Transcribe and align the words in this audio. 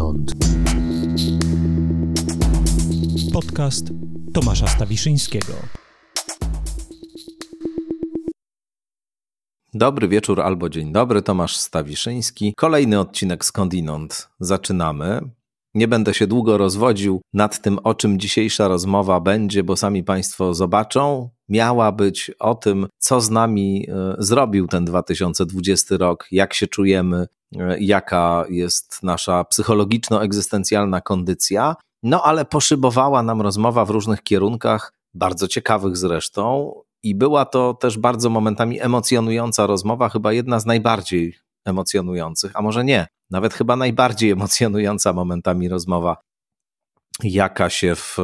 skądinąd. 0.00 0.32
Podcast 3.32 3.88
Tomasza 4.34 4.66
Stawiszyńskiego. 4.66 5.52
Dobry 9.74 10.08
wieczór 10.08 10.40
albo 10.40 10.68
dzień 10.68 10.92
dobry, 10.92 11.22
Tomasz 11.22 11.56
Stawiszyński. 11.56 12.54
Kolejny 12.56 13.00
odcinek 13.00 13.44
skądinąd 13.44 14.28
zaczynamy. 14.40 15.20
Nie 15.74 15.88
będę 15.88 16.14
się 16.14 16.26
długo 16.26 16.58
rozwodził 16.58 17.20
nad 17.32 17.62
tym, 17.62 17.78
o 17.78 17.94
czym 17.94 18.18
dzisiejsza 18.18 18.68
rozmowa 18.68 19.20
będzie, 19.20 19.62
bo 19.62 19.76
sami 19.76 20.04
Państwo 20.04 20.54
zobaczą. 20.54 21.30
Miała 21.48 21.92
być 21.92 22.30
o 22.38 22.54
tym, 22.54 22.86
co 22.98 23.20
z 23.20 23.30
nami 23.30 23.86
e, 23.88 24.14
zrobił 24.18 24.66
ten 24.66 24.84
2020 24.84 25.96
rok, 25.96 26.26
jak 26.30 26.54
się 26.54 26.66
czujemy, 26.66 27.26
jaka 27.78 28.44
jest 28.48 29.02
nasza 29.02 29.44
psychologiczno-egzystencjalna 29.44 31.00
kondycja. 31.00 31.76
No 32.02 32.22
ale 32.22 32.44
poszybowała 32.44 33.22
nam 33.22 33.40
rozmowa 33.40 33.84
w 33.84 33.90
różnych 33.90 34.22
kierunkach, 34.22 34.92
bardzo 35.14 35.48
ciekawych 35.48 35.96
zresztą. 35.96 36.72
I 37.02 37.14
była 37.14 37.44
to 37.44 37.74
też 37.74 37.98
bardzo 37.98 38.30
momentami 38.30 38.80
emocjonująca 38.80 39.66
rozmowa, 39.66 40.08
chyba 40.08 40.32
jedna 40.32 40.60
z 40.60 40.66
najbardziej 40.66 41.34
emocjonujących, 41.64 42.52
a 42.54 42.62
może 42.62 42.84
nie, 42.84 43.06
nawet 43.30 43.54
chyba 43.54 43.76
najbardziej 43.76 44.30
emocjonująca 44.30 45.12
momentami 45.12 45.68
rozmowa, 45.68 46.16
jaka 47.22 47.70
się 47.70 47.94
w 47.94 48.16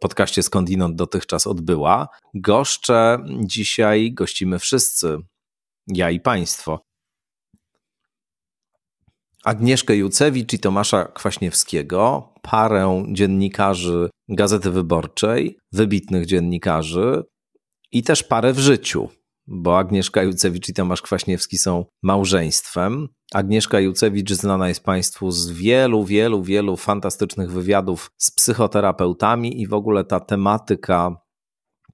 podcaście 0.00 0.42
Skądinąd 0.42 0.96
dotychczas 0.96 1.46
odbyła. 1.46 2.08
Goszczę 2.34 3.18
dzisiaj, 3.40 4.12
gościmy 4.12 4.58
wszyscy, 4.58 5.18
ja 5.86 6.10
i 6.10 6.20
Państwo. 6.20 6.80
Agnieszkę 9.44 9.96
Jucewicz 9.96 10.52
i 10.52 10.58
Tomasza 10.58 11.04
Kwaśniewskiego, 11.04 12.32
parę 12.42 13.04
dziennikarzy 13.12 14.10
Gazety 14.28 14.70
Wyborczej, 14.70 15.58
wybitnych 15.72 16.26
dziennikarzy 16.26 17.24
i 17.92 18.02
też 18.02 18.22
parę 18.22 18.52
w 18.52 18.58
życiu 18.58 19.08
bo 19.48 19.78
Agnieszka 19.78 20.22
Jucewicz 20.22 20.68
i 20.68 20.74
Tomasz 20.74 21.02
Kwaśniewski 21.02 21.58
są 21.58 21.84
małżeństwem. 22.02 23.08
Agnieszka 23.34 23.80
Jucewicz 23.80 24.32
znana 24.32 24.68
jest 24.68 24.84
Państwu 24.84 25.30
z 25.30 25.50
wielu, 25.50 26.04
wielu, 26.04 26.42
wielu 26.42 26.76
fantastycznych 26.76 27.52
wywiadów 27.52 28.10
z 28.18 28.30
psychoterapeutami 28.30 29.60
i 29.60 29.66
w 29.66 29.74
ogóle 29.74 30.04
ta 30.04 30.20
tematyka 30.20 31.16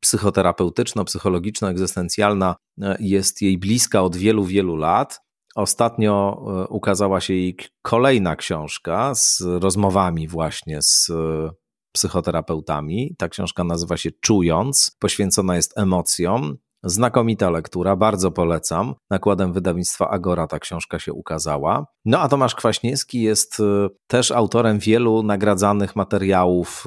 psychoterapeutyczno-psychologiczno-egzystencjalna 0.01 2.55
e, 2.83 2.97
jest 3.01 3.43
jej 3.43 3.59
bliska 3.59 4.03
od 4.03 4.17
wielu, 4.17 4.45
wielu 4.45 4.77
lat. 4.77 5.21
Ostatnio 5.55 6.45
e, 6.47 6.69
ukazała 6.69 7.21
się 7.21 7.35
jej 7.35 7.57
kolejna 7.83 8.37
książka 8.37 9.15
z 9.15 9.41
rozmowami 9.41 10.29
właśnie 10.29 10.83
z 10.83 11.11
e, 11.11 11.51
psychoterapeutami. 11.93 13.15
Ta 13.19 13.29
książka 13.29 13.65
nazywa 13.65 13.97
się 13.97 14.11
Czując, 14.21 14.97
poświęcona 14.99 15.57
jest 15.57 15.79
emocjom. 15.79 16.57
Znakomita 16.87 17.51
lektura, 17.51 17.97
bardzo 17.97 18.31
polecam. 18.31 18.95
Nakładem 19.11 19.53
wydawnictwa 19.53 20.11
Agora 20.11 20.47
ta 20.47 20.59
książka 20.59 20.99
się 20.99 21.13
ukazała. 21.13 21.87
No 22.05 22.21
a 22.21 22.29
Tomasz 22.29 22.55
Kwaśniewski 22.55 23.23
jest 23.23 23.61
y, 23.61 23.89
też 24.07 24.31
autorem 24.31 24.79
wielu 24.79 25.23
nagradzanych 25.23 25.97
materiałów 25.97 26.85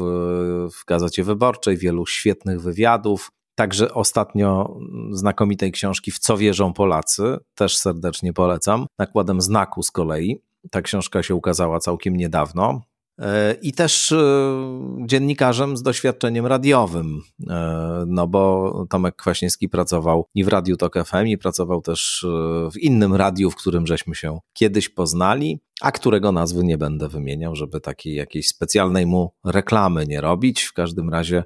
w 0.79 0.85
Gazecie 0.88 1.23
Wyborczej, 1.23 1.77
wielu 1.77 2.05
świetnych 2.05 2.61
wywiadów. 2.61 3.29
Także 3.58 3.94
ostatnio 3.94 4.80
znakomitej 5.11 5.72
książki 5.72 6.11
W 6.11 6.19
co 6.19 6.38
wierzą 6.38 6.73
Polacy, 6.73 7.38
też 7.55 7.77
serdecznie 7.77 8.33
polecam. 8.33 8.86
Nakładem 9.00 9.41
znaku 9.41 9.83
z 9.83 9.91
kolei. 9.91 10.41
Ta 10.72 10.81
książka 10.81 11.23
się 11.23 11.36
ukazała 11.36 11.80
całkiem 11.80 12.17
niedawno. 12.17 12.81
E, 13.22 13.53
i 13.62 13.73
też 13.73 14.12
e, 14.12 14.18
dziennikarzem 15.06 15.78
z 15.78 15.84
doświadczeniem 15.84 16.45
radiowym, 16.45 17.22
e, 17.50 18.03
no 18.07 18.28
bo 18.28 18.85
Tomek 18.90 19.16
Kwaśniewski 19.16 19.69
pracował 19.69 20.25
i 20.35 20.44
w 20.44 20.47
Radiu 20.47 20.78
Tok 20.78 21.06
FM 21.06 21.28
i 21.28 21.38
pracował 21.38 21.81
też 21.81 22.25
w 22.74 22.78
innym 22.78 23.16
radiu, 23.16 23.51
w 23.51 23.56
którym 23.56 23.88
żeśmy 23.88 24.16
się 24.16 24.39
kiedyś 24.53 24.89
poznali, 24.89 25.59
a 25.81 25.91
którego 25.91 26.31
nazwy 26.31 26.63
nie 26.63 26.78
będę 26.78 27.09
wymieniał, 27.09 27.56
żeby 27.56 27.81
takiej 27.81 28.16
jakiejś 28.16 28.47
specjalnej 28.47 29.06
mu 29.06 29.31
reklamy 29.45 30.06
nie 30.07 30.22
robić. 30.22 30.63
W 30.63 30.74
każdym 30.74 31.09
razie 31.09 31.44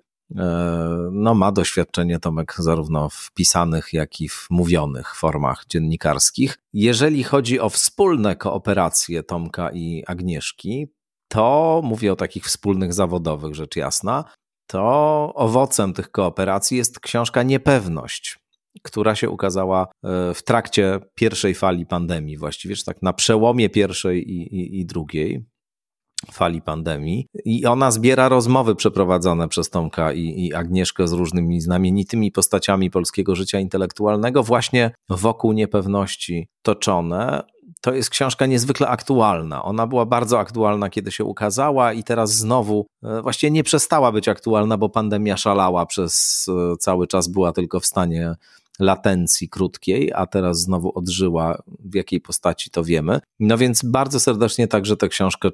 no, 1.12 1.34
ma 1.36 1.52
doświadczenie 1.52 2.20
Tomek 2.20 2.56
zarówno 2.58 3.10
w 3.10 3.32
pisanych, 3.34 3.94
jak 3.94 4.22
i 4.22 4.30
w 4.30 4.48
mówionych 4.50 5.16
formach 5.16 5.64
dziennikarskich. 5.70 6.58
Jeżeli 6.74 7.24
chodzi 7.24 7.60
o 7.60 7.70
wspólne 7.70 8.36
kooperacje 8.36 9.24
Tomka 9.24 9.72
i 9.72 10.04
Agnieszki, 10.08 10.88
to 11.28 11.82
mówię 11.84 12.14
o 12.14 12.16
takich 12.16 12.46
wspólnych 12.46 12.94
zawodowych, 12.94 13.56
rzecz 13.56 13.76
jasna, 13.76 14.24
to 14.68 15.34
owocem 15.36 15.94
tych 15.94 16.12
kooperacji 16.12 16.78
jest 16.78 17.00
książka 17.00 17.44
Niepewność, 17.44 18.40
która 18.82 19.16
się 19.16 19.30
ukazała 19.30 19.84
e, 19.84 19.88
w 20.34 20.44
trakcie 20.44 21.00
pierwszej 21.16 21.56
fali 21.56 21.86
pandemii, 21.86 22.38
właściwie, 22.38 22.76
że 22.76 22.84
tak 22.84 23.02
na 23.02 23.14
przełomie 23.14 23.70
pierwszej 23.70 24.32
i, 24.32 24.56
i, 24.56 24.80
i 24.80 24.86
drugiej 24.86 25.46
fali 26.32 26.62
pandemii. 26.62 27.28
I 27.46 27.66
ona 27.66 27.92
zbiera 27.92 28.30
rozmowy 28.30 28.76
przeprowadzone 28.76 29.48
przez 29.48 29.70
Tomka 29.70 30.14
i, 30.14 30.46
i 30.46 30.54
Agnieszkę 30.54 31.08
z 31.08 31.12
różnymi 31.12 31.62
znamienitymi 31.62 32.32
postaciami 32.32 32.92
polskiego 32.92 33.36
życia 33.36 33.60
intelektualnego, 33.60 34.44
właśnie 34.44 34.92
wokół 35.10 35.54
niepewności 35.54 36.48
toczone 36.62 37.44
to 37.82 37.94
jest 37.94 38.10
książka 38.10 38.46
niezwykle 38.46 38.88
aktualna. 38.88 39.64
Ona 39.64 39.88
była 39.88 40.06
bardzo 40.06 40.40
aktualna, 40.40 40.90
kiedy 40.90 41.12
się 41.12 41.24
ukazała, 41.24 41.94
i 41.94 42.04
teraz 42.04 42.32
znowu 42.32 42.86
e, 43.04 43.22
właściwie 43.22 43.52
nie 43.52 43.64
przestała 43.64 44.12
być 44.12 44.28
aktualna, 44.28 44.78
bo 44.78 44.90
pandemia 44.90 45.38
szalała 45.38 45.86
przez 45.86 46.46
e, 46.50 46.78
cały 46.78 47.08
czas, 47.08 47.28
była 47.28 47.52
tylko 47.52 47.80
w 47.80 47.86
stanie 47.86 48.36
latencji 48.80 49.50
krótkiej, 49.50 50.12
a 50.16 50.26
teraz 50.26 50.60
znowu 50.60 50.92
odżyła. 50.98 51.62
W 51.80 51.96
jakiej 51.96 52.22
postaci 52.22 52.70
to 52.70 52.84
wiemy. 52.84 53.20
No 53.40 53.58
więc 53.58 53.84
bardzo 53.84 54.20
serdecznie 54.20 54.68
także 54.68 54.98
tę 54.98 55.08
książkę 55.08 55.50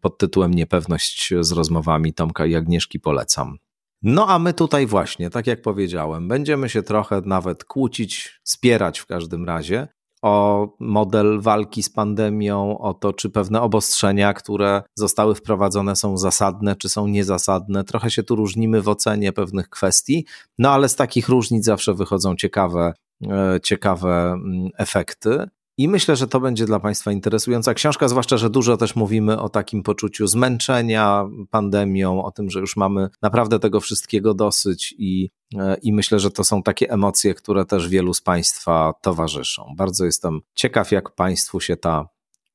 pod 0.00 0.18
tytułem 0.18 0.54
Niepewność 0.54 1.34
z 1.40 1.52
rozmowami 1.52 2.14
Tomka 2.14 2.46
i 2.46 2.54
Agnieszki 2.54 3.00
polecam. 3.00 3.58
No 4.02 4.28
a 4.28 4.38
my 4.38 4.54
tutaj 4.54 4.86
właśnie, 4.86 5.30
tak 5.30 5.46
jak 5.46 5.62
powiedziałem, 5.62 6.28
będziemy 6.28 6.68
się 6.68 6.82
trochę 6.82 7.22
nawet 7.24 7.64
kłócić, 7.64 8.40
spierać 8.44 8.98
w 8.98 9.06
każdym 9.06 9.44
razie 9.44 9.88
o 10.22 10.68
model 10.80 11.40
walki 11.40 11.82
z 11.82 11.90
pandemią, 11.90 12.78
o 12.78 12.94
to, 12.94 13.12
czy 13.12 13.30
pewne 13.30 13.60
obostrzenia, 13.60 14.34
które 14.34 14.82
zostały 14.94 15.34
wprowadzone, 15.34 15.96
są 15.96 16.16
zasadne, 16.16 16.76
czy 16.76 16.88
są 16.88 17.06
niezasadne. 17.06 17.84
Trochę 17.84 18.10
się 18.10 18.22
tu 18.22 18.36
różnimy 18.36 18.82
w 18.82 18.88
ocenie 18.88 19.32
pewnych 19.32 19.68
kwestii, 19.68 20.26
no 20.58 20.70
ale 20.70 20.88
z 20.88 20.96
takich 20.96 21.28
różnic 21.28 21.64
zawsze 21.64 21.94
wychodzą 21.94 22.36
ciekawe, 22.36 22.92
e, 23.30 23.60
ciekawe 23.62 24.32
mm, 24.32 24.68
efekty. 24.78 25.46
I 25.78 25.88
myślę, 25.88 26.16
że 26.16 26.26
to 26.26 26.40
będzie 26.40 26.66
dla 26.66 26.80
Państwa 26.80 27.12
interesująca 27.12 27.74
książka, 27.74 28.08
zwłaszcza, 28.08 28.36
że 28.36 28.50
dużo 28.50 28.76
też 28.76 28.96
mówimy 28.96 29.40
o 29.40 29.48
takim 29.48 29.82
poczuciu 29.82 30.26
zmęczenia 30.26 31.28
pandemią, 31.50 32.24
o 32.24 32.30
tym, 32.30 32.50
że 32.50 32.60
już 32.60 32.76
mamy 32.76 33.08
naprawdę 33.22 33.58
tego 33.58 33.80
wszystkiego 33.80 34.34
dosyć 34.34 34.94
i, 34.98 35.30
e, 35.58 35.76
i 35.82 35.92
myślę, 35.92 36.18
że 36.20 36.30
to 36.30 36.44
są 36.44 36.62
takie 36.62 36.90
emocje, 36.90 37.34
które 37.34 37.64
też 37.64 37.88
wielu 37.88 38.14
z 38.14 38.20
Państwa 38.20 38.92
towarzyszą. 39.02 39.74
Bardzo 39.76 40.04
jestem 40.04 40.40
ciekaw, 40.54 40.92
jak 40.92 41.14
Państwu 41.14 41.60
się 41.60 41.76
ta 41.76 42.08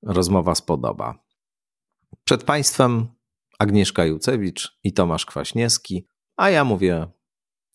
rozmowa 0.04 0.56
spodoba. 0.56 1.20
Przed 2.24 2.44
Państwem 2.44 3.08
Agnieszka 3.60 4.06
Jucewicz 4.06 4.80
i 4.84 4.94
Tomasz 4.94 5.26
Kwaśniewski, 5.26 6.06
a 6.38 6.50
ja 6.50 6.64
mówię 6.64 7.08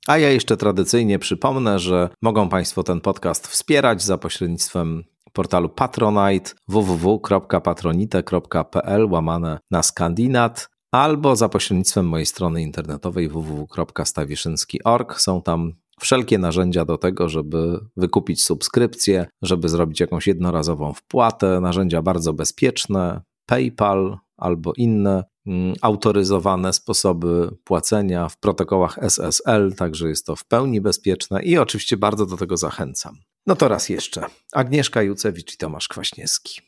a 0.07 0.19
ja 0.19 0.31
jeszcze 0.31 0.57
tradycyjnie 0.57 1.19
przypomnę, 1.19 1.78
że 1.78 2.09
mogą 2.23 2.49
Państwo 2.49 2.83
ten 2.83 3.01
podcast 3.01 3.47
wspierać 3.47 4.03
za 4.03 4.19
pośrednictwem 4.19 5.04
portalu 5.36 5.68
Patronite 5.68 6.50
www.patronite.pl 6.68 9.06
łamane 9.10 9.59
na 9.71 9.83
skandinat 9.83 10.68
albo 10.92 11.36
za 11.36 11.48
pośrednictwem 11.48 12.09
mojej 12.09 12.27
strony 12.27 12.62
internetowej 12.62 13.28
www.stawiszynski.org. 13.28 15.21
Są 15.21 15.42
tam 15.42 15.72
wszelkie 16.00 16.38
narzędzia 16.38 16.84
do 16.84 16.98
tego, 16.98 17.28
żeby 17.28 17.80
wykupić 17.97 18.44
subskrypcję, 18.44 19.27
żeby 19.42 19.68
zrobić 19.68 20.00
jakąś 20.00 20.27
jednorazową 20.27 20.92
wpłatę, 20.92 21.60
narzędzia 21.60 22.03
bardzo 22.03 22.32
bezpieczne, 22.32 23.22
PayPal 23.47 24.18
albo 24.36 24.72
inne 24.77 25.24
mm, 25.47 25.74
autoryzowane 25.82 26.72
sposoby 26.72 27.56
płacenia 27.65 28.28
w 28.28 28.39
protokołach 28.39 28.98
SSL, 28.98 29.74
także 29.74 30.09
jest 30.09 30.27
to 30.27 30.36
w 30.36 30.44
pełni 30.44 30.80
bezpieczne 30.80 31.42
i 31.42 31.59
oczywiście 31.59 31.97
bardzo 31.97 32.27
do 32.27 32.36
tego 32.36 32.56
zachęcam. 32.56 33.15
No 33.47 33.57
to 33.57 33.69
raz 33.69 33.89
jeszcze. 33.89 34.27
Agnieszka 34.53 35.03
Jucewicz 35.03 35.54
i 35.54 35.57
Tomasz 35.57 35.89
Kwaśniewski. 35.89 36.60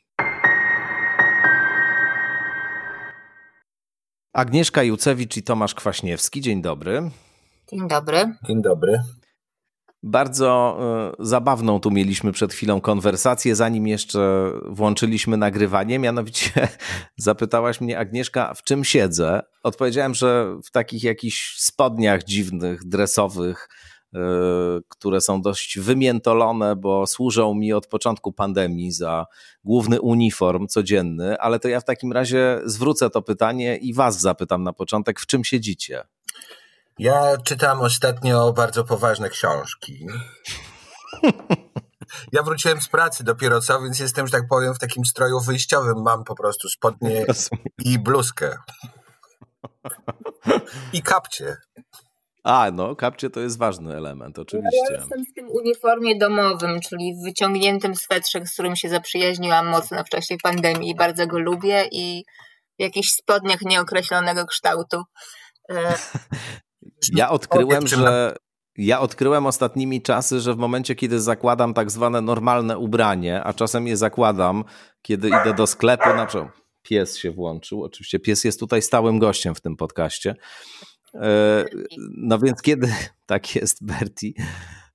Agnieszka 4.32 4.82
Jucewicz 4.82 5.36
i 5.36 5.42
Tomasz 5.42 5.74
Kwaśniewski, 5.74 6.40
dzień 6.40 6.62
dobry. 6.62 7.10
Dzień 7.70 7.88
dobry. 7.88 8.34
Dzień 8.46 8.62
dobry. 8.62 9.00
Bardzo 10.02 10.78
y, 11.20 11.26
zabawną 11.26 11.80
tu 11.80 11.90
mieliśmy 11.90 12.32
przed 12.32 12.52
chwilą 12.52 12.80
konwersację, 12.80 13.56
zanim 13.56 13.86
jeszcze 13.86 14.52
włączyliśmy 14.66 15.36
nagrywanie. 15.36 15.98
Mianowicie 15.98 16.68
zapytałaś 17.16 17.80
mnie, 17.80 17.98
Agnieszka, 17.98 18.54
w 18.54 18.62
czym 18.62 18.84
siedzę? 18.84 19.42
Odpowiedziałem, 19.62 20.14
że 20.14 20.56
w 20.64 20.70
takich 20.70 21.02
jakichś 21.02 21.56
spodniach 21.56 22.24
dziwnych, 22.24 22.84
dresowych, 22.84 23.68
które 24.88 25.20
są 25.20 25.42
dość 25.42 25.78
wymiętolone, 25.78 26.76
bo 26.76 27.06
służą 27.06 27.54
mi 27.54 27.72
od 27.72 27.86
początku 27.86 28.32
pandemii 28.32 28.92
za 28.92 29.26
główny 29.64 30.00
uniform 30.00 30.66
codzienny, 30.66 31.38
ale 31.38 31.58
to 31.58 31.68
ja 31.68 31.80
w 31.80 31.84
takim 31.84 32.12
razie 32.12 32.60
zwrócę 32.64 33.10
to 33.10 33.22
pytanie 33.22 33.76
i 33.76 33.94
Was 33.94 34.20
zapytam 34.20 34.62
na 34.62 34.72
początek, 34.72 35.20
w 35.20 35.26
czym 35.26 35.44
siedzicie? 35.44 36.02
Ja 36.98 37.36
czytam 37.44 37.80
ostatnio 37.80 38.52
bardzo 38.52 38.84
poważne 38.84 39.28
książki. 39.28 40.06
Ja 42.32 42.42
wróciłem 42.42 42.80
z 42.80 42.88
pracy 42.88 43.24
dopiero 43.24 43.60
co, 43.60 43.82
więc 43.82 43.98
jestem, 43.98 44.26
że 44.26 44.32
tak 44.32 44.48
powiem, 44.48 44.74
w 44.74 44.78
takim 44.78 45.04
stroju 45.04 45.40
wyjściowym. 45.40 46.02
Mam 46.02 46.24
po 46.24 46.34
prostu 46.34 46.68
spodnie 46.68 47.26
i 47.84 47.98
bluzkę. 47.98 48.56
I 50.92 51.02
kapcie. 51.02 51.56
A, 52.48 52.70
no, 52.70 52.96
kapcie 52.96 53.30
to 53.30 53.40
jest 53.40 53.58
ważny 53.58 53.96
element, 53.96 54.38
oczywiście. 54.38 54.78
Ja 54.90 54.96
jestem 54.96 55.24
w 55.24 55.34
tym 55.34 55.48
uniformie 55.50 56.18
domowym, 56.18 56.80
czyli 56.80 57.14
w 57.14 57.24
wyciągniętym 57.24 57.94
swetrze, 57.94 58.46
z 58.46 58.52
którym 58.52 58.76
się 58.76 58.88
zaprzyjaźniłam 58.88 59.68
mocno 59.68 60.04
w 60.04 60.08
czasie 60.08 60.36
pandemii 60.42 60.90
i 60.90 60.94
bardzo 60.94 61.26
go 61.26 61.38
lubię 61.38 61.84
i 61.92 62.24
w 62.78 62.82
jakichś 62.82 63.08
spodniach 63.08 63.62
nieokreślonego 63.62 64.46
kształtu. 64.46 65.02
E, 65.70 65.94
ja 67.16 67.30
odkryłem, 67.30 67.86
że 67.86 68.36
ja 68.76 69.00
odkryłem 69.00 69.46
ostatnimi 69.46 70.02
czasy, 70.02 70.40
że 70.40 70.54
w 70.54 70.58
momencie, 70.58 70.94
kiedy 70.94 71.20
zakładam 71.20 71.74
tak 71.74 71.90
zwane 71.90 72.20
normalne 72.20 72.78
ubranie, 72.78 73.44
a 73.44 73.54
czasem 73.54 73.86
je 73.86 73.96
zakładam, 73.96 74.64
kiedy 75.02 75.28
idę 75.28 75.54
do 75.54 75.66
sklepu, 75.66 76.08
na 76.08 76.26
przykład 76.26 76.52
pies 76.82 77.18
się 77.18 77.30
włączył, 77.30 77.84
oczywiście 77.84 78.18
pies 78.18 78.44
jest 78.44 78.60
tutaj 78.60 78.82
stałym 78.82 79.18
gościem 79.18 79.54
w 79.54 79.60
tym 79.60 79.76
podcaście. 79.76 80.34
E, 81.14 81.64
no 82.16 82.38
więc 82.38 82.62
kiedy, 82.62 82.92
tak 83.26 83.54
jest 83.56 83.84
Berti, 83.84 84.34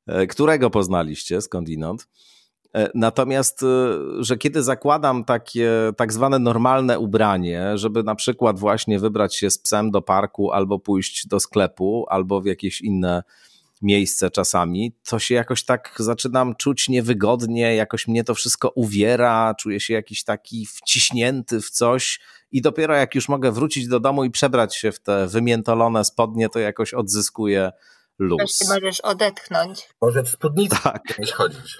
e, 0.08 0.28
którego 0.28 0.70
poznaliście 0.70 1.42
skądinąd? 1.42 2.08
E, 2.76 2.90
natomiast, 2.96 3.66
że 4.20 4.38
kiedy 4.38 4.64
zakładam 4.64 5.24
takie 5.24 5.72
tak 5.98 6.14
zwane 6.14 6.40
normalne 6.40 7.00
ubranie, 7.00 7.78
żeby 7.78 8.04
na 8.04 8.16
przykład 8.16 8.60
właśnie 8.60 9.00
wybrać 9.00 9.36
się 9.36 9.50
z 9.50 9.58
psem 9.58 9.92
do 9.92 10.02
parku, 10.02 10.52
albo 10.52 10.80
pójść 10.80 11.28
do 11.28 11.40
sklepu, 11.40 12.06
albo 12.10 12.42
w 12.42 12.46
jakieś 12.46 12.82
inne 12.82 13.24
miejsce 13.84 14.32
czasami, 14.32 14.96
to 15.04 15.20
się 15.20 15.36
jakoś 15.36 15.64
tak 15.64 15.96
zaczynam 16.00 16.56
czuć 16.56 16.90
niewygodnie, 16.90 17.76
jakoś 17.76 18.08
mnie 18.08 18.24
to 18.24 18.36
wszystko 18.36 18.70
uwiera, 18.70 19.54
czuję 19.60 19.80
się 19.80 19.94
jakiś 19.94 20.24
taki 20.24 20.66
wciśnięty 20.66 21.62
w 21.62 21.70
coś 21.70 22.20
i 22.52 22.62
dopiero 22.62 22.96
jak 22.96 23.16
już 23.16 23.30
mogę 23.30 23.52
wrócić 23.52 23.88
do 23.88 24.00
domu 24.00 24.24
i 24.24 24.32
przebrać 24.32 24.76
się 24.76 24.92
w 24.92 25.00
te 25.00 25.28
wymiętolone 25.28 26.06
spodnie, 26.06 26.50
to 26.50 26.60
jakoś 26.60 26.94
odzyskuję 26.94 27.72
luz. 28.20 28.40
Wreszcie 28.40 28.66
możesz 28.68 29.02
odetchnąć. 29.02 29.90
Może 30.02 30.24
w 30.24 30.30
spódnicy 30.30 30.78
tak. 30.84 31.02
nie 31.20 31.32
chodzić. 31.32 31.78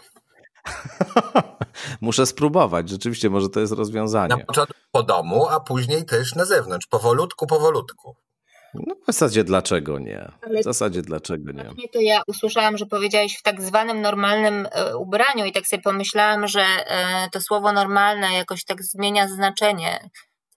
Muszę 2.02 2.26
spróbować, 2.26 2.90
rzeczywiście, 2.90 3.30
może 3.30 3.50
to 3.50 3.60
jest 3.60 3.74
rozwiązanie. 3.74 4.36
Na 4.36 4.46
początku 4.46 4.74
po 4.92 5.04
domu, 5.04 5.48
a 5.48 5.60
później 5.60 6.06
też 6.06 6.36
na 6.36 6.46
zewnątrz, 6.46 6.88
powolutku, 6.88 7.48
powolutku. 7.48 8.16
No 8.74 8.96
w 8.96 9.06
zasadzie 9.06 9.44
dlaczego 9.44 10.00
nie? 10.00 10.32
W 10.62 10.64
zasadzie 10.64 11.02
dlaczego 11.02 11.52
nie? 11.52 11.88
To 11.94 12.02
ja 12.02 12.22
usłyszałam, 12.28 12.78
że 12.78 12.86
powiedziałeś 12.86 13.38
w 13.38 13.42
tak 13.42 13.62
zwanym 13.62 14.02
normalnym 14.02 14.68
e, 14.72 14.98
ubraniu 14.98 15.46
i 15.46 15.52
tak 15.52 15.68
sobie 15.68 15.82
pomyślałam, 15.82 16.48
że 16.48 16.62
e, 16.62 17.30
to 17.32 17.42
słowo 17.42 17.72
normalne 17.72 18.34
jakoś 18.34 18.66
tak 18.66 18.84
zmienia 18.84 19.28
znaczenie 19.28 20.10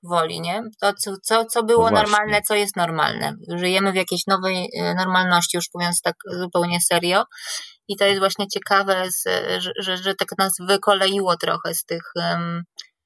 woli, 0.03 0.41
nie? 0.41 0.63
To, 0.81 0.93
co, 0.93 1.17
co, 1.23 1.45
co 1.45 1.63
było 1.63 1.91
no 1.91 2.03
normalne, 2.03 2.43
co 2.43 2.55
jest 2.55 2.77
normalne. 2.77 3.35
Żyjemy 3.49 3.93
w 3.93 3.97
jakiejś 3.97 4.27
nowej 4.27 4.71
e, 4.75 4.95
normalności, 4.95 5.57
już 5.57 5.67
mówiąc 5.75 6.01
tak 6.01 6.15
zupełnie 6.27 6.81
serio. 6.81 7.25
I 7.89 7.97
to 7.97 8.05
jest 8.05 8.19
właśnie 8.19 8.47
ciekawe, 8.49 9.09
że, 9.59 9.73
że, 9.79 9.97
że 9.97 10.15
tak 10.15 10.29
nas 10.39 10.53
wykoleiło 10.69 11.37
trochę 11.37 11.75
z 11.75 11.85
tych, 11.85 12.03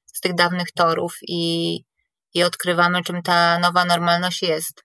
z 0.05 0.19
tych 0.19 0.35
dawnych 0.35 0.71
torów 0.71 1.17
i, 1.27 1.79
i 2.33 2.43
odkrywamy, 2.43 3.03
czym 3.03 3.21
ta 3.21 3.59
nowa 3.59 3.85
normalność 3.85 4.41
jest. 4.41 4.83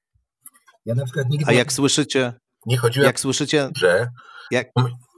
Ja 0.86 0.94
na 0.94 1.04
przykład 1.04 1.28
nigdy. 1.28 1.44
A 1.48 1.52
jak 1.52 1.72
słyszycie. 1.72 2.32
Nie 2.66 2.76
chodziło. 2.76 3.06
Jak 3.06 3.20
słyszycie. 3.20 3.70
Że. 3.76 4.08
Jak, 4.50 4.68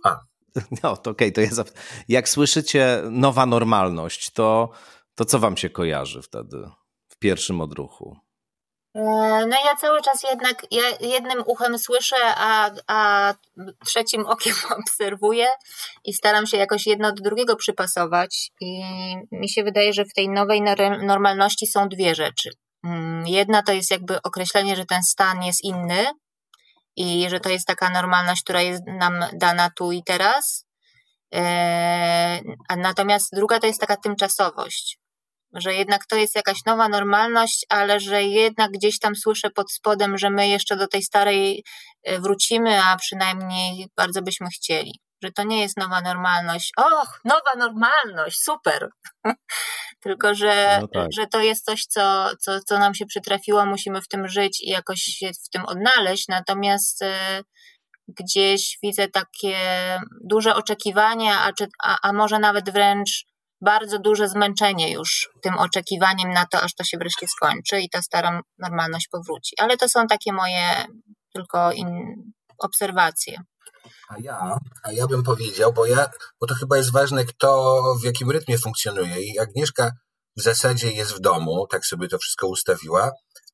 A. 0.04 0.16
No, 0.82 0.96
to 0.96 1.10
okej, 1.10 1.28
okay, 1.28 1.32
to 1.32 1.40
ja. 1.40 1.50
Zap... 1.50 1.68
Jak 2.08 2.28
słyszycie 2.28 3.02
nowa 3.10 3.46
normalność, 3.46 4.30
to, 4.30 4.70
to 5.14 5.24
co 5.24 5.38
wam 5.38 5.56
się 5.56 5.70
kojarzy 5.70 6.22
wtedy 6.22 6.56
w 7.08 7.18
pierwszym 7.18 7.60
odruchu? 7.60 8.16
E, 8.94 9.00
no 9.46 9.56
ja 9.64 9.76
cały 9.80 10.02
czas 10.02 10.22
jednak 10.30 10.66
ja 10.70 10.82
jednym 11.00 11.42
uchem 11.46 11.78
słyszę, 11.78 12.16
a, 12.24 12.70
a 12.86 13.34
trzecim 13.86 14.26
okiem 14.26 14.54
obserwuję 14.80 15.46
i 16.04 16.14
staram 16.14 16.46
się 16.46 16.56
jakoś 16.56 16.86
jedno 16.86 17.12
do 17.12 17.22
drugiego 17.22 17.56
przypasować. 17.56 18.50
I 18.60 18.82
mi 19.32 19.48
się 19.48 19.64
wydaje, 19.64 19.92
że 19.92 20.04
w 20.04 20.14
tej 20.14 20.28
nowej 20.28 20.62
normalności 21.02 21.66
są 21.66 21.88
dwie 21.88 22.14
rzeczy. 22.14 22.50
Mm, 22.84 23.26
jedna 23.26 23.62
to 23.62 23.72
jest 23.72 23.90
jakby 23.90 24.22
określenie, 24.22 24.76
że 24.76 24.86
ten 24.86 25.02
stan 25.02 25.42
jest 25.42 25.64
inny 25.64 26.06
i 26.96 27.26
że 27.30 27.40
to 27.40 27.48
jest 27.48 27.66
taka 27.66 27.90
normalność, 27.90 28.42
która 28.42 28.62
jest 28.62 28.82
nam 28.86 29.24
dana 29.32 29.70
tu 29.76 29.92
i 29.92 30.02
teraz. 30.04 30.64
E, 31.34 32.40
natomiast 32.76 33.28
druga 33.32 33.60
to 33.60 33.66
jest 33.66 33.80
taka 33.80 33.96
tymczasowość, 33.96 34.98
że 35.54 35.74
jednak 35.74 36.06
to 36.06 36.16
jest 36.16 36.34
jakaś 36.34 36.64
nowa 36.66 36.88
normalność, 36.88 37.66
ale 37.68 38.00
że 38.00 38.22
jednak 38.22 38.70
gdzieś 38.70 38.98
tam 38.98 39.16
słyszę 39.16 39.50
pod 39.50 39.72
spodem, 39.72 40.18
że 40.18 40.30
my 40.30 40.48
jeszcze 40.48 40.76
do 40.76 40.88
tej 40.88 41.02
starej 41.02 41.64
e, 42.02 42.20
wrócimy, 42.20 42.82
a 42.82 42.96
przynajmniej 42.96 43.86
bardzo 43.96 44.22
byśmy 44.22 44.48
chcieli 44.48 45.00
że 45.22 45.32
to 45.32 45.42
nie 45.42 45.60
jest 45.60 45.76
nowa 45.76 46.00
normalność. 46.00 46.72
Och, 46.76 47.20
nowa 47.24 47.52
normalność, 47.56 48.40
super. 48.40 48.88
Tylko, 50.02 50.34
że, 50.34 50.78
no 50.80 50.88
tak. 50.88 51.06
że 51.12 51.26
to 51.26 51.40
jest 51.40 51.64
coś, 51.64 51.84
co, 51.86 52.30
co, 52.40 52.60
co 52.60 52.78
nam 52.78 52.94
się 52.94 53.06
przytrafiło, 53.06 53.66
musimy 53.66 54.02
w 54.02 54.08
tym 54.08 54.28
żyć 54.28 54.60
i 54.60 54.70
jakoś 54.70 55.00
się 55.00 55.30
w 55.46 55.48
tym 55.48 55.64
odnaleźć. 55.64 56.28
Natomiast 56.28 57.02
y, 57.02 57.06
gdzieś 58.08 58.78
widzę 58.82 59.08
takie 59.08 59.56
duże 60.24 60.54
oczekiwania, 60.54 61.40
a, 61.40 61.52
czy, 61.52 61.66
a, 61.84 61.96
a 62.02 62.12
może 62.12 62.38
nawet 62.38 62.70
wręcz 62.70 63.26
bardzo 63.60 63.98
duże 63.98 64.28
zmęczenie 64.28 64.92
już 64.92 65.28
tym 65.42 65.58
oczekiwaniem 65.58 66.30
na 66.30 66.46
to, 66.46 66.62
aż 66.62 66.74
to 66.74 66.84
się 66.84 66.98
wreszcie 66.98 67.28
skończy 67.28 67.80
i 67.80 67.90
ta 67.90 68.02
stara 68.02 68.40
normalność 68.58 69.08
powróci. 69.08 69.56
Ale 69.58 69.76
to 69.76 69.88
są 69.88 70.06
takie 70.06 70.32
moje 70.32 70.84
tylko 71.32 71.72
in, 71.72 72.14
obserwacje. 72.58 73.38
A 74.08 74.14
ja, 74.18 74.58
a 74.82 74.92
ja 74.92 75.06
bym 75.06 75.22
powiedział, 75.22 75.72
bo 75.72 75.86
ja, 75.86 76.10
bo 76.40 76.46
to 76.46 76.54
chyba 76.54 76.76
jest 76.76 76.92
ważne, 76.92 77.24
kto 77.24 77.82
w 78.02 78.04
jakim 78.04 78.30
rytmie 78.30 78.58
funkcjonuje. 78.58 79.22
I 79.22 79.38
Agnieszka 79.38 79.90
w 80.36 80.42
zasadzie 80.42 80.92
jest 80.92 81.12
w 81.12 81.20
domu, 81.20 81.66
tak 81.70 81.86
sobie 81.86 82.08
to 82.08 82.18
wszystko 82.18 82.46
ustawiła, 82.46 83.10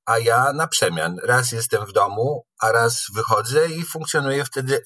a 0.06 0.18
ja 0.18 0.52
na 0.52 0.66
przemian. 0.66 1.16
Raz 1.22 1.52
jestem 1.52 1.86
w 1.86 1.92
domu, 1.92 2.44
a 2.60 2.72
raz 2.72 3.02
wychodzę 3.14 3.68
i 3.68 3.84
funkcjonuję 3.84 4.44
wtedy 4.44 4.82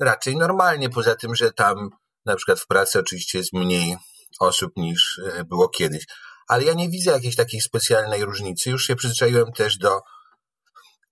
raczej 0.00 0.36
normalnie. 0.36 0.90
Poza 0.90 1.14
tym, 1.14 1.34
że 1.34 1.52
tam 1.52 1.90
na 2.24 2.36
przykład 2.36 2.60
w 2.60 2.66
pracy 2.66 2.98
oczywiście 2.98 3.38
jest 3.38 3.52
mniej 3.52 3.96
osób 4.40 4.72
niż 4.76 5.18
e, 5.18 5.44
było 5.44 5.68
kiedyś. 5.68 6.04
Ale 6.48 6.64
ja 6.64 6.74
nie 6.74 6.88
widzę 6.88 7.10
jakiejś 7.10 7.36
takiej 7.36 7.60
specjalnej 7.60 8.24
różnicy. 8.24 8.70
Już 8.70 8.86
się 8.86 8.96
przyzwyczaiłem 8.96 9.52
też 9.52 9.78
do 9.78 10.00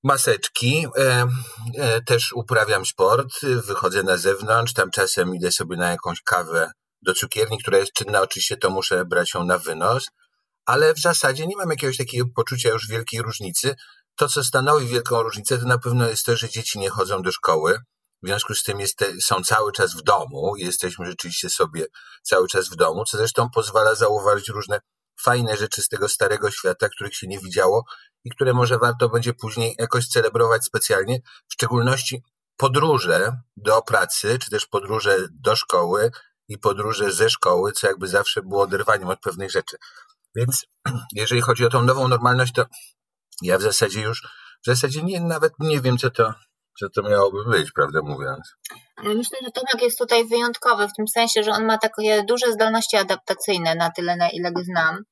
maseczki. 0.05 0.87
E, 0.99 1.27
e, 1.79 2.01
też 2.03 2.33
uprawiam 2.33 2.87
sport, 2.87 3.41
wychodzę 3.43 4.03
na 4.03 4.17
zewnątrz, 4.17 4.73
tam 4.73 4.91
czasem 4.91 5.35
idę 5.35 5.53
sobie 5.53 5.77
na 5.77 5.91
jakąś 5.91 6.23
kawę 6.23 6.71
do 7.03 7.15
cukierni, 7.15 7.59
która 7.59 7.79
jest 7.79 7.93
czynna, 7.93 8.21
oczywiście 8.21 8.57
to 8.57 8.71
muszę 8.71 9.05
brać 9.05 9.35
ją 9.35 9.45
na 9.45 9.59
wynos, 9.59 10.07
ale 10.67 10.95
w 10.95 11.01
zasadzie 11.01 11.47
nie 11.47 11.57
mam 11.57 11.71
jakiegoś 11.71 11.97
takiego 11.97 12.27
poczucia 12.37 12.69
już 12.69 12.89
wielkiej 12.89 13.23
różnicy. 13.23 13.75
To, 14.17 14.29
co 14.29 14.45
stanowi 14.45 14.87
wielką 14.87 15.23
różnicę, 15.23 15.59
to 15.59 15.67
na 15.67 15.79
pewno 15.79 16.09
jest 16.09 16.25
to, 16.25 16.37
że 16.37 16.49
dzieci 16.49 16.79
nie 16.79 16.91
chodzą 16.91 17.23
do 17.23 17.33
szkoły. 17.33 17.79
W 18.23 18.27
związku 18.27 18.55
z 18.55 18.63
tym 18.63 18.81
jest, 18.81 19.05
są 19.23 19.43
cały 19.43 19.73
czas 19.73 19.95
w 19.95 20.03
domu, 20.03 20.53
jesteśmy 20.57 21.07
rzeczywiście 21.07 21.51
sobie 21.51 21.87
cały 22.23 22.49
czas 22.49 22.69
w 22.69 22.77
domu, 22.77 23.05
co 23.05 23.17
zresztą 23.17 23.51
pozwala 23.55 23.95
zauważyć 23.95 24.49
różne 24.49 24.81
fajne 25.21 25.57
rzeczy 25.57 25.83
z 25.83 25.89
tego 25.89 26.09
starego 26.09 26.51
świata, 26.51 26.89
których 26.89 27.15
się 27.17 27.27
nie 27.27 27.39
widziało 27.39 27.85
i 28.25 28.31
które 28.31 28.53
może 28.53 28.79
warto 28.79 29.09
będzie 29.09 29.35
później 29.35 29.75
jakoś 29.79 30.09
celebrować 30.09 30.65
specjalnie, 30.65 31.19
w 31.49 31.53
szczególności 31.53 32.23
podróże 32.57 33.33
do 33.57 33.83
pracy, 33.83 34.39
czy 34.39 34.51
też 34.51 34.67
podróże 34.67 35.17
do 35.31 35.57
szkoły 35.57 36.11
i 36.49 36.59
podróże 36.59 37.13
ze 37.13 37.31
szkoły, 37.31 37.73
co 37.73 37.87
jakby 37.87 38.09
zawsze 38.09 38.43
było 38.43 38.63
oderwaniem 38.63 39.09
od 39.09 39.21
pewnych 39.21 39.51
rzeczy. 39.51 39.77
Więc 40.37 40.67
jeżeli 41.13 41.41
chodzi 41.41 41.65
o 41.65 41.71
tą 41.71 41.83
nową 41.83 42.09
normalność, 42.09 42.53
to 42.53 42.67
ja 43.43 43.59
w 43.59 43.63
zasadzie 43.63 44.01
już, 44.01 44.23
w 44.63 44.67
zasadzie 44.67 45.03
nie, 45.03 45.21
nawet 45.21 45.53
nie 45.59 45.81
wiem, 45.81 45.99
co 45.99 46.11
to, 46.11 46.35
że 46.81 46.91
to 46.91 47.03
miałoby 47.03 47.45
być, 47.45 47.73
prawdę 47.73 48.01
mówiąc. 48.03 48.55
Myślę, 49.03 49.39
że 49.45 49.51
Tomek 49.51 49.83
jest 49.83 49.99
tutaj 49.99 50.29
wyjątkowy 50.29 50.89
w 50.89 50.95
tym 50.97 51.09
sensie, 51.09 51.43
że 51.43 51.51
on 51.51 51.67
ma 51.67 51.79
takie 51.79 52.25
duże 52.29 52.53
zdolności 52.53 52.97
adaptacyjne 52.97 53.75
na 53.75 53.91
tyle, 53.91 54.17
na 54.17 54.31
ile 54.31 54.53
go 54.53 54.65
znam. 54.65 55.05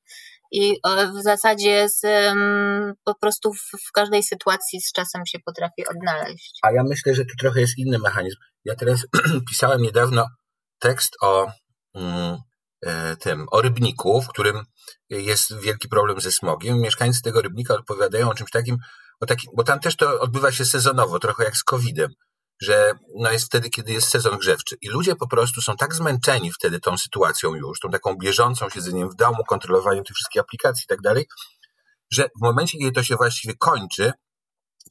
I 0.53 0.79
e, 0.87 1.07
w 1.07 1.23
zasadzie 1.23 1.89
z, 1.89 2.01
po 3.03 3.15
prostu 3.15 3.53
w, 3.53 3.91
każdej 3.93 4.23
sytuacji 4.23 4.81
z 4.81 4.91
czasem 4.91 5.25
się 5.25 5.39
potrafi 5.45 5.87
odnaleźć. 5.87 6.59
A 6.63 6.71
ja 6.71 6.83
myślę, 6.83 7.15
że 7.15 7.25
tu 7.25 7.35
trochę 7.39 7.61
jest 7.61 7.77
inny 7.77 7.99
mechanizm. 7.99 8.37
Ja 8.65 8.75
teraz 8.75 9.07
pisałem 9.49 9.81
niedawno 9.81 10.27
tekst 10.79 11.15
o 11.21 11.51
mm, 11.95 12.37
e, 12.85 13.15
tym, 13.15 13.45
o 13.51 13.61
rybniku, 13.61 14.21
w 14.21 14.27
którym 14.27 14.63
jest 15.09 15.59
wielki 15.59 15.87
problem 15.87 16.21
ze 16.21 16.31
smogiem. 16.31 16.81
Mieszkańcy 16.81 17.21
tego 17.21 17.41
rybnika 17.41 17.73
odpowiadają 17.73 18.29
o 18.29 18.33
czymś 18.33 18.51
takim, 18.51 18.77
o 19.19 19.25
takim 19.25 19.51
bo 19.55 19.63
tam 19.63 19.79
też 19.79 19.95
to 19.95 20.19
odbywa 20.19 20.51
się 20.51 20.65
sezonowo, 20.65 21.19
trochę 21.19 21.43
jak 21.43 21.57
z 21.57 21.63
COVID-em, 21.63 22.11
że 22.63 22.93
no 23.15 23.31
jest 23.31 23.45
wtedy, 23.45 23.69
kiedy 23.69 23.93
jest 23.93 24.09
sezon 24.09 24.37
grzewczy. 24.37 24.75
I 24.81 24.89
ludzie 24.89 25.15
po 25.15 25.27
prostu 25.27 25.61
są 25.61 25.75
tak 25.75 25.95
zmęczeni 25.95 26.51
wtedy 26.51 26.79
tą 26.79 26.97
sytuacją 26.97 27.55
już, 27.55 27.79
tą 27.79 27.89
taką 27.89 28.15
bieżącą 28.15 28.69
siedzeniem 28.69 29.09
w 29.09 29.15
domu, 29.15 29.43
kontrolowaniem 29.43 30.03
tych 30.03 30.15
wszystkich 30.15 30.41
aplikacji 30.41 30.83
i 30.83 30.87
tak 30.87 31.01
dalej, 31.01 31.25
że 32.11 32.23
w 32.23 32.41
momencie, 32.41 32.77
kiedy 32.77 32.91
to 32.91 33.03
się 33.03 33.15
właściwie 33.15 33.53
kończy, 33.59 34.11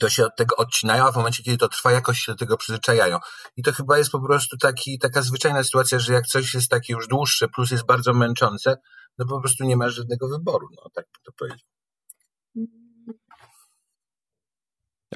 to 0.01 0.11
się 0.11 0.27
od 0.27 0.37
tego 0.37 0.57
odcinają, 0.57 1.07
a 1.07 1.13
w 1.13 1.17
momencie, 1.17 1.43
kiedy 1.43 1.59
to 1.59 1.69
trwa, 1.69 1.93
jakoś 1.93 2.19
się 2.19 2.33
do 2.33 2.39
tego 2.39 2.57
przyzwyczajają. 2.57 3.19
I 3.57 3.63
to 3.63 3.73
chyba 3.73 3.99
jest 3.99 4.11
po 4.11 4.21
prostu 4.27 4.57
taki, 4.57 4.99
taka 4.99 5.23
zwyczajna 5.23 5.65
sytuacja, 5.65 5.99
że 5.99 6.13
jak 6.13 6.27
coś 6.27 6.55
jest 6.55 6.69
takie 6.69 6.93
już 6.93 7.09
dłuższe, 7.09 7.49
plus 7.49 7.71
jest 7.71 7.87
bardzo 7.87 8.15
męczące, 8.15 8.77
no 9.19 9.27
po 9.27 9.41
prostu 9.41 9.65
nie 9.65 9.77
masz 9.77 9.95
żadnego 9.95 10.29
wyboru, 10.29 10.67
no 10.77 10.91
tak 10.95 11.05
to 11.25 11.33
powiedzieć. 11.39 11.67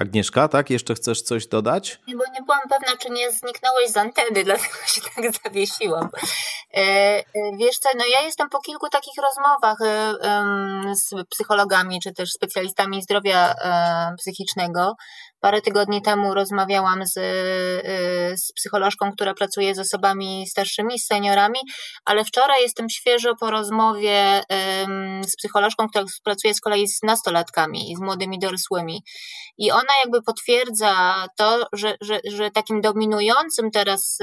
Agnieszka, 0.01 0.47
tak? 0.47 0.69
Jeszcze 0.69 0.95
chcesz 0.95 1.21
coś 1.21 1.47
dodać? 1.47 1.99
Nie, 2.07 2.15
bo 2.15 2.23
nie 2.33 2.41
byłam 2.41 2.61
pewna, 2.69 2.97
czy 2.97 3.09
nie 3.09 3.31
zniknąłeś 3.31 3.89
z 3.89 3.97
anteny, 3.97 4.43
dlatego 4.45 4.75
się 4.87 5.01
tak 5.15 5.43
zawiesiłam. 5.43 6.09
E, 6.73 6.79
e, 6.79 7.23
wiesz 7.59 7.77
co, 7.77 7.89
no 7.97 8.05
ja 8.05 8.21
jestem 8.21 8.49
po 8.49 8.59
kilku 8.59 8.89
takich 8.89 9.13
rozmowach 9.23 9.77
e, 9.81 10.15
z 10.95 11.27
psychologami, 11.29 11.99
czy 12.03 12.13
też 12.13 12.29
specjalistami 12.31 13.01
zdrowia 13.01 13.55
psychicznego. 14.17 14.95
Parę 15.39 15.61
tygodni 15.61 16.01
temu 16.01 16.33
rozmawiałam 16.33 17.05
z, 17.05 17.13
z 18.41 18.53
psycholożką, 18.53 19.11
która 19.11 19.33
pracuje 19.33 19.75
z 19.75 19.79
osobami 19.79 20.47
starszymi, 20.47 20.99
z 20.99 21.05
seniorami, 21.05 21.59
ale 22.05 22.25
wczoraj 22.25 22.61
jestem 22.61 22.89
świeżo 22.89 23.35
po 23.39 23.51
rozmowie 23.51 24.43
z 25.27 25.35
psycholożką, 25.35 25.87
która 25.89 26.05
pracuje 26.23 26.53
z 26.53 26.61
kolei 26.61 26.87
z 26.87 27.03
nastolatkami 27.03 27.91
i 27.91 27.95
z 27.95 27.99
młodymi 27.99 28.39
dorosłymi. 28.39 29.03
I 29.57 29.71
ona 29.71 29.93
jakby 30.03 30.21
potwierdza 30.21 31.25
to, 31.37 31.67
że, 31.73 31.95
że, 32.01 32.19
że 32.31 32.51
takim 32.51 32.81
dominującym 32.81 33.71
teraz 33.71 34.17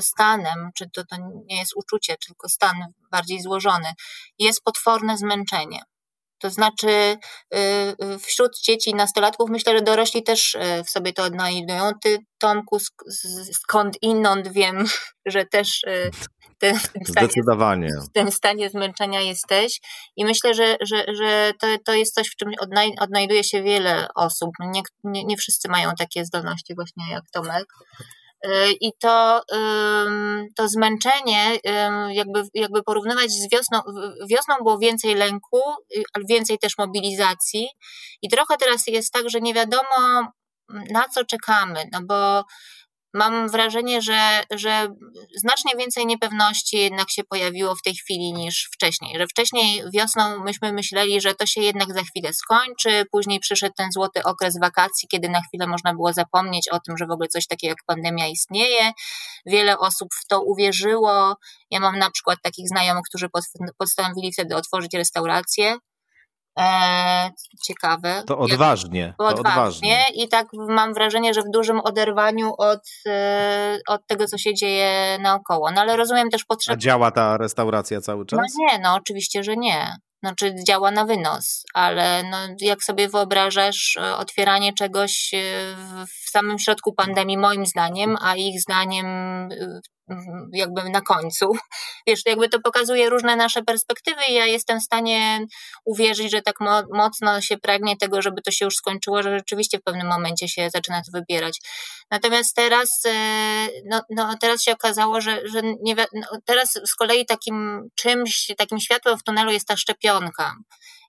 stanem, 0.00 0.70
czy 0.74 0.90
to, 0.90 1.04
to 1.04 1.16
nie 1.46 1.58
jest 1.58 1.76
uczucie, 1.76 2.16
tylko 2.26 2.48
stan 2.48 2.76
bardziej 3.10 3.42
złożony, 3.42 3.92
jest 4.38 4.64
potworne 4.64 5.16
zmęczenie. 5.16 5.80
To 6.38 6.50
znaczy, 6.50 6.88
y, 6.88 7.58
y, 7.58 8.18
wśród 8.18 8.60
dzieci 8.60 8.90
i 8.90 8.94
nastolatków 8.94 9.50
myślę, 9.50 9.78
że 9.78 9.84
dorośli 9.84 10.22
też 10.22 10.54
y, 10.54 10.84
w 10.84 10.90
sobie 10.90 11.12
to 11.12 11.22
odnajdują. 11.22 11.90
Ty, 12.02 12.18
Tomku, 12.38 12.78
skąd 13.52 13.98
inąd 14.02 14.48
wiem, 14.48 14.84
że 15.26 15.46
też 15.46 15.82
ten, 16.58 16.78
w, 16.78 16.88
tym 16.88 17.02
Zdecydowanie. 17.04 17.90
Stanie, 17.90 18.06
w 18.08 18.12
tym 18.12 18.32
stanie 18.32 18.70
zmęczenia 18.70 19.20
jesteś. 19.20 19.80
I 20.16 20.24
myślę, 20.24 20.54
że, 20.54 20.76
że, 20.80 21.04
że 21.14 21.52
to, 21.60 21.66
to 21.84 21.94
jest 21.94 22.14
coś, 22.14 22.28
w 22.28 22.36
czym 22.36 22.52
odnaj, 22.60 22.90
odnajduje 23.00 23.44
się 23.44 23.62
wiele 23.62 24.08
osób. 24.14 24.50
Nie, 24.60 24.82
nie, 25.04 25.24
nie 25.24 25.36
wszyscy 25.36 25.68
mają 25.68 25.90
takie 25.98 26.24
zdolności 26.24 26.74
właśnie 26.74 27.04
jak 27.10 27.24
Tomek. 27.32 27.66
Y, 28.46 28.72
I 28.80 28.92
to, 29.00 29.42
to 30.56 30.68
zmęczenie, 30.68 31.58
jakby, 32.10 32.42
jakby 32.54 32.82
porównywać 32.82 33.30
z 33.30 33.50
wiosną, 33.52 33.80
wiosną 34.30 34.56
było 34.56 34.78
więcej 34.78 35.14
lęku, 35.14 35.60
y, 35.96 36.02
ale 36.14 36.24
więcej 36.28 36.58
też 36.58 36.78
mobilizacji. 36.78 37.68
I 38.22 38.28
trochę 38.28 38.56
teraz 38.56 38.86
jest 38.86 39.12
tak, 39.12 39.30
że 39.30 39.40
nie 39.40 39.54
wiadomo 39.54 39.86
na 40.68 41.08
co 41.08 41.24
czekamy, 41.24 41.84
no 41.92 42.00
bo 42.02 42.44
mam 43.14 43.48
wrażenie, 43.48 44.02
że, 44.02 44.42
że 44.50 44.88
znacznie 45.36 45.76
więcej 45.78 46.06
niepewności 46.06 46.76
jednak 46.76 47.10
się 47.10 47.24
pojawiło 47.24 47.74
w 47.74 47.82
tej 47.82 47.94
chwili 47.94 48.32
niż 48.32 48.68
wcześniej. 48.74 49.18
Że 49.18 49.26
wcześniej 49.26 49.82
wiosną 49.94 50.44
myśmy 50.44 50.72
myśleli, 50.72 51.20
że 51.20 51.34
to 51.34 51.46
się 51.46 51.60
jednak 51.60 51.94
za 51.94 52.02
chwilę 52.02 52.32
skończy, 52.32 53.04
później 53.12 53.40
przyszedł 53.40 53.74
ten 53.76 53.92
złoty 53.92 54.22
okres 54.22 54.58
wakacji, 54.60 55.08
kiedy 55.08 55.28
na 55.28 55.40
chwilę 55.40 55.66
można 55.66 55.94
było 55.94 56.12
zapomnieć 56.12 56.68
o 56.68 56.80
tym, 56.80 56.96
że 56.96 57.06
w 57.06 57.10
ogóle 57.10 57.28
coś 57.28 57.46
takiego 57.46 57.70
jak 57.70 57.84
pandemia 57.86 58.26
istnieje. 58.26 58.92
Wiele 59.46 59.78
osób 59.78 60.08
w 60.14 60.26
to 60.26 60.42
uwierzyło. 60.42 61.36
Ja 61.70 61.80
mam 61.80 61.98
na 61.98 62.10
przykład 62.10 62.38
takich 62.42 62.68
znajomych, 62.68 63.04
którzy 63.08 63.28
postanowili 63.78 64.32
wtedy 64.32 64.56
otworzyć 64.56 64.94
restaurację 64.94 65.76
E, 66.58 67.30
ciekawe. 67.66 68.22
To 68.26 68.38
odważnie. 68.38 69.14
To 69.18 69.26
odważnie. 69.26 69.50
odważnie. 69.50 70.02
I 70.14 70.28
tak 70.28 70.46
mam 70.52 70.94
wrażenie, 70.94 71.34
że 71.34 71.42
w 71.42 71.50
dużym 71.52 71.80
oderwaniu 71.80 72.52
od, 72.58 72.88
e, 73.06 73.78
od 73.88 74.06
tego, 74.06 74.26
co 74.26 74.38
się 74.38 74.54
dzieje 74.54 75.18
naokoło. 75.20 75.70
No 75.70 75.80
ale 75.80 75.96
rozumiem 75.96 76.30
też 76.30 76.44
potrzebę. 76.44 76.74
A 76.74 76.78
działa 76.78 77.10
ta 77.10 77.36
restauracja 77.36 78.00
cały 78.00 78.26
czas? 78.26 78.38
No 78.38 78.44
nie, 78.58 78.78
no 78.78 78.94
oczywiście, 78.94 79.44
że 79.44 79.56
nie. 79.56 79.96
Znaczy 80.22 80.54
działa 80.66 80.90
na 80.90 81.04
wynos, 81.04 81.64
ale 81.74 82.22
no, 82.30 82.36
jak 82.60 82.82
sobie 82.82 83.08
wyobrażasz 83.08 83.96
e, 83.96 84.16
otwieranie 84.16 84.72
czegoś 84.72 85.30
w 86.06 86.27
samym 86.30 86.58
środku 86.58 86.92
pandemii, 86.92 87.38
moim 87.38 87.66
zdaniem, 87.66 88.16
a 88.20 88.36
ich 88.36 88.60
zdaniem 88.60 89.06
jakby 90.52 90.90
na 90.90 91.00
końcu. 91.00 91.52
Wiesz, 92.06 92.20
jakby 92.26 92.48
to 92.48 92.60
pokazuje 92.60 93.10
różne 93.10 93.36
nasze 93.36 93.62
perspektywy 93.62 94.20
i 94.28 94.34
ja 94.34 94.46
jestem 94.46 94.80
w 94.80 94.82
stanie 94.82 95.46
uwierzyć, 95.84 96.30
że 96.30 96.42
tak 96.42 96.60
mo 96.60 96.82
mocno 96.92 97.40
się 97.40 97.58
pragnie 97.58 97.96
tego, 97.96 98.22
żeby 98.22 98.42
to 98.42 98.50
się 98.50 98.64
już 98.64 98.74
skończyło, 98.74 99.22
że 99.22 99.38
rzeczywiście 99.38 99.78
w 99.78 99.82
pewnym 99.82 100.06
momencie 100.06 100.48
się 100.48 100.70
zaczyna 100.70 101.02
to 101.02 101.18
wybierać. 101.18 101.60
Natomiast 102.10 102.56
teraz, 102.56 103.02
e, 103.06 103.68
no, 103.90 104.00
no 104.10 104.34
teraz 104.40 104.62
się 104.62 104.72
okazało, 104.72 105.20
że, 105.20 105.40
że 105.48 105.60
nie, 105.82 105.94
no, 105.96 106.26
teraz 106.44 106.72
z 106.86 106.94
kolei 106.94 107.26
takim 107.26 107.88
czymś, 107.94 108.52
takim 108.58 108.80
światłem 108.80 109.18
w 109.18 109.22
tunelu 109.22 109.50
jest 109.50 109.68
ta 109.68 109.76
szczepionka 109.76 110.54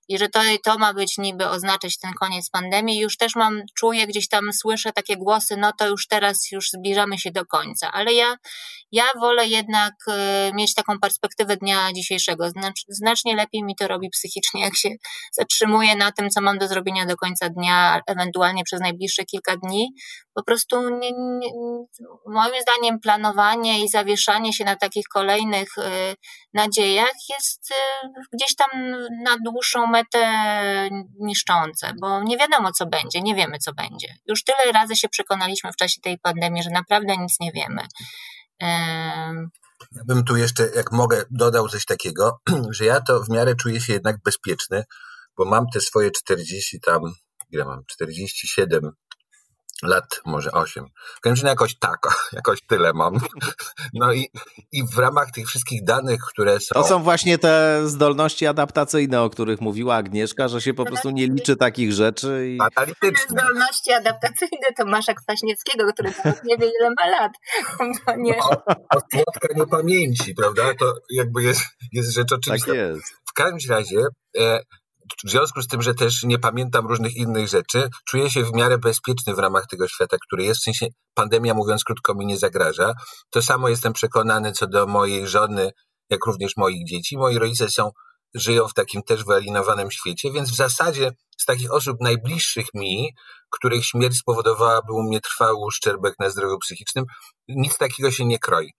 i 0.10 0.18
że 0.18 0.30
to, 0.30 0.40
to 0.64 0.78
ma 0.78 0.94
być 0.94 1.18
niby 1.18 1.48
oznaczać 1.48 1.98
ten 1.98 2.14
koniec 2.14 2.50
pandemii. 2.50 3.00
Już 3.00 3.18
też 3.18 3.36
mam, 3.36 3.62
czuję 3.78 4.08
gdzieś 4.08 4.28
tam, 4.28 4.54
słyszę 4.54 4.92
takie 4.94 5.18
głosy, 5.18 5.58
no 5.58 5.72
to 5.78 5.88
już 5.88 6.08
teraz 6.08 6.52
już 6.52 6.70
zbliżamy 6.70 7.18
się 7.18 7.32
do 7.32 7.46
końca, 7.46 7.92
ale 7.92 8.14
ja, 8.14 8.36
ja 8.92 9.04
wolę 9.20 9.48
jednak 9.48 9.94
e, 10.08 10.52
mieć 10.54 10.74
taką 10.74 11.00
perspektywę 11.00 11.58
dnia 11.58 11.94
dzisiejszego. 11.94 12.46
Znacznie 12.88 13.36
lepiej 13.36 13.64
mi 13.64 13.76
to 13.76 13.88
robi 13.88 14.10
psychicznie, 14.10 14.62
jak 14.68 14.76
się 14.76 14.90
zatrzymuję 15.34 15.96
na 15.96 16.12
tym, 16.12 16.30
co 16.30 16.42
mam 16.42 16.58
do 16.58 16.68
zrobienia 16.68 17.06
do 17.06 17.16
końca 17.16 17.50
dnia, 17.50 18.02
ewentualnie 18.08 18.64
przez 18.64 18.82
najbliższe 18.82 19.26
kilka 19.26 19.58
dni. 19.58 19.94
Po 20.34 20.44
prostu 20.44 20.90
nie, 20.90 21.12
nie, 21.12 21.50
moim 22.28 22.62
zdaniem 22.62 23.00
planowanie 23.00 23.84
i 23.84 23.90
zawieszanie 23.90 24.54
się 24.54 24.66
na 24.66 24.76
takich 24.76 25.06
kolejnych 25.14 25.78
e, 25.78 26.16
nadziejach 26.54 27.16
jest 27.30 27.72
e, 27.72 28.10
gdzieś 28.34 28.56
tam 28.56 28.70
na 29.24 29.38
dłuższą 29.46 29.88
metę 29.88 29.99
niszczące, 31.20 31.94
bo 32.02 32.24
nie 32.24 32.38
wiadomo, 32.38 32.72
co 32.72 32.86
będzie, 32.86 33.22
nie 33.22 33.36
wiemy, 33.36 33.58
co 33.60 33.74
będzie. 33.74 34.08
Już 34.26 34.44
tyle 34.44 34.72
razy 34.72 34.96
się 34.96 35.10
przekonaliśmy 35.10 35.72
w 35.72 35.76
czasie 35.76 36.02
tej 36.02 36.18
pandemii, 36.20 36.64
że 36.64 36.70
naprawdę 36.70 37.18
nic 37.18 37.40
nie 37.40 37.52
wiemy. 37.52 37.82
Ja 39.96 40.04
bym 40.06 40.24
tu 40.24 40.38
jeszcze, 40.38 40.70
jak 40.76 40.92
mogę, 40.92 41.24
dodał 41.32 41.70
coś 41.70 41.86
takiego, 41.86 42.40
że 42.78 42.86
ja 42.86 43.02
to 43.02 43.24
w 43.24 43.30
miarę 43.30 43.56
czuję 43.56 43.82
się 43.82 43.94
jednak 43.94 44.16
bezpieczny, 44.24 44.84
bo 45.38 45.46
mam 45.46 45.66
te 45.74 45.82
swoje 45.82 46.12
40 46.12 46.80
tam, 46.80 47.02
ile 47.52 47.66
mam, 47.66 47.84
47 47.88 48.92
lat, 49.84 50.22
może 50.26 50.52
8. 50.52 50.86
W 51.18 51.22
każdym 51.22 51.46
razie 51.46 51.48
jakoś 51.48 51.80
tak, 51.80 52.00
jakoś 52.34 52.62
tyle 52.62 52.94
mam. 52.94 53.20
No 53.94 54.14
i, 54.14 54.28
i 54.72 54.84
w 54.96 54.98
ramach 54.98 55.32
tych 55.32 55.48
wszystkich 55.48 55.84
danych, 55.84 56.22
które 56.22 56.60
są... 56.60 56.74
To 56.74 56.84
są 56.84 57.04
właśnie 57.04 57.38
te 57.38 57.82
zdolności 57.86 58.48
adaptacyjne, 58.48 59.22
o 59.22 59.30
których 59.30 59.62
mówiła 59.62 59.96
Agnieszka, 59.96 60.48
że 60.48 60.62
się 60.62 60.74
po 60.74 60.86
prostu 60.86 61.10
nie 61.10 61.28
liczy 61.28 61.56
takich 61.56 61.94
rzeczy. 61.94 62.48
I... 62.48 62.58
Analityczne. 62.76 63.42
Zdolności 63.42 63.92
adaptacyjne 63.92 64.68
to 64.78 64.86
Masza 64.86 65.14
Kwaśniewskiego, 65.14 65.94
który 65.94 66.14
nie 66.44 66.58
wie 66.58 66.66
ile 66.80 66.90
ma 67.00 67.08
lat. 67.08 67.32
To 68.06 68.16
nie... 68.18 68.38
No, 68.38 68.50
Odpłotka 68.90 69.48
niepamięci, 69.56 70.34
prawda? 70.36 70.74
To 70.80 70.94
jakby 71.10 71.44
jest, 71.44 71.62
jest 71.92 72.14
rzecz 72.14 72.32
oczywista. 72.32 72.68
Tak 72.68 72.76
jest. 72.76 73.04
W 73.30 73.34
każdym 73.34 73.76
razie... 73.76 73.98
E, 74.38 74.60
w 75.26 75.30
związku 75.30 75.62
z 75.62 75.68
tym, 75.68 75.82
że 75.82 75.94
też 75.94 76.24
nie 76.24 76.40
pamiętam 76.40 76.88
różnych 76.88 77.16
innych 77.16 77.48
rzeczy, 77.48 77.90
czuję 78.06 78.30
się 78.30 78.44
w 78.44 78.54
miarę 78.54 78.78
bezpieczny 78.78 79.36
w 79.36 79.40
ramach 79.40 79.68
tego 79.68 79.88
świata, 79.88 80.18
który 80.28 80.44
jest. 80.44 80.62
W 80.62 80.64
sensie 80.64 80.88
pandemia, 81.14 81.54
mówiąc 81.54 81.84
krótko, 81.84 82.16
mi 82.16 82.26
nie 82.26 82.38
zagraża. 82.38 82.94
To 83.30 83.42
samo 83.42 83.70
jestem 83.70 83.94
przekonany 83.94 84.52
co 84.52 84.68
do 84.68 84.88
mojej 84.88 85.28
żony, 85.28 85.72
jak 86.10 86.26
również 86.26 86.58
moich 86.58 86.86
dzieci. 86.88 87.18
Moi 87.18 87.38
rodzice 87.38 87.70
są 87.70 87.92
żyją 88.34 88.68
w 88.68 88.74
takim 88.74 89.04
też 89.04 89.24
wyalinowanym 89.24 89.92
świecie, 89.92 90.32
więc 90.32 90.52
w 90.52 90.56
zasadzie 90.56 91.12
z 91.38 91.46
takich 91.46 91.74
osób 91.74 91.98
najbliższych 92.02 92.66
mi, 92.74 93.14
których 93.50 93.86
śmierć 93.86 94.18
spowodowałaby 94.18 94.94
u 94.94 95.04
mnie 95.04 95.22
trwały 95.22 95.66
uszczerbek 95.66 96.14
na 96.20 96.30
zdrowiu 96.30 96.58
psychicznym, 96.60 97.06
nic 97.48 97.78
takiego 97.78 98.12
się 98.12 98.26
nie 98.26 98.40
kroi. 98.40 98.74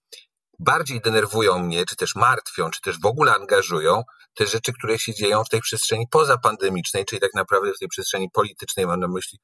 Bardziej 0.59 1.01
denerwują 1.01 1.59
mnie, 1.59 1.85
czy 1.85 1.95
też 1.95 2.15
martwią, 2.15 2.69
czy 2.69 2.81
też 2.81 2.99
w 2.99 3.05
ogóle 3.05 3.35
angażują 3.35 4.03
te 4.33 4.47
rzeczy, 4.47 4.73
które 4.73 4.99
się 4.99 5.13
dzieją 5.13 5.43
w 5.43 5.49
tej 5.49 5.61
przestrzeni 5.61 6.07
pozapandemicznej, 6.07 7.05
czyli 7.05 7.19
tak 7.19 7.33
naprawdę 7.33 7.73
w 7.73 7.79
tej 7.79 7.87
przestrzeni 7.87 8.29
politycznej, 8.33 8.87
mam 8.87 8.99
na 8.99 9.07
myśli 9.07 9.39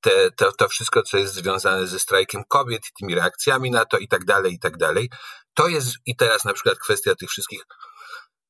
te, 0.00 0.30
to, 0.30 0.52
to 0.52 0.68
wszystko, 0.68 1.02
co 1.02 1.18
jest 1.18 1.34
związane 1.34 1.86
ze 1.86 1.98
strajkiem 1.98 2.42
kobiet, 2.48 2.82
tymi 3.00 3.14
reakcjami 3.14 3.70
na 3.70 3.84
to 3.84 3.98
i 3.98 4.08
tak 4.08 4.24
dalej, 4.24 4.52
i 4.52 4.58
tak 4.58 4.76
dalej. 4.76 5.10
To 5.54 5.68
jest 5.68 5.96
i 6.06 6.16
teraz 6.16 6.44
na 6.44 6.52
przykład 6.52 6.78
kwestia 6.78 7.14
tych 7.14 7.28
wszystkich 7.30 7.62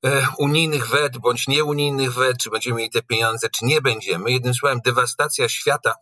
e, 0.07 0.27
unijnych 0.39 0.87
wet 0.87 1.19
bądź 1.19 1.49
nieunijnych 1.49 2.13
wet, 2.13 2.39
czy 2.39 2.51
będziemy 2.51 2.77
mieli 2.77 2.91
te 2.91 3.03
pieniądze, 3.03 3.49
czy 3.51 3.65
nie 3.65 3.81
będziemy. 3.81 4.31
Jednym 4.31 4.55
słowem, 4.55 4.81
dewastacja 4.85 5.49
świata 5.49 5.95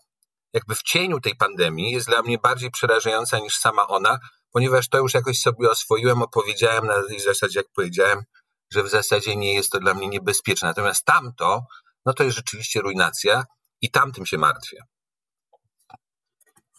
jakby 0.52 0.75
w 0.75 0.83
cieniu 0.83 1.21
tej 1.21 1.37
pandemii 1.37 1.92
jest 1.92 2.06
dla 2.06 2.23
mnie 2.23 2.38
bardziej 2.38 2.71
przerażająca 2.71 3.38
niż 3.38 3.56
sama 3.56 3.87
ona, 3.87 4.18
ponieważ 4.52 4.88
to 4.88 4.99
już 4.99 5.14
jakoś 5.14 5.38
sobie 5.38 5.71
oswoiłem, 5.71 6.23
opowiedziałem 6.23 6.87
na 6.87 7.02
tej 7.09 7.21
zasadzie, 7.21 7.61
jak 7.61 7.66
powiedziałem, 7.75 8.23
że 8.71 8.83
w 8.83 8.89
zasadzie 8.89 9.37
nie 9.37 9.55
jest 9.55 9.73
to 9.73 9.79
dla 9.79 9.95
mnie 9.95 10.09
niebezpieczne. 10.09 10.69
Natomiast 10.69 11.05
tamto, 11.05 11.67
no 12.07 12.13
to 12.13 12.25
jest 12.25 12.37
rzeczywiście 12.37 12.81
ruinacja 12.81 13.45
i 13.81 13.91
tamtym 13.91 14.27
się 14.27 14.39
martwię. 14.39 14.83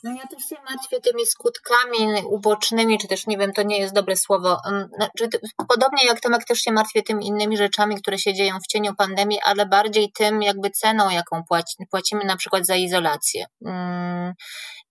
No 0.04 0.12
ja 0.12 0.28
też 0.28 0.44
się 0.50 0.56
martwię 0.70 1.02
tymi 1.02 1.26
skutkami 1.26 2.24
ubocznymi, 2.26 2.98
czy 2.98 3.08
też 3.08 3.28
nie 3.28 3.38
wiem, 3.38 3.54
to 3.54 3.64
nie 3.64 3.80
jest 3.80 3.94
dobre 3.94 4.18
słowo. 4.18 4.58
Znaczy, 4.96 5.40
podobnie 5.68 6.06
jak 6.06 6.20
Tomek 6.20 6.46
też 6.46 6.60
się 6.60 6.72
martwię 6.72 7.04
tymi 7.04 7.28
innymi 7.28 7.58
rzeczami, 7.58 8.02
które 8.02 8.20
się 8.20 8.34
dzieją 8.34 8.60
w 8.60 8.68
cieniu 8.68 8.96
pandemii, 8.96 9.40
ale 9.44 9.66
bardziej 9.66 10.12
tym 10.12 10.42
jakby 10.42 10.70
ceną, 10.70 11.10
jaką 11.10 11.44
płaci, 11.44 11.76
płacimy 11.92 12.26
na 12.26 12.38
przykład 12.38 12.66
za 12.66 12.76
izolację. 12.76 13.46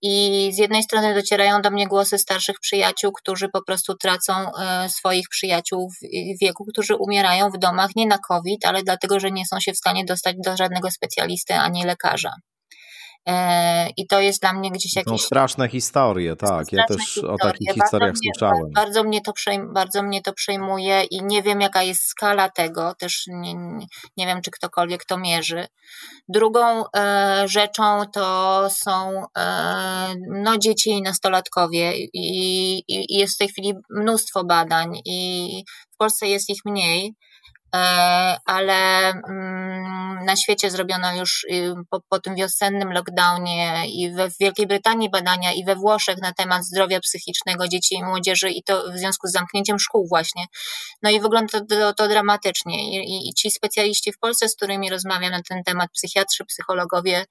I 0.02 0.50
z 0.52 0.58
jednej 0.58 0.82
strony 0.82 1.14
docierają 1.14 1.62
do 1.62 1.70
mnie 1.70 1.86
głosy 1.86 2.18
starszych 2.18 2.56
przyjaciół, 2.60 3.12
którzy 3.12 3.48
po 3.48 3.62
prostu 3.62 3.94
tracą 3.94 4.32
e, 4.32 4.88
swoich 4.88 5.28
przyjaciół 5.28 5.90
w 5.90 6.40
wieku, 6.40 6.64
którzy 6.72 6.96
umierają 6.96 7.50
w 7.50 7.58
domach 7.58 7.90
nie 7.96 8.06
na 8.06 8.18
COVID, 8.18 8.66
ale 8.66 8.82
dlatego, 8.82 9.20
że 9.20 9.30
nie 9.30 9.46
są 9.46 9.60
się 9.60 9.72
w 9.72 9.76
stanie 9.76 10.04
dostać 10.04 10.36
do 10.44 10.56
żadnego 10.56 10.90
specjalisty 10.90 11.54
ani 11.54 11.84
lekarza. 11.84 12.30
E, 13.26 13.88
I 13.96 14.06
to 14.06 14.20
jest 14.20 14.40
dla 14.40 14.52
mnie 14.52 14.70
gdzieś 14.70 14.96
jakieś. 14.96 15.20
Są 15.20 15.26
straszne 15.26 15.68
historie, 15.68 16.36
tak. 16.36 16.72
Ja 16.72 16.84
też 16.84 17.00
historie. 17.00 17.34
o 17.34 17.36
takich 17.38 17.68
bardzo 17.68 17.84
historiach 17.84 18.10
mnie, 18.10 18.30
słyszałem. 18.34 18.70
Bardzo 18.74 19.04
mnie, 19.04 19.20
to 19.20 19.32
przejm, 19.32 19.72
bardzo 19.72 20.02
mnie 20.02 20.22
to 20.22 20.32
przejmuje 20.32 21.02
i 21.10 21.22
nie 21.22 21.42
wiem, 21.42 21.60
jaka 21.60 21.82
jest 21.82 22.02
skala 22.02 22.48
tego. 22.50 22.94
Też 22.94 23.24
nie, 23.28 23.54
nie 24.16 24.26
wiem, 24.26 24.42
czy 24.42 24.50
ktokolwiek 24.50 25.04
to 25.04 25.18
mierzy. 25.18 25.66
Drugą 26.28 26.84
e, 26.96 27.44
rzeczą 27.48 28.04
to 28.12 28.68
są 28.70 29.22
e, 29.38 30.14
no, 30.28 30.58
dzieci 30.58 30.90
i 30.90 31.02
nastolatkowie, 31.02 31.92
i, 31.96 32.08
i, 32.12 32.82
i 32.88 33.18
jest 33.18 33.34
w 33.34 33.38
tej 33.38 33.48
chwili 33.48 33.72
mnóstwo 33.90 34.44
badań, 34.44 35.00
i 35.04 35.62
w 35.94 35.96
Polsce 35.96 36.26
jest 36.26 36.50
ich 36.50 36.60
mniej. 36.64 37.14
E, 37.74 37.78
ale 38.44 39.10
mm, 39.10 40.24
na 40.24 40.36
świecie 40.36 40.70
zrobiono 40.70 41.14
już 41.14 41.46
y, 41.50 41.74
po, 41.90 42.00
po, 42.08 42.20
tym 42.20 42.34
wiosennym 42.34 42.92
lockdownie 42.92 43.82
i 43.86 44.12
we 44.12 44.28
Wielkiej 44.40 44.66
Brytanii 44.66 45.10
badania 45.10 45.52
i 45.52 45.64
we 45.64 45.76
Włoszech 45.76 46.18
na 46.22 46.32
temat 46.32 46.64
zdrowia 46.64 47.00
psychicznego 47.00 47.68
dzieci 47.68 47.94
i 47.94 48.04
młodzieży 48.04 48.50
i 48.50 48.62
to 48.62 48.92
w 48.92 48.98
związku 48.98 49.28
z 49.28 49.32
zamknięciem 49.32 49.78
szkół 49.78 50.08
właśnie. 50.08 50.44
No 51.02 51.10
i 51.10 51.20
wygląda 51.20 51.60
to, 51.60 51.94
to, 51.94 52.08
dramatycznie 52.08 53.02
I, 53.04 53.28
i 53.28 53.34
ci 53.34 53.50
specjaliści 53.50 54.12
w 54.12 54.18
Polsce, 54.18 54.48
z 54.48 54.56
którymi 54.56 54.90
rozmawiam 54.90 55.30
na 55.30 55.40
ten 55.48 55.64
temat, 55.64 55.90
psychiatrzy, 55.92 56.44
psychologowie 56.44 57.24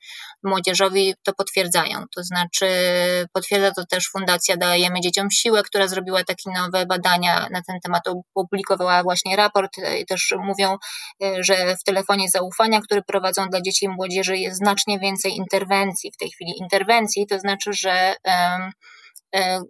młodzieżowi 0.44 1.14
to 1.24 1.34
potwierdzają. 1.34 2.04
To 2.16 2.24
znaczy 2.24 2.68
potwierdza 3.34 3.72
to 3.72 3.86
też 3.86 4.10
Fundacja 4.10 4.58
Dajemy 4.58 5.02
Dzieciom 5.02 5.32
Siłę, 5.32 5.64
która 5.64 5.88
zrobiła 5.88 6.24
takie 6.24 6.52
nowe 6.52 6.86
badania 6.86 7.48
na 7.52 7.62
ten 7.68 7.80
temat, 7.84 8.04
opublikowała 8.36 9.04
właśnie 9.04 9.36
raport 9.36 9.72
i 10.00 10.06
też 10.06 10.25
mówią, 10.32 10.78
e, 11.24 11.44
że 11.44 11.76
w 11.76 11.84
telefonie 11.84 12.30
zaufania, 12.30 12.82
który 12.82 13.02
prowadzą 13.02 13.50
dla 13.50 13.62
dzieci 13.62 13.86
i 13.86 13.90
młodzieży, 13.90 14.38
jest 14.38 14.58
znacznie 14.58 15.00
więcej 15.00 15.36
interwencji 15.36 16.12
w 16.12 16.18
tej 16.18 16.30
chwili. 16.30 16.54
Interwencji 16.62 17.28
to 17.28 17.40
znaczy, 17.40 17.74
że 17.74 18.16
e, 18.28 19.62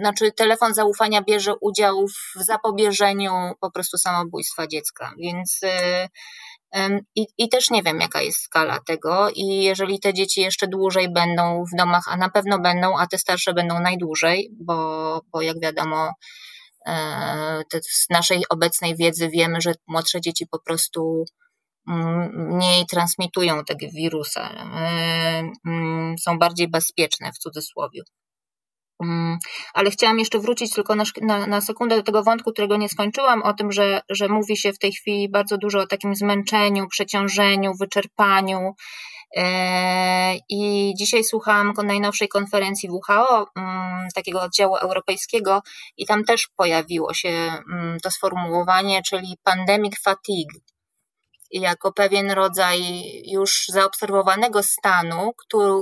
znaczy 0.00 0.32
telefon 0.32 0.74
zaufania 0.74 1.22
bierze 1.22 1.54
udział 1.60 2.06
w 2.08 2.44
zapobieżeniu 2.44 3.32
po 3.60 3.70
prostu 3.70 3.98
samobójstwa 3.98 4.66
dziecka, 4.66 5.12
więc 5.18 5.60
e, 5.64 6.08
i, 7.14 7.26
I 7.38 7.48
też 7.48 7.70
nie 7.70 7.82
wiem, 7.82 8.00
jaka 8.00 8.22
jest 8.22 8.38
skala 8.38 8.78
tego, 8.86 9.30
i 9.34 9.62
jeżeli 9.62 10.00
te 10.00 10.14
dzieci 10.14 10.40
jeszcze 10.40 10.66
dłużej 10.66 11.12
będą 11.12 11.64
w 11.64 11.76
domach, 11.78 12.04
a 12.08 12.16
na 12.16 12.28
pewno 12.28 12.58
będą, 12.58 12.98
a 12.98 13.06
te 13.06 13.18
starsze 13.18 13.54
będą 13.54 13.80
najdłużej, 13.80 14.50
bo, 14.60 15.20
bo 15.32 15.42
jak 15.42 15.60
wiadomo, 15.60 16.12
z 17.82 18.10
naszej 18.10 18.42
obecnej 18.50 18.96
wiedzy 18.96 19.28
wiemy, 19.28 19.60
że 19.60 19.74
młodsze 19.86 20.20
dzieci 20.20 20.46
po 20.50 20.58
prostu 20.58 21.24
mm, 21.88 22.56
mniej 22.56 22.86
transmitują 22.86 23.64
tego 23.64 23.86
wirusa, 23.94 24.50
e, 24.50 25.50
mm, 25.66 26.18
są 26.18 26.38
bardziej 26.38 26.68
bezpieczne 26.68 27.32
w 27.32 27.38
cudzysłowie. 27.38 28.00
Mm, 29.02 29.38
ale 29.74 29.90
chciałam 29.90 30.18
jeszcze 30.18 30.38
wrócić 30.38 30.74
tylko 30.74 30.94
na, 30.94 31.04
na, 31.22 31.46
na, 31.46 31.60
sekundę 31.60 31.96
do 31.96 32.02
tego 32.02 32.22
wątku, 32.22 32.52
którego 32.52 32.76
nie 32.76 32.88
skończyłam, 32.88 33.42
o 33.42 33.52
tym, 33.52 33.72
że, 33.72 34.00
że 34.10 34.28
mówi 34.28 34.56
się 34.56 34.72
w 34.72 34.78
tej 34.78 34.92
chwili 34.92 35.28
bardzo 35.28 35.58
dużo 35.58 35.80
o 35.80 35.86
takim 35.86 36.14
zmęczeniu, 36.14 36.88
przeciążeniu, 36.88 37.72
wyczerpaniu 37.80 38.58
E, 38.58 39.15
I 40.48 40.92
dzisiaj 40.98 41.24
słuchałam 41.24 41.72
najnowszej 41.84 42.28
konferencji 42.28 42.90
WHO, 42.90 43.46
mm, 43.56 44.08
takiego 44.14 44.42
oddziału 44.42 44.76
europejskiego, 44.76 45.62
i 45.96 46.06
tam 46.06 46.24
też 46.24 46.48
pojawiło 46.56 47.14
się 47.14 47.28
mm, 47.28 48.00
to 48.00 48.10
sformułowanie, 48.10 49.02
czyli 49.02 49.36
pandemic 49.42 50.02
fatigue, 50.02 50.60
jako 51.50 51.92
pewien 51.92 52.30
rodzaj 52.30 52.80
już 53.26 53.64
zaobserwowanego 53.68 54.62
stanu, 54.62 55.32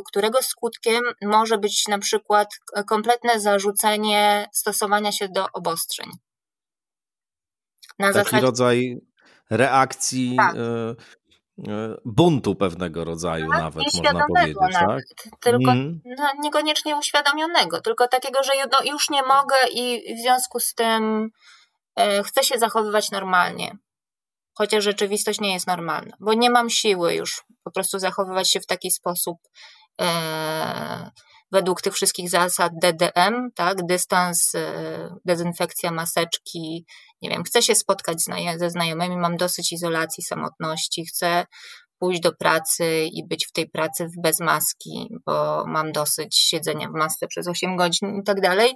którego 0.06 0.42
skutkiem 0.42 1.04
może 1.22 1.58
być 1.58 1.88
na 1.88 1.98
przykład 1.98 2.48
kompletne 2.86 3.40
zarzucenie 3.40 4.48
stosowania 4.52 5.12
się 5.12 5.28
do 5.28 5.46
obostrzeń. 5.52 6.10
Na 7.98 8.12
Taki 8.12 8.24
zasadzie... 8.24 8.46
rodzaj 8.46 8.98
reakcji 9.50 10.36
tak. 10.36 10.54
Buntu 12.04 12.54
pewnego 12.54 13.04
rodzaju 13.04 13.50
tak, 13.50 13.60
nawet, 13.60 13.84
można 13.94 14.26
powiedzieć. 14.26 14.56
Nawet, 14.72 15.04
tak? 15.24 15.38
Tylko 15.40 15.72
mm. 15.72 16.00
no, 16.18 16.24
niekoniecznie 16.42 16.96
uświadomionego, 16.96 17.80
tylko 17.80 18.08
takiego, 18.08 18.42
że 18.42 18.52
no, 18.72 18.92
już 18.92 19.10
nie 19.10 19.22
mogę 19.22 19.56
i 19.72 20.14
w 20.14 20.20
związku 20.22 20.60
z 20.60 20.74
tym 20.74 21.30
e, 21.96 22.22
chcę 22.22 22.44
się 22.44 22.58
zachowywać 22.58 23.10
normalnie. 23.10 23.76
Chociaż 24.54 24.84
rzeczywistość 24.84 25.40
nie 25.40 25.52
jest 25.52 25.66
normalna, 25.66 26.16
bo 26.20 26.34
nie 26.34 26.50
mam 26.50 26.70
siły 26.70 27.14
już 27.14 27.44
po 27.64 27.70
prostu 27.70 27.98
zachowywać 27.98 28.50
się 28.50 28.60
w 28.60 28.66
taki 28.66 28.90
sposób 28.90 29.38
e, 30.00 31.10
według 31.54 31.82
tych 31.82 31.94
wszystkich 31.94 32.30
zasad 32.30 32.72
DDM, 32.82 33.48
tak, 33.54 33.86
dystans, 33.86 34.54
e, 34.54 35.08
dezynfekcja 35.24 35.90
maseczki, 35.90 36.86
nie 37.22 37.30
wiem, 37.30 37.42
chcę 37.44 37.62
się 37.62 37.74
spotkać 37.74 38.16
ze 38.56 38.70
znajomymi, 38.70 39.16
mam 39.16 39.36
dosyć 39.36 39.72
izolacji, 39.72 40.22
samotności, 40.22 41.06
chcę 41.06 41.46
pójść 41.98 42.20
do 42.20 42.32
pracy 42.32 43.04
i 43.12 43.28
być 43.28 43.46
w 43.46 43.52
tej 43.52 43.70
pracy 43.70 44.06
bez 44.22 44.40
maski, 44.40 45.08
bo 45.26 45.64
mam 45.66 45.92
dosyć 45.92 46.36
siedzenia 46.38 46.88
w 46.88 46.98
masce 46.98 47.26
przez 47.26 47.48
8 47.48 47.76
godzin 47.76 48.20
i 48.20 48.24
tak 48.24 48.40
dalej. 48.40 48.72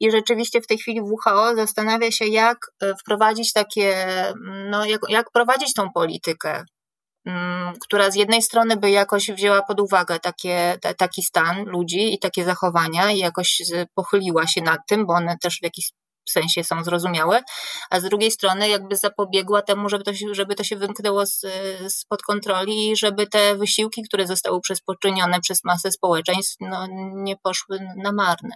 I 0.00 0.10
rzeczywiście 0.10 0.60
w 0.60 0.66
tej 0.66 0.78
chwili 0.78 1.00
WHO 1.00 1.56
zastanawia 1.56 2.10
się, 2.10 2.26
jak 2.26 2.58
e, 2.82 2.94
wprowadzić 2.94 3.52
takie, 3.52 4.06
no, 4.70 4.84
jak, 4.84 5.00
jak 5.08 5.30
prowadzić 5.30 5.74
tą 5.74 5.90
politykę 5.94 6.64
która 7.82 8.10
z 8.10 8.14
jednej 8.14 8.42
strony 8.42 8.76
by 8.76 8.90
jakoś 8.90 9.30
wzięła 9.30 9.62
pod 9.62 9.80
uwagę 9.80 10.18
takie, 10.18 10.78
taki 10.98 11.22
stan 11.22 11.64
ludzi 11.64 12.14
i 12.14 12.18
takie 12.18 12.44
zachowania 12.44 13.10
i 13.10 13.18
jakoś 13.18 13.62
pochyliła 13.94 14.46
się 14.46 14.62
nad 14.62 14.80
tym, 14.88 15.06
bo 15.06 15.14
one 15.14 15.36
też 15.38 15.58
w 15.58 15.62
jakiś 15.62 15.92
sensie 16.28 16.64
są 16.64 16.84
zrozumiałe, 16.84 17.42
a 17.90 18.00
z 18.00 18.02
drugiej 18.02 18.30
strony 18.30 18.68
jakby 18.68 18.96
zapobiegła 18.96 19.62
temu, 19.62 19.88
żeby 19.88 20.04
to 20.04 20.14
się, 20.14 20.26
żeby 20.32 20.54
to 20.54 20.64
się 20.64 20.76
wymknęło 20.76 21.26
z, 21.26 21.46
spod 21.88 22.22
kontroli 22.22 22.90
i 22.90 22.96
żeby 22.96 23.26
te 23.26 23.56
wysiłki, 23.56 24.02
które 24.02 24.26
zostały 24.26 24.60
przez 24.60 24.80
poczynione 24.80 25.40
przez 25.40 25.64
masę 25.64 25.90
społeczeństw, 25.92 26.56
no, 26.60 26.86
nie 27.14 27.36
poszły 27.42 27.78
na 27.96 28.12
marne. 28.12 28.54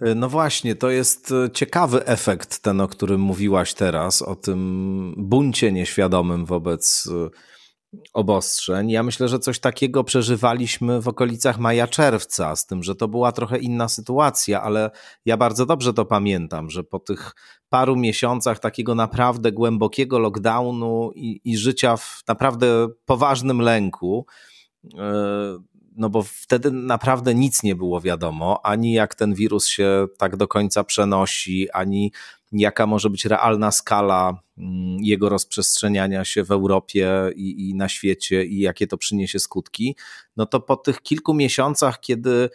No 0.00 0.28
właśnie, 0.28 0.74
to 0.74 0.90
jest 0.90 1.32
e, 1.32 1.50
ciekawy 1.50 2.06
efekt, 2.06 2.58
ten, 2.58 2.80
o 2.80 2.88
którym 2.88 3.20
mówiłaś 3.20 3.74
teraz, 3.74 4.22
o 4.22 4.36
tym 4.36 5.14
buncie 5.16 5.72
nieświadomym 5.72 6.44
wobec 6.44 7.08
obostrzeń. 8.14 8.90
Ja 8.90 9.02
myślę, 9.02 9.28
że 9.28 9.38
coś 9.38 9.60
takiego 9.60 10.04
przeżywaliśmy 10.04 11.00
w 11.00 11.08
okolicach 11.08 11.58
maja-czerwca, 11.58 12.56
z 12.56 12.66
tym, 12.66 12.82
że 12.82 12.94
to 12.94 13.08
była 13.08 13.32
trochę 13.32 13.58
inna 13.58 13.88
sytuacja, 13.88 14.62
ale 14.62 14.90
ja 15.24 15.36
bardzo 15.36 15.66
dobrze 15.66 15.94
to 15.94 16.04
pamiętam, 16.04 16.70
że 16.70 16.84
po 16.84 16.98
tych 16.98 17.34
paru 17.68 17.96
miesiącach 17.96 18.58
takiego 18.58 18.94
naprawdę 18.94 19.52
głębokiego 19.52 20.18
lockdownu 20.18 21.12
i, 21.14 21.40
i 21.44 21.56
życia 21.56 21.96
w 21.96 22.22
naprawdę 22.28 22.88
poważnym 23.04 23.60
lęku, 23.60 24.26
e, 24.98 25.58
no 25.98 26.10
bo 26.10 26.22
wtedy 26.22 26.70
naprawdę 26.70 27.34
nic 27.34 27.62
nie 27.62 27.74
było 27.74 28.00
wiadomo, 28.00 28.66
ani 28.66 28.92
jak 28.92 29.14
ten 29.14 29.34
wirus 29.34 29.66
się 29.66 30.06
tak 30.18 30.36
do 30.36 30.48
końca 30.48 30.84
przenosi, 30.84 31.70
ani 31.70 32.12
jaka 32.52 32.86
może 32.86 33.10
być 33.10 33.24
realna 33.24 33.70
skala 33.70 34.42
mm, 34.58 34.98
jego 35.00 35.28
rozprzestrzeniania 35.28 36.24
się 36.24 36.44
w 36.44 36.50
Europie 36.50 37.10
i, 37.36 37.68
i, 37.68 37.74
na 37.74 37.88
świecie 37.88 38.44
i 38.44 38.58
jakie 38.58 38.86
to 38.86 38.96
przyniesie 38.96 39.38
skutki, 39.38 39.96
no 40.36 40.46
to 40.46 40.60
po 40.60 40.76
tych 40.76 41.02
kilku 41.02 41.34
miesiącach, 41.34 42.00
kiedy 42.00 42.50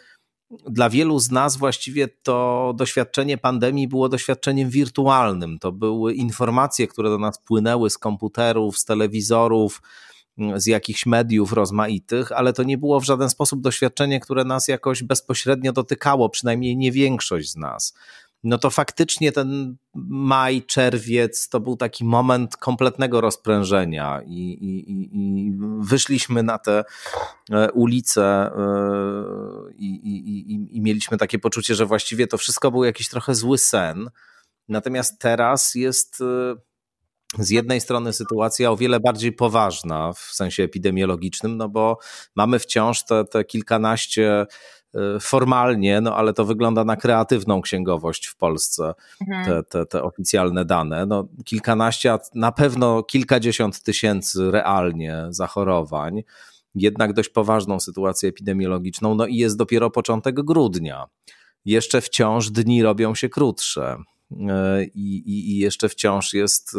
dla 0.70 0.90
wielu 0.90 1.20
z 1.20 1.32
nas 1.32 1.58
właściwie 1.58 2.08
to 2.08 2.74
doświadczenie 2.78 3.38
pandemii 3.38 3.88
było 3.88 4.10
doświadczeniem 4.10 4.70
wirtualnym. 4.70 5.60
To 5.60 5.72
były 5.72 6.14
informacje, 6.14 6.88
które 6.88 7.10
do 7.10 7.18
nas 7.18 7.40
płynęły 7.40 7.90
z 7.90 7.98
komputerów, 7.98 8.78
z 8.78 8.86
telewizorów, 8.86 9.82
z 10.56 10.66
jakichś 10.66 11.06
mediów 11.06 11.54
rozmaitych, 11.54 12.32
ale 12.32 12.54
to 12.54 12.64
nie 12.64 12.78
było 12.78 13.00
w 13.00 13.06
żaden 13.06 13.30
sposób 13.30 13.62
doświadczenie, 13.62 14.20
które 14.20 14.46
nas 14.46 14.68
jakoś 14.68 15.04
bezpośrednio 15.04 15.74
dotykało, 15.74 16.30
przynajmniej 16.30 16.78
nie 16.78 16.92
większość 16.92 17.52
z 17.52 17.56
nas. 17.56 17.94
No 18.44 18.58
to 18.58 18.70
faktycznie 18.70 19.32
ten 19.32 19.76
maj, 20.10 20.64
czerwiec 20.64 21.50
to 21.50 21.60
był 21.60 21.76
taki 21.76 22.06
moment 22.06 22.58
kompletnego 22.58 23.22
rozprężenia 23.22 24.22
i, 24.26 24.40
i, 24.40 25.18
i 25.48 25.54
wyszliśmy 25.80 26.44
na 26.44 26.58
te 26.58 26.84
e, 27.52 27.72
ulice 27.72 28.24
e, 28.24 28.52
i, 29.76 30.78
i 30.78 30.82
mieliśmy 30.82 31.18
takie 31.18 31.40
poczucie, 31.40 31.76
że 31.76 31.86
właściwie 31.86 32.28
to 32.28 32.38
wszystko 32.38 32.72
był 32.72 32.84
jakiś 32.84 33.10
trochę 33.10 33.36
zły 33.36 33.58
sen. 33.58 34.10
Natomiast 34.70 35.20
teraz 35.20 35.76
jest 35.76 36.22
e, 36.22 36.56
z 37.40 37.50
jednej 37.50 37.82
strony 37.82 38.14
sytuacja 38.14 38.72
o 38.72 38.78
wiele 38.78 39.00
bardziej 39.00 39.32
poważna 39.32 40.14
w 40.14 40.20
sensie 40.20 40.64
epidemiologicznym, 40.64 41.58
no 41.58 41.70
bo 41.70 41.98
mamy 42.36 42.60
wciąż 42.60 43.06
te, 43.06 43.26
te 43.26 43.44
kilkanaście 43.44 44.46
y, 44.96 45.00
formalnie, 45.20 46.02
no 46.02 46.16
ale 46.16 46.34
to 46.34 46.46
wygląda 46.46 46.84
na 46.84 46.96
kreatywną 46.96 47.62
księgowość 47.62 48.28
w 48.28 48.36
Polsce, 48.36 48.94
mhm. 49.22 49.46
te, 49.46 49.64
te, 49.64 49.86
te 49.86 50.04
oficjalne 50.04 50.66
dane. 50.66 51.06
No, 51.06 51.28
kilkanaście, 51.46 52.14
a 52.14 52.20
na 52.36 52.52
pewno 52.52 53.04
kilkadziesiąt 53.04 53.82
tysięcy 53.82 54.52
realnie 54.52 55.26
zachorowań, 55.30 56.24
jednak 56.76 57.14
dość 57.14 57.30
poważną 57.30 57.80
sytuację 57.80 58.30
epidemiologiczną, 58.30 59.16
no 59.16 59.28
i 59.28 59.36
jest 59.36 59.58
dopiero 59.58 59.90
początek 59.90 60.36
grudnia. 60.36 61.06
Jeszcze 61.66 62.02
wciąż 62.02 62.50
dni 62.50 62.84
robią 62.84 63.16
się 63.16 63.30
krótsze. 63.30 63.98
E, 64.50 64.84
i, 64.84 65.24
i, 65.52 65.58
jeszcze 65.58 65.90
wciąż 65.90 66.34
jest, 66.34 66.76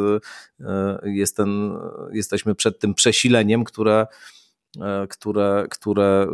e, 0.60 1.10
jest 1.10 1.36
ten, 1.36 1.78
jesteśmy 2.12 2.54
przed 2.54 2.78
tym 2.78 2.94
przesileniem, 2.94 3.64
które, 3.64 4.06
e, 4.80 5.06
które, 5.06 5.66
które, 5.70 6.26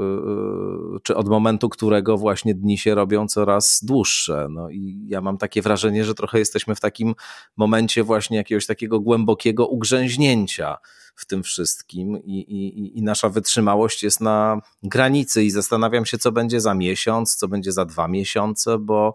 czy 1.02 1.16
od 1.16 1.28
momentu 1.28 1.68
którego 1.68 2.16
właśnie 2.16 2.54
dni 2.54 2.78
się 2.78 2.94
robią 2.94 3.28
coraz 3.28 3.80
dłuższe. 3.84 4.46
No 4.50 4.70
i 4.70 5.04
ja 5.08 5.20
mam 5.20 5.38
takie 5.38 5.62
wrażenie, 5.62 6.04
że 6.04 6.14
trochę 6.14 6.38
jesteśmy 6.38 6.74
w 6.74 6.80
takim 6.80 7.14
momencie 7.56 8.04
właśnie 8.04 8.36
jakiegoś 8.36 8.66
takiego 8.66 9.00
głębokiego 9.00 9.66
ugrzęźnięcia 9.66 10.76
w 11.20 11.26
tym 11.26 11.42
wszystkim 11.42 12.22
i, 12.24 12.38
i, 12.38 12.98
i 12.98 13.02
nasza 13.02 13.28
wytrzymałość 13.28 14.02
jest 14.02 14.20
na 14.20 14.60
granicy 14.82 15.44
i 15.44 15.50
zastanawiam 15.50 16.06
się, 16.06 16.18
co 16.18 16.32
będzie 16.32 16.60
za 16.60 16.74
miesiąc, 16.74 17.36
co 17.36 17.48
będzie 17.48 17.72
za 17.72 17.84
dwa 17.84 18.08
miesiące, 18.08 18.78
bo 18.78 19.14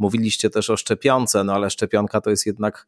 Mówiliście 0.00 0.50
też 0.50 0.70
o 0.70 0.76
szczepionce, 0.76 1.44
no 1.44 1.52
ale 1.52 1.70
szczepionka 1.70 2.20
to 2.20 2.30
jest 2.30 2.46
jednak 2.46 2.86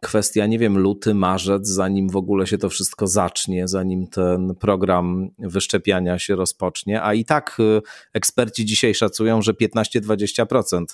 kwestia, 0.00 0.46
nie 0.46 0.58
wiem, 0.58 0.78
luty, 0.78 1.14
marzec, 1.14 1.68
zanim 1.68 2.10
w 2.10 2.16
ogóle 2.16 2.46
się 2.46 2.58
to 2.58 2.68
wszystko 2.68 3.06
zacznie, 3.06 3.68
zanim 3.68 4.06
ten 4.06 4.54
program 4.54 5.30
wyszczepiania 5.38 6.18
się 6.18 6.36
rozpocznie, 6.36 7.02
a 7.02 7.14
i 7.14 7.24
tak 7.24 7.56
y, 7.60 7.82
eksperci 8.12 8.64
dzisiaj 8.64 8.94
szacują, 8.94 9.42
że 9.42 9.52
15-20% 9.52 10.84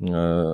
y, 0.00 0.06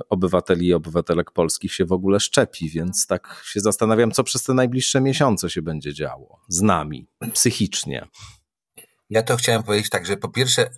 obywateli 0.09 0.67
i 0.67 0.73
obywatelek 0.73 1.31
polskich 1.31 1.73
się 1.73 1.85
w 1.85 1.91
ogóle 1.91 2.19
szczepi, 2.19 2.69
więc 2.69 3.07
tak 3.07 3.41
się 3.45 3.59
zastanawiam, 3.59 4.11
co 4.11 4.23
przez 4.23 4.43
te 4.43 4.53
najbliższe 4.53 5.01
miesiące 5.01 5.49
się 5.49 5.61
będzie 5.61 5.93
działo 5.93 6.39
z 6.47 6.61
nami, 6.61 7.07
psychicznie. 7.33 8.07
Ja 9.09 9.23
to 9.23 9.35
chciałem 9.35 9.63
powiedzieć 9.63 9.89
tak, 9.89 10.05
że 10.05 10.17
po 10.17 10.29
pierwsze 10.29 10.69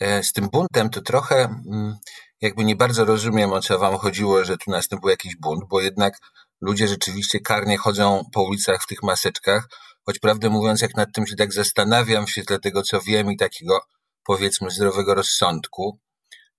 e, 0.00 0.22
z 0.22 0.32
tym 0.32 0.48
buntem 0.52 0.90
to 0.90 1.02
trochę 1.02 1.36
mm, 1.44 1.96
jakby 2.40 2.64
nie 2.64 2.76
bardzo 2.76 3.04
rozumiem, 3.04 3.52
o 3.52 3.60
co 3.60 3.78
wam 3.78 3.98
chodziło, 3.98 4.44
że 4.44 4.56
tu 4.56 4.70
następuje 4.70 5.12
jakiś 5.12 5.36
bunt, 5.36 5.64
bo 5.70 5.80
jednak 5.80 6.14
ludzie 6.60 6.88
rzeczywiście 6.88 7.40
karnie 7.40 7.78
chodzą 7.78 8.24
po 8.32 8.42
ulicach 8.42 8.82
w 8.82 8.86
tych 8.86 9.02
maseczkach, 9.02 9.68
choć 10.06 10.18
prawdę 10.18 10.50
mówiąc, 10.50 10.80
jak 10.80 10.96
nad 10.96 11.08
tym 11.14 11.26
się 11.26 11.36
tak 11.36 11.52
zastanawiam 11.52 12.26
w 12.26 12.30
świetle 12.30 12.58
tego, 12.58 12.82
co 12.82 13.00
wiem 13.00 13.32
i 13.32 13.36
takiego 13.36 13.80
powiedzmy 14.24 14.70
zdrowego 14.70 15.14
rozsądku, 15.14 15.98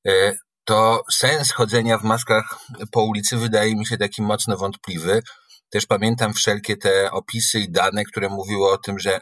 e, 0.08 0.38
to 0.63 1.04
sens 1.12 1.52
chodzenia 1.52 1.98
w 1.98 2.04
maskach 2.04 2.58
po 2.92 3.04
ulicy 3.04 3.38
wydaje 3.38 3.76
mi 3.76 3.86
się 3.86 3.98
taki 3.98 4.22
mocno 4.22 4.58
wątpliwy. 4.58 5.22
Też 5.70 5.86
pamiętam 5.86 6.34
wszelkie 6.34 6.78
te 6.78 7.12
opisy 7.12 7.60
i 7.60 7.72
dane, 7.72 8.04
które 8.04 8.30
mówiły 8.30 8.72
o 8.72 8.78
tym, 8.78 9.00
że 9.00 9.22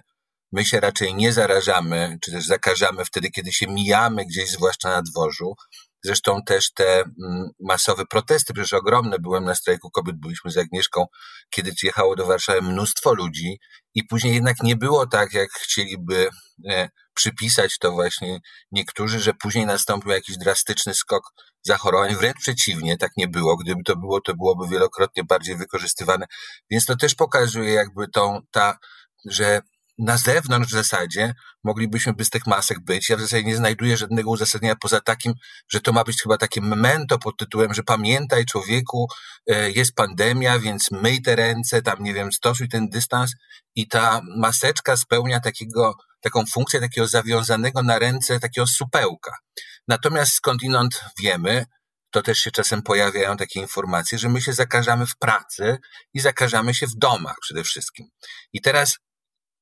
my 0.51 0.65
się 0.65 0.79
raczej 0.79 1.15
nie 1.15 1.33
zarażamy, 1.33 2.17
czy 2.21 2.31
też 2.31 2.45
zakażamy 2.45 3.05
wtedy, 3.05 3.29
kiedy 3.29 3.51
się 3.51 3.67
mijamy 3.67 4.25
gdzieś, 4.25 4.51
zwłaszcza 4.51 4.89
na 4.89 5.01
dworzu. 5.01 5.55
Zresztą 6.03 6.43
też 6.45 6.73
te 6.73 6.99
mm, 6.99 7.49
masowe 7.59 8.05
protesty, 8.05 8.53
przecież 8.53 8.73
ogromne, 8.73 9.19
byłem 9.19 9.43
na 9.43 9.55
strajku 9.55 9.91
kobiet, 9.91 10.15
byliśmy 10.19 10.51
z 10.51 10.57
Agnieszką, 10.57 11.05
kiedy 11.49 11.71
jechało 11.83 12.15
do 12.15 12.25
Warszawy 12.25 12.61
mnóstwo 12.61 13.13
ludzi 13.13 13.59
i 13.95 14.03
później 14.03 14.33
jednak 14.33 14.63
nie 14.63 14.75
było 14.75 15.07
tak, 15.07 15.33
jak 15.33 15.49
chcieliby 15.51 16.29
e, 16.69 16.89
przypisać 17.13 17.77
to 17.77 17.91
właśnie 17.91 18.39
niektórzy, 18.71 19.19
że 19.19 19.33
później 19.33 19.65
nastąpił 19.65 20.11
jakiś 20.11 20.37
drastyczny 20.37 20.93
skok 20.93 21.23
zachorowań. 21.61 22.15
Wręcz 22.15 22.37
przeciwnie, 22.37 22.97
tak 22.97 23.11
nie 23.17 23.27
było. 23.27 23.57
Gdyby 23.57 23.83
to 23.83 23.95
było, 23.95 24.21
to 24.21 24.35
byłoby 24.35 24.67
wielokrotnie 24.67 25.23
bardziej 25.23 25.55
wykorzystywane. 25.55 26.25
Więc 26.71 26.85
to 26.85 26.95
też 26.95 27.15
pokazuje 27.15 27.73
jakby 27.73 28.07
tą, 28.07 28.39
ta, 28.51 28.77
że 29.25 29.61
na 29.97 30.17
zewnątrz 30.17 30.69
w 30.69 30.75
zasadzie 30.75 31.33
moglibyśmy 31.63 32.13
bez 32.13 32.29
tych 32.29 32.47
masek 32.47 32.79
być. 32.79 33.09
Ja 33.09 33.17
w 33.17 33.21
zasadzie 33.21 33.43
nie 33.43 33.55
znajduję 33.55 33.97
żadnego 33.97 34.31
uzasadnienia 34.31 34.75
poza 34.75 35.01
takim, 35.01 35.33
że 35.69 35.81
to 35.81 35.93
ma 35.93 36.03
być 36.03 36.21
chyba 36.21 36.37
takie 36.37 36.61
memento 36.61 37.19
pod 37.19 37.37
tytułem, 37.37 37.73
że 37.73 37.83
pamiętaj 37.83 38.45
człowieku, 38.45 39.07
e, 39.49 39.71
jest 39.71 39.95
pandemia, 39.95 40.59
więc 40.59 40.91
myj 40.91 41.21
te 41.21 41.35
ręce, 41.35 41.81
tam 41.81 42.03
nie 42.03 42.13
wiem, 42.13 42.31
stosuj 42.31 42.69
ten 42.69 42.89
dystans 42.89 43.31
i 43.75 43.87
ta 43.87 44.21
maseczka 44.37 44.97
spełnia 44.97 45.39
takiego, 45.39 45.93
taką 46.21 46.45
funkcję 46.45 46.79
takiego 46.79 47.07
zawiązanego 47.07 47.83
na 47.83 47.99
ręce 47.99 48.39
takiego 48.39 48.67
supełka. 48.67 49.31
Natomiast 49.87 50.33
skądinąd 50.33 51.03
wiemy, 51.19 51.65
to 52.11 52.21
też 52.21 52.37
się 52.37 52.51
czasem 52.51 52.81
pojawiają 52.81 53.37
takie 53.37 53.59
informacje, 53.59 54.17
że 54.17 54.29
my 54.29 54.41
się 54.41 54.53
zakażamy 54.53 55.05
w 55.05 55.17
pracy 55.17 55.77
i 56.13 56.19
zakażamy 56.19 56.73
się 56.73 56.87
w 56.87 56.95
domach 56.95 57.35
przede 57.41 57.63
wszystkim. 57.63 58.07
I 58.53 58.61
teraz 58.61 58.97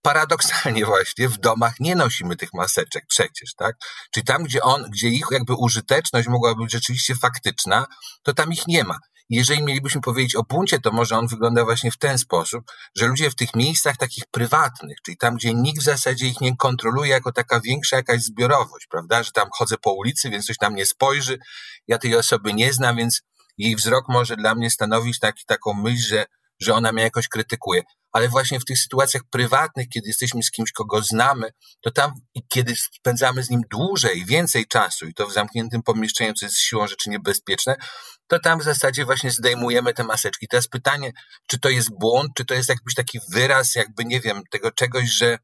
paradoksalnie 0.06 0.86
właśnie 0.86 1.30
w 1.30 1.38
domach 1.38 1.80
nie 1.80 1.96
nosimy 1.96 2.36
tych 2.36 2.54
maseczek 2.54 3.06
przecież, 3.08 3.54
tak? 3.58 3.76
Czyli 4.14 4.26
tam, 4.26 4.44
gdzie 4.44 4.62
on, 4.62 4.84
gdzie 4.90 5.10
ich 5.10 5.26
jakby 5.32 5.54
użyteczność 5.54 6.28
mogła 6.28 6.56
być 6.56 6.72
rzeczywiście 6.72 7.16
faktyczna, 7.16 7.86
to 8.24 8.34
tam 8.34 8.54
ich 8.54 8.68
nie 8.68 8.84
ma. 8.84 8.98
Jeżeli 9.30 9.64
mielibyśmy 9.64 10.02
powiedzieć 10.02 10.36
o 10.36 10.44
buncie, 10.44 10.80
to 10.80 10.92
może 10.92 11.18
on 11.18 11.28
wygląda 11.28 11.64
właśnie 11.64 11.92
w 11.92 11.98
ten 11.98 12.18
sposób, 12.18 12.64
że 12.96 13.08
ludzie 13.08 13.30
w 13.30 13.36
tych 13.36 13.56
miejscach 13.56 13.98
takich 13.98 14.24
prywatnych, 14.32 14.98
czyli 15.06 15.18
tam, 15.18 15.36
gdzie 15.36 15.54
nikt 15.54 15.82
w 15.82 15.84
zasadzie 15.84 16.28
ich 16.28 16.42
nie 16.42 16.58
kontroluje 16.58 17.10
jako 17.10 17.32
taka 17.32 17.60
większa 17.60 17.96
jakaś 17.96 18.22
zbiorowość, 18.22 18.88
prawda? 18.90 19.24
Że 19.24 19.32
tam 19.32 19.50
chodzę 19.52 19.76
po 19.78 19.94
ulicy, 19.94 20.30
więc 20.30 20.46
ktoś 20.46 20.60
na 20.60 20.70
mnie 20.70 20.86
spojrzy, 20.86 21.38
ja 21.88 21.98
tej 21.98 22.16
osoby 22.16 22.54
nie 22.54 22.74
znam, 22.74 22.98
więc 22.98 23.22
jej 23.58 23.76
wzrok 23.76 24.06
może 24.10 24.36
dla 24.36 24.56
mnie 24.56 24.70
stanowić 24.70 25.20
taki, 25.20 25.46
taką 25.46 25.74
myśl, 25.74 26.08
że 26.08 26.26
że 26.60 26.74
ona 26.74 26.92
mnie 26.92 27.04
jakoś 27.04 27.28
krytykuje. 27.28 27.82
Ale 28.16 28.30
właśnie 28.30 28.60
w 28.60 28.66
tych 28.66 28.80
sytuacjach 28.80 29.22
prywatnych, 29.32 29.90
kiedy 29.90 30.08
jesteśmy 30.08 30.44
z 30.44 30.52
kimś, 30.52 30.72
kogo 30.72 31.02
znamy, 31.02 31.50
to 31.82 31.92
tam, 31.92 32.12
kiedy 32.50 32.76
spędzamy 32.76 33.44
z 33.44 33.50
nim 33.50 33.62
dłużej, 33.72 34.26
więcej 34.26 34.68
czasu 34.68 35.06
i 35.08 35.14
to 35.14 35.28
w 35.28 35.34
zamkniętym 35.34 35.84
pomieszczeniu, 35.84 36.34
co 36.34 36.46
jest 36.46 36.60
siłą 36.60 36.88
rzeczy 36.88 37.10
niebezpieczne, 37.10 37.76
to 38.28 38.40
tam 38.40 38.60
w 38.60 38.64
zasadzie 38.64 39.06
właśnie 39.06 39.32
zdejmujemy 39.32 39.94
te 39.94 40.04
maseczki. 40.04 40.48
Teraz 40.48 40.68
pytanie, 40.68 41.12
czy 41.48 41.60
to 41.60 41.70
jest 41.70 41.90
błąd, 42.00 42.32
czy 42.38 42.46
to 42.46 42.54
jest 42.54 42.70
jakiś 42.70 42.94
taki 42.96 43.20
wyraz, 43.32 43.76
jakby 43.76 44.06
nie 44.06 44.22
wiem, 44.22 44.42
tego 44.52 44.72
czegoś, 44.72 45.10
że 45.10 45.38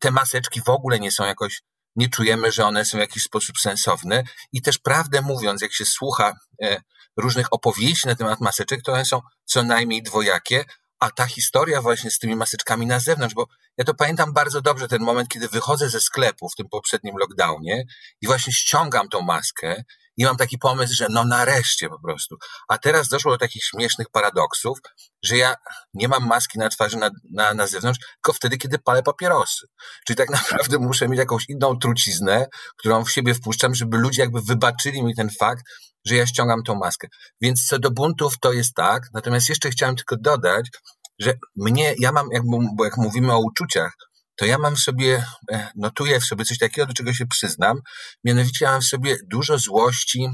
te 0.00 0.10
maseczki 0.10 0.60
w 0.66 0.68
ogóle 0.68 1.00
nie 1.00 1.12
są 1.12 1.24
jakoś 1.24 1.62
nie 1.96 2.08
czujemy, 2.08 2.52
że 2.52 2.64
one 2.64 2.84
są 2.84 2.98
w 2.98 3.00
jakiś 3.00 3.22
sposób 3.22 3.58
sensowne. 3.58 4.24
I 4.52 4.62
też 4.62 4.78
prawdę 4.78 5.22
mówiąc, 5.22 5.62
jak 5.62 5.72
się 5.72 5.84
słucha 5.84 6.32
e, 6.62 6.80
różnych 7.16 7.52
opowieści 7.52 8.08
na 8.08 8.14
temat 8.14 8.40
maseczek, 8.40 8.82
to 8.82 8.92
one 8.92 9.04
są 9.04 9.20
co 9.44 9.62
najmniej 9.62 10.02
dwojakie, 10.02 10.64
A 11.00 11.10
ta 11.10 11.26
historia 11.26 11.82
właśnie 11.82 12.10
z 12.10 12.18
tymi 12.18 12.36
maseczkami 12.36 12.86
na 12.86 13.00
zewnątrz, 13.00 13.34
bo 13.34 13.46
ja 13.78 13.84
to 13.84 13.94
pamiętam 13.94 14.32
bardzo 14.32 14.60
dobrze, 14.60 14.88
ten 14.88 15.02
moment, 15.02 15.28
kiedy 15.28 15.48
wychodzę 15.48 15.88
ze 15.88 16.00
sklepu 16.00 16.48
w 16.48 16.54
tym 16.54 16.68
poprzednim 16.68 17.16
lockdownie 17.16 17.84
i 18.20 18.26
właśnie 18.26 18.52
ściągam 18.52 19.08
tą 19.08 19.20
maskę 19.20 19.84
i 20.16 20.24
mam 20.24 20.36
taki 20.36 20.58
pomysł, 20.58 20.94
że 20.94 21.06
no 21.10 21.24
nareszcie 21.24 21.88
po 21.88 22.00
prostu. 22.00 22.36
A 22.68 22.78
teraz 22.78 23.08
doszło 23.08 23.32
do 23.32 23.38
takich 23.38 23.64
śmiesznych 23.64 24.10
paradoksów, 24.10 24.78
że 25.22 25.36
ja 25.36 25.54
nie 25.94 26.08
mam 26.08 26.26
maski 26.26 26.58
na 26.58 26.68
twarzy 26.68 26.96
na, 26.96 27.10
na, 27.32 27.54
na 27.54 27.66
zewnątrz, 27.66 28.00
tylko 28.14 28.32
wtedy, 28.32 28.58
kiedy 28.58 28.78
palę 28.78 29.02
papierosy. 29.02 29.66
Czyli 30.06 30.16
tak 30.16 30.30
naprawdę 30.40 30.78
muszę 30.78 31.08
mieć 31.08 31.18
jakąś 31.18 31.44
inną 31.48 31.78
truciznę, 31.78 32.46
którą 32.76 33.04
w 33.04 33.10
siebie 33.10 33.34
wpuszczam, 33.34 33.74
żeby 33.74 33.98
ludzie 33.98 34.22
jakby 34.22 34.40
wybaczyli 34.42 35.02
mi 35.02 35.14
ten 35.14 35.30
fakt, 35.40 35.64
że 36.06 36.16
ja 36.16 36.26
ściągam 36.26 36.62
tą 36.62 36.74
maskę. 36.74 37.08
Więc 37.40 37.66
co 37.66 37.78
do 37.78 37.90
buntów, 37.90 38.38
to 38.40 38.52
jest 38.52 38.74
tak. 38.74 39.02
Natomiast 39.14 39.48
jeszcze 39.48 39.70
chciałem 39.70 39.96
tylko 39.96 40.16
dodać, 40.16 40.70
że 41.18 41.34
mnie, 41.56 41.94
ja 41.98 42.12
mam, 42.12 42.28
jak, 42.32 42.42
bo 42.76 42.84
jak 42.84 42.96
mówimy 42.96 43.32
o 43.32 43.38
uczuciach, 43.38 43.92
to 44.36 44.44
ja 44.44 44.58
mam 44.58 44.76
w 44.76 44.80
sobie, 44.80 45.26
e, 45.52 45.70
notuję 45.76 46.20
w 46.20 46.24
sobie 46.24 46.44
coś 46.44 46.58
takiego, 46.58 46.86
do 46.86 46.94
czego 46.94 47.14
się 47.14 47.26
przyznam. 47.26 47.80
Mianowicie 48.24 48.64
ja 48.64 48.70
mam 48.70 48.80
w 48.80 48.84
sobie 48.84 49.16
dużo 49.30 49.58
złości, 49.58 50.28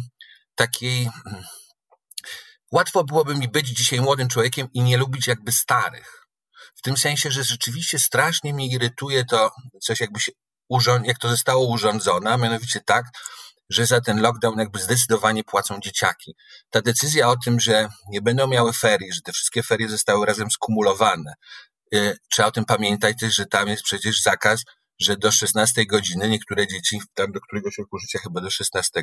takiej. 0.54 1.10
Mm, 1.26 1.42
łatwo 2.72 3.04
byłoby 3.04 3.34
mi 3.34 3.48
być 3.48 3.68
dzisiaj 3.68 4.00
młodym 4.00 4.28
człowiekiem 4.28 4.68
i 4.74 4.82
nie 4.82 4.96
lubić 4.96 5.26
jakby 5.26 5.52
starych. 5.52 6.26
W 6.74 6.82
tym 6.82 6.96
sensie, 6.96 7.30
że 7.30 7.44
rzeczywiście 7.44 7.98
strasznie 7.98 8.54
mnie 8.54 8.66
irytuje 8.66 9.24
to 9.24 9.50
coś 9.82 10.00
jakby 10.00 10.20
się 10.20 10.32
urząd, 10.68 11.06
jak 11.06 11.18
to 11.18 11.28
zostało 11.28 11.66
urządzone, 11.66 12.32
a 12.32 12.36
mianowicie 12.36 12.80
tak, 12.86 13.04
że 13.72 13.86
za 13.86 14.00
ten 14.00 14.20
lockdown 14.20 14.58
jakby 14.58 14.78
zdecydowanie 14.78 15.44
płacą 15.44 15.80
dzieciaki. 15.80 16.34
Ta 16.70 16.82
decyzja 16.82 17.28
o 17.28 17.36
tym, 17.44 17.60
że 17.60 17.88
nie 18.10 18.22
będą 18.22 18.46
miały 18.46 18.72
ferii, 18.72 19.12
że 19.12 19.20
te 19.20 19.32
wszystkie 19.32 19.62
ferie 19.62 19.88
zostały 19.88 20.26
razem 20.26 20.50
skumulowane, 20.50 21.34
Y, 21.94 22.18
trzeba 22.30 22.48
o 22.48 22.52
tym 22.52 22.64
pamiętać 22.64 23.16
też, 23.20 23.34
że 23.34 23.46
tam 23.46 23.68
jest 23.68 23.82
przecież 23.82 24.22
zakaz, 24.22 24.62
że 25.00 25.16
do 25.16 25.32
16 25.32 25.86
godziny 25.86 26.28
niektóre 26.28 26.66
dzieci, 26.66 27.00
tam 27.14 27.32
do 27.32 27.40
któregoś 27.40 27.78
roku 27.78 27.98
życia 27.98 28.18
chyba 28.18 28.40
do 28.40 28.50
16, 28.50 29.02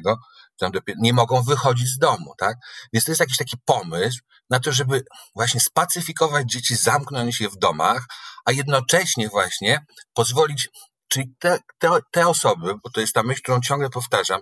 tam 0.59 0.71
do, 0.71 0.79
nie 0.97 1.13
mogą 1.13 1.43
wychodzić 1.43 1.87
z 1.87 1.97
domu, 1.97 2.33
tak? 2.37 2.57
Więc 2.93 3.05
to 3.05 3.11
jest 3.11 3.19
jakiś 3.19 3.37
taki 3.37 3.57
pomysł 3.65 4.19
na 4.49 4.59
to, 4.59 4.71
żeby 4.71 5.03
właśnie 5.35 5.59
spacyfikować 5.59 6.51
dzieci, 6.51 6.75
zamknąć 6.75 7.41
je 7.41 7.49
w 7.49 7.57
domach, 7.57 8.05
a 8.45 8.51
jednocześnie 8.51 9.29
właśnie 9.29 9.85
pozwolić, 10.13 10.69
czyli 11.09 11.33
te, 11.39 11.59
te, 11.79 11.89
te 12.11 12.27
osoby, 12.27 12.73
bo 12.83 12.89
to 12.89 13.01
jest 13.01 13.13
ta 13.13 13.23
myśl, 13.23 13.41
którą 13.41 13.61
ciągle 13.61 13.89
powtarzam, 13.89 14.41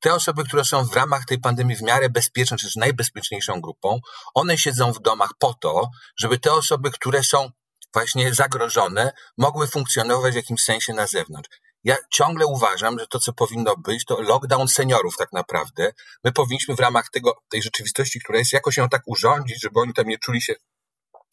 te 0.00 0.14
osoby, 0.14 0.44
które 0.44 0.64
są 0.64 0.84
w 0.84 0.94
ramach 0.94 1.24
tej 1.24 1.40
pandemii 1.40 1.76
w 1.76 1.82
miarę 1.82 2.08
bezpieczne, 2.08 2.56
czy 2.56 2.66
też 2.66 2.76
najbezpieczniejszą 2.76 3.60
grupą, 3.60 4.00
one 4.34 4.58
siedzą 4.58 4.92
w 4.92 5.00
domach 5.00 5.30
po 5.38 5.54
to, 5.54 5.90
żeby 6.20 6.38
te 6.38 6.52
osoby, 6.52 6.90
które 6.90 7.24
są 7.24 7.50
właśnie 7.92 8.34
zagrożone, 8.34 9.12
mogły 9.38 9.66
funkcjonować 9.66 10.32
w 10.32 10.36
jakimś 10.36 10.62
sensie 10.62 10.92
na 10.92 11.06
zewnątrz. 11.06 11.50
Ja 11.84 11.96
ciągle 12.12 12.46
uważam, 12.46 12.98
że 12.98 13.06
to, 13.06 13.18
co 13.18 13.32
powinno 13.32 13.76
być, 13.76 14.04
to 14.04 14.22
lockdown 14.22 14.68
seniorów 14.68 15.16
tak 15.16 15.32
naprawdę. 15.32 15.92
My 16.24 16.32
powinniśmy 16.32 16.74
w 16.74 16.80
ramach 16.80 17.10
tego, 17.10 17.36
tej 17.48 17.62
rzeczywistości, 17.62 18.20
która 18.20 18.38
jest, 18.38 18.52
jakoś 18.52 18.76
ją 18.76 18.88
tak 18.88 19.02
urządzić, 19.06 19.62
żeby 19.62 19.80
oni 19.80 19.94
tam 19.94 20.06
nie 20.06 20.18
czuli 20.18 20.42
się 20.42 20.54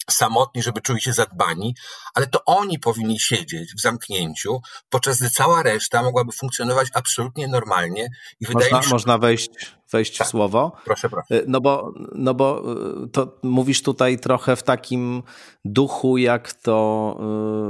samotni, 0.10 0.64
żeby 0.64 0.82
czuli 0.82 1.02
się 1.02 1.14
zadbani, 1.14 1.76
ale 2.14 2.28
to 2.28 2.40
oni 2.46 2.80
powinni 2.80 3.20
siedzieć 3.20 3.74
w 3.76 3.82
zamknięciu, 3.82 4.60
podczas 4.90 5.20
gdy 5.20 5.30
cała 5.30 5.64
reszta 5.64 6.04
mogłaby 6.04 6.32
funkcjonować 6.32 6.88
absolutnie 6.94 7.48
normalnie. 7.48 8.08
I 8.40 8.46
wydaje 8.46 8.66
można, 8.66 8.78
mi 8.78 8.84
się, 8.84 8.90
można 8.90 9.18
wejść, 9.18 9.50
wejść 9.92 10.18
tak. 10.18 10.28
w 10.28 10.30
słowo? 10.30 10.72
Proszę, 10.86 11.10
proszę. 11.10 11.42
No 11.48 11.62
bo, 11.62 11.94
no 12.16 12.34
bo 12.34 12.64
y, 13.04 13.10
to 13.10 13.40
mówisz 13.44 13.82
tutaj 13.82 14.20
trochę 14.20 14.56
w 14.56 14.64
takim 14.64 15.24
duchu, 15.66 16.18
jak 16.18 16.54
to 16.54 17.18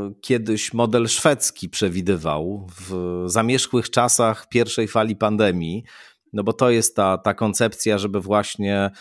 y, 0.09 0.21
kiedyś 0.21 0.73
model 0.73 1.07
szwedzki 1.07 1.69
przewidywał 1.69 2.67
w 2.79 3.23
zamierzchłych 3.25 3.89
czasach 3.89 4.49
pierwszej 4.49 4.87
fali 4.87 5.15
pandemii. 5.15 5.83
No 6.33 6.43
bo 6.43 6.53
to 6.53 6.69
jest 6.69 6.95
ta, 6.95 7.17
ta 7.17 7.33
koncepcja, 7.33 7.97
żeby 7.97 8.21
właśnie 8.21 8.91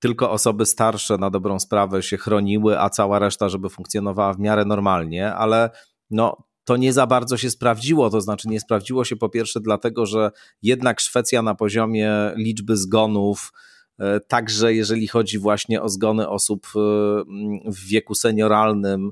tylko 0.00 0.30
osoby 0.30 0.66
starsze 0.66 1.18
na 1.18 1.30
dobrą 1.30 1.60
sprawę 1.60 2.02
się 2.02 2.16
chroniły, 2.16 2.80
a 2.80 2.90
cała 2.90 3.18
reszta, 3.18 3.48
żeby 3.48 3.68
funkcjonowała 3.68 4.34
w 4.34 4.38
miarę 4.38 4.64
normalnie, 4.64 5.34
ale 5.34 5.70
no, 6.10 6.36
to 6.64 6.76
nie 6.76 6.92
za 6.92 7.06
bardzo 7.06 7.36
się 7.36 7.50
sprawdziło. 7.50 8.10
To 8.10 8.20
znaczy, 8.20 8.48
nie 8.48 8.60
sprawdziło 8.60 9.04
się 9.04 9.16
po 9.16 9.28
pierwsze, 9.28 9.60
dlatego 9.60 10.06
że 10.06 10.30
jednak 10.62 11.00
Szwecja 11.00 11.42
na 11.42 11.54
poziomie 11.54 12.12
liczby 12.36 12.76
zgonów, 12.76 13.52
e, 13.98 14.20
także 14.20 14.74
jeżeli 14.74 15.08
chodzi 15.08 15.38
właśnie 15.38 15.82
o 15.82 15.88
zgony 15.88 16.28
osób 16.28 16.66
e, 16.66 16.78
w 17.66 17.86
wieku 17.86 18.14
senioralnym, 18.14 19.10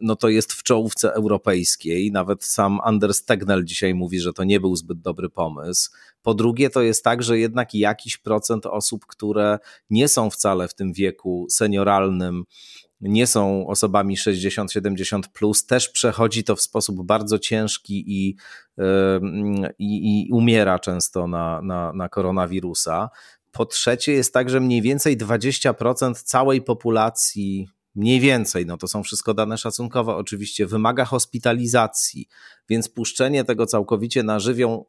no 0.00 0.16
to 0.16 0.28
jest 0.28 0.52
w 0.52 0.62
czołówce 0.62 1.12
europejskiej. 1.12 2.12
Nawet 2.12 2.44
sam 2.44 2.80
Anders 2.82 3.24
Tegnell 3.24 3.64
dzisiaj 3.64 3.94
mówi, 3.94 4.20
że 4.20 4.32
to 4.32 4.44
nie 4.44 4.60
był 4.60 4.76
zbyt 4.76 5.00
dobry 5.00 5.28
pomysł. 5.28 5.90
Po 6.22 6.34
drugie, 6.34 6.70
to 6.70 6.82
jest 6.82 7.04
tak, 7.04 7.22
że 7.22 7.38
jednak 7.38 7.74
jakiś 7.74 8.16
procent 8.16 8.66
osób, 8.66 9.06
które 9.06 9.58
nie 9.90 10.08
są 10.08 10.30
wcale 10.30 10.68
w 10.68 10.74
tym 10.74 10.92
wieku 10.92 11.46
senioralnym, 11.50 12.44
nie 13.00 13.26
są 13.26 13.66
osobami 13.66 14.16
60-70, 14.16 15.20
plus, 15.32 15.66
też 15.66 15.88
przechodzi 15.88 16.44
to 16.44 16.56
w 16.56 16.60
sposób 16.60 17.06
bardzo 17.06 17.38
ciężki 17.38 18.04
i, 18.06 18.36
i, 19.78 20.28
i 20.28 20.32
umiera 20.32 20.78
często 20.78 21.26
na, 21.26 21.62
na, 21.62 21.92
na 21.92 22.08
koronawirusa. 22.08 23.10
Po 23.52 23.66
trzecie, 23.66 24.12
jest 24.12 24.34
tak, 24.34 24.50
że 24.50 24.60
mniej 24.60 24.82
więcej 24.82 25.18
20% 25.18 26.14
całej 26.14 26.62
populacji 26.62 27.68
mniej 27.96 28.20
więcej, 28.20 28.66
no 28.66 28.76
to 28.76 28.88
są 28.88 29.02
wszystko 29.02 29.34
dane 29.34 29.58
szacunkowe, 29.58 30.14
oczywiście, 30.14 30.66
wymaga 30.66 31.04
hospitalizacji, 31.04 32.28
więc 32.68 32.88
puszczenie 32.88 33.44
tego 33.44 33.66
całkowicie 33.66 34.22
na 34.22 34.38
żywią, 34.38 34.84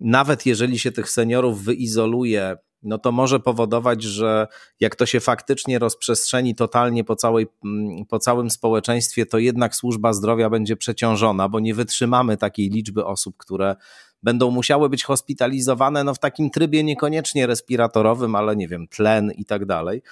nawet 0.00 0.46
jeżeli 0.46 0.78
się 0.78 0.92
tych 0.92 1.10
seniorów 1.10 1.64
wyizoluje, 1.64 2.56
no 2.82 2.98
to 2.98 3.12
może 3.12 3.40
powodować, 3.40 4.02
że 4.02 4.46
jak 4.80 4.96
to 4.96 5.06
się 5.06 5.20
faktycznie 5.20 5.78
rozprzestrzeni 5.78 6.54
totalnie 6.54 7.04
po, 7.04 7.16
całej, 7.16 7.46
mm, 7.64 8.04
po 8.06 8.18
całym 8.18 8.50
społeczeństwie, 8.50 9.26
to 9.26 9.38
jednak 9.38 9.76
służba 9.76 10.12
zdrowia 10.12 10.50
będzie 10.50 10.76
przeciążona, 10.76 11.48
bo 11.48 11.60
nie 11.60 11.74
wytrzymamy 11.74 12.36
takiej 12.36 12.70
liczby 12.70 13.04
osób, 13.04 13.36
które 13.36 13.76
będą 14.22 14.50
musiały 14.50 14.88
być 14.88 15.04
hospitalizowane 15.04 16.04
no 16.04 16.14
w 16.14 16.18
takim 16.18 16.50
trybie 16.50 16.84
niekoniecznie 16.84 17.46
respiratorowym, 17.46 18.34
ale 18.34 18.56
nie 18.56 18.68
wiem, 18.68 18.88
tlen 18.88 19.30
i 19.30 19.44
tak 19.44 19.66
dalej. 19.66 20.02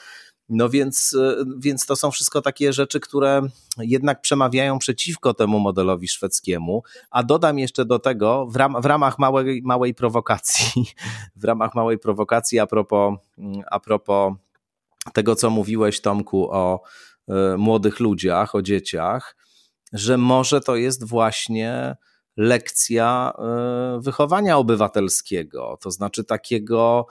No 0.55 0.69
więc, 0.69 1.17
e, 1.21 1.45
więc 1.59 1.87
to 1.87 1.97
są 1.97 2.11
wszystko 2.11 2.43
takie 2.43 2.73
rzeczy, 2.73 3.01
które 3.01 3.43
jednak 3.79 4.21
przemawiają 4.21 4.79
przeciwko 4.79 5.35
temu 5.35 5.61
modelowi 5.61 6.09
szwedzkiemu. 6.09 6.83
A 7.11 7.23
dodam 7.23 7.59
jeszcze 7.59 7.85
do 7.85 7.99
tego, 7.99 8.47
w, 8.47 8.57
ram, 8.57 8.83
w 8.83 8.85
ramach 8.85 9.19
małej, 9.19 9.63
małej 9.65 9.95
prowokacji, 9.95 10.85
w 11.37 11.45
ramach 11.45 11.75
małej 11.75 11.99
prowokacji 11.99 12.59
a 12.59 12.67
propos, 12.67 13.15
a 13.71 13.81
propos 13.81 14.35
tego, 15.13 15.37
co 15.37 15.51
mówiłeś, 15.51 16.01
Tomku, 16.01 16.49
o 16.51 16.81
y, 17.29 17.59
młodych 17.59 18.01
ludziach, 18.01 18.55
o 18.55 18.63
dzieciach, 18.63 19.37
że 19.93 20.19
może 20.19 20.61
to 20.61 20.77
jest 20.77 21.05
właśnie 21.05 21.97
lekcja 22.37 23.33
y, 23.97 24.01
wychowania 24.01 24.59
obywatelskiego, 24.59 25.79
to 25.81 25.91
znaczy 25.91 26.25
takiego 26.25 27.07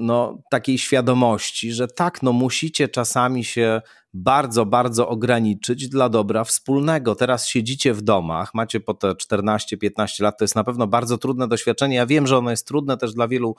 no, 0.00 0.38
takiej 0.50 0.78
świadomości, 0.78 1.72
że 1.72 1.88
tak, 1.88 2.22
no 2.22 2.32
musicie 2.32 2.88
czasami 2.88 3.44
się 3.44 3.82
bardzo, 4.14 4.66
bardzo 4.66 5.08
ograniczyć 5.08 5.88
dla 5.88 6.08
dobra 6.08 6.44
wspólnego. 6.44 7.14
Teraz 7.14 7.48
siedzicie 7.48 7.94
w 7.94 8.02
domach, 8.02 8.54
macie 8.54 8.80
po 8.80 8.94
te 8.94 9.08
14-15 9.08 10.22
lat, 10.22 10.38
to 10.38 10.44
jest 10.44 10.54
na 10.54 10.64
pewno 10.64 10.86
bardzo 10.86 11.18
trudne 11.18 11.48
doświadczenie. 11.48 11.96
Ja 11.96 12.06
wiem, 12.06 12.26
że 12.26 12.38
ono 12.38 12.50
jest 12.50 12.66
trudne 12.66 12.96
też 12.96 13.14
dla 13.14 13.28
wielu 13.28 13.56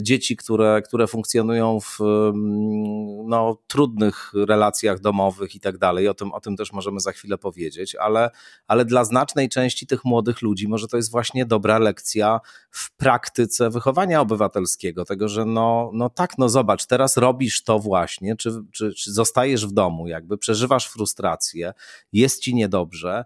dzieci, 0.00 0.36
które, 0.36 0.82
które 0.82 1.06
funkcjonują 1.06 1.80
w 1.80 2.00
mm, 2.00 3.28
no, 3.28 3.58
trudnych 3.66 4.32
relacjach 4.34 5.00
domowych 5.00 5.54
i 5.54 5.60
tak 5.60 5.78
dalej. 5.78 6.08
O 6.08 6.14
tym, 6.14 6.32
o 6.32 6.40
tym 6.40 6.56
też 6.56 6.72
możemy 6.72 7.00
za 7.00 7.12
chwilę 7.12 7.38
powiedzieć, 7.38 7.94
ale, 7.94 8.30
ale 8.66 8.84
dla 8.84 9.04
znacznej 9.04 9.48
części 9.48 9.86
tych 9.86 10.04
młodych 10.04 10.42
ludzi 10.42 10.68
może 10.68 10.88
to 10.88 10.96
jest 10.96 11.10
właśnie 11.10 11.46
dobra 11.46 11.78
lekcja 11.78 12.40
w 12.70 12.96
praktyce 12.96 13.70
wychowania 13.70 14.20
obywatelskiego, 14.20 15.04
tego, 15.04 15.28
że 15.28 15.44
no, 15.44 15.90
no 15.94 16.10
tak, 16.10 16.38
no 16.38 16.48
zobacz, 16.48 16.86
teraz 16.86 17.16
robisz 17.16 17.64
to 17.64 17.78
właśnie, 17.78 18.36
czy, 18.36 18.64
czy, 18.72 18.94
czy 18.94 19.12
zostajesz 19.12 19.66
w 19.66 19.72
domu, 19.72 20.08
jakby 20.08 20.38
przeżywasz 20.38 20.88
frustrację, 20.88 21.72
jest 22.12 22.40
ci 22.40 22.54
niedobrze, 22.54 23.24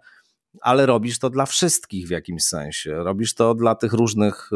ale 0.60 0.86
robisz 0.86 1.18
to 1.18 1.30
dla 1.30 1.46
wszystkich 1.46 2.06
w 2.06 2.10
jakimś 2.10 2.42
sensie. 2.42 2.94
Robisz 2.94 3.34
to 3.34 3.54
dla 3.54 3.74
tych 3.74 3.92
różnych 3.92 4.50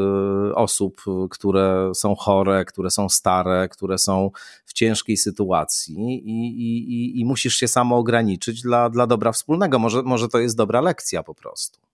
y, 0.51 0.55
osób, 0.55 1.03
które 1.31 1.93
są 1.95 2.15
chore, 2.15 2.65
które 2.65 2.91
są 2.91 3.09
stare, 3.09 3.69
które 3.69 3.99
są 3.99 4.31
w 4.65 4.73
ciężkiej 4.73 5.17
sytuacji 5.17 5.97
i, 5.99 6.49
i, 6.63 7.21
i 7.21 7.25
musisz 7.25 7.57
się 7.57 7.69
samo 7.69 7.97
ograniczyć 7.97 8.63
dla, 8.63 8.91
dla 8.91 9.07
dobra 9.07 9.33
wspólnego. 9.33 9.79
Może, 9.79 10.03
może 10.03 10.29
to 10.29 10.39
jest 10.39 10.57
dobra 10.57 10.81
lekcja 10.81 11.23
po 11.23 11.35
prostu. 11.35 11.90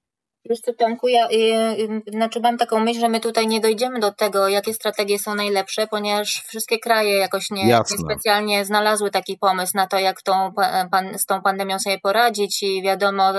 Wiesz 0.51 0.61
co, 0.61 0.73
Tomku, 0.73 1.09
ja 1.09 1.29
y, 1.29 1.35
y, 1.35 2.03
znaczy 2.13 2.41
mam 2.41 2.59
taką 2.59 2.81
myśl, 2.81 3.01
że 3.01 3.09
my 3.09 3.21
tutaj 3.21 3.47
nie 3.47 3.61
dojdziemy 3.61 4.01
do 4.01 4.13
tego, 4.13 4.49
jakie 4.49 4.75
strategie 4.75 5.19
są 5.19 5.35
najlepsze, 5.35 5.87
ponieważ 5.87 6.43
wszystkie 6.47 6.79
kraje 6.79 7.19
jakoś 7.19 7.51
nie, 7.51 7.65
nie 7.65 7.85
specjalnie 7.85 8.65
znalazły 8.65 9.11
taki 9.11 9.39
pomysł 9.39 9.73
na 9.75 9.87
to, 9.87 9.99
jak 9.99 10.23
tą, 10.23 10.53
pan, 10.91 11.19
z 11.19 11.27
tą 11.27 11.43
pandemią 11.43 11.79
sobie 11.79 11.99
poradzić 12.01 12.63
i 12.63 12.83
wiadomo, 12.83 13.33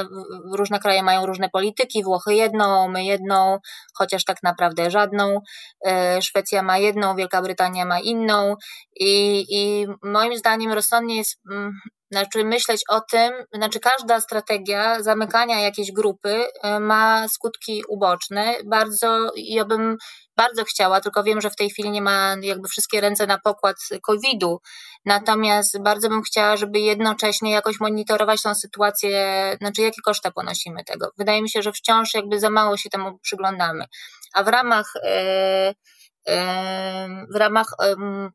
różne 0.57 0.79
kraje 0.79 1.03
mają 1.03 1.25
różne 1.25 1.49
polityki, 1.49 2.03
Włochy 2.03 2.35
jedną, 2.35 2.87
my 2.87 3.05
jedną, 3.05 3.57
chociaż 3.93 4.23
tak 4.23 4.43
naprawdę 4.43 4.91
żadną, 4.91 5.41
y, 5.87 6.21
Szwecja 6.21 6.63
ma 6.63 6.77
jedną, 6.77 7.15
Wielka 7.15 7.41
Brytania 7.41 7.85
ma 7.85 7.99
inną 7.99 8.55
i, 8.99 9.45
i 9.49 9.87
moim 10.03 10.37
zdaniem 10.37 10.73
rozsądnie 10.73 11.17
jest 11.17 11.39
mm, 11.51 11.71
znaczy 12.11 12.43
myśleć 12.43 12.81
o 12.89 13.01
tym, 13.01 13.33
znaczy 13.53 13.79
każda 13.79 14.21
strategia 14.21 15.03
zamykania 15.03 15.59
jakiejś 15.59 15.91
grupy 15.91 16.29
y, 16.29 16.79
ma 16.79 17.27
skutki 17.27 17.83
uboczne. 17.89 18.55
Bardzo, 18.65 19.31
ja 19.35 19.65
bym 19.65 19.97
bardzo 20.37 20.63
chciała, 20.63 21.01
tylko 21.01 21.23
wiem, 21.23 21.41
że 21.41 21.49
w 21.49 21.55
tej 21.55 21.69
chwili 21.69 21.89
nie 21.89 22.01
ma 22.01 22.35
jakby 22.41 22.67
wszystkie 22.67 23.01
ręce 23.01 23.27
na 23.27 23.39
pokład 23.39 23.75
COVID-u. 24.01 24.59
Natomiast 25.05 25.81
bardzo 25.81 26.09
bym 26.09 26.21
chciała, 26.23 26.57
żeby 26.57 26.79
jednocześnie 26.79 27.51
jakoś 27.51 27.79
monitorować 27.79 28.41
tą 28.41 28.55
sytuację, 28.55 29.55
znaczy 29.61 29.81
jakie 29.81 30.01
koszta 30.05 30.31
ponosimy 30.31 30.83
tego. 30.83 31.11
Wydaje 31.17 31.41
mi 31.41 31.49
się, 31.49 31.61
że 31.61 31.71
wciąż 31.71 32.13
jakby 32.13 32.39
za 32.39 32.49
mało 32.49 32.77
się 32.77 32.89
temu 32.89 33.19
przyglądamy. 33.19 33.85
A 34.33 34.43
w 34.43 34.47
ramach 34.47 34.93
yy, 34.95 35.73
w 37.29 37.35
ramach 37.35 37.67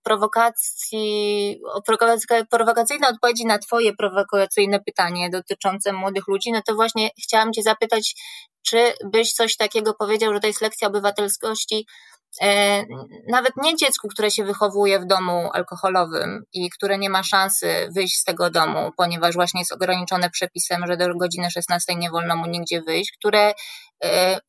prowokacji, 0.02 1.60
prowokacyjnej 2.50 3.10
odpowiedzi 3.10 3.46
na 3.46 3.58
Twoje 3.58 3.92
prowokacyjne 3.96 4.80
pytanie 4.80 5.30
dotyczące 5.30 5.92
młodych 5.92 6.28
ludzi, 6.28 6.52
no 6.52 6.62
to 6.66 6.74
właśnie 6.74 7.10
chciałam 7.22 7.52
Cię 7.52 7.62
zapytać, 7.62 8.14
czy 8.66 8.92
byś 9.04 9.32
coś 9.32 9.56
takiego 9.56 9.94
powiedział, 9.94 10.34
że 10.34 10.40
to 10.40 10.46
jest 10.46 10.60
lekcja 10.60 10.88
obywatelskości, 10.88 11.86
nawet 13.28 13.52
nie 13.62 13.76
dziecku, 13.76 14.08
które 14.08 14.30
się 14.30 14.44
wychowuje 14.44 15.00
w 15.00 15.06
domu 15.06 15.50
alkoholowym 15.52 16.44
i 16.52 16.70
które 16.70 16.98
nie 16.98 17.10
ma 17.10 17.22
szansy 17.22 17.88
wyjść 17.96 18.18
z 18.18 18.24
tego 18.24 18.50
domu, 18.50 18.90
ponieważ 18.96 19.34
właśnie 19.34 19.60
jest 19.60 19.72
ograniczone 19.72 20.30
przepisem, 20.30 20.86
że 20.86 20.96
do 20.96 21.14
godziny 21.14 21.50
16 21.50 21.94
nie 21.94 22.10
wolno 22.10 22.36
mu 22.36 22.46
nigdzie 22.46 22.82
wyjść, 22.82 23.12
które 23.18 23.54
e, 24.04 24.40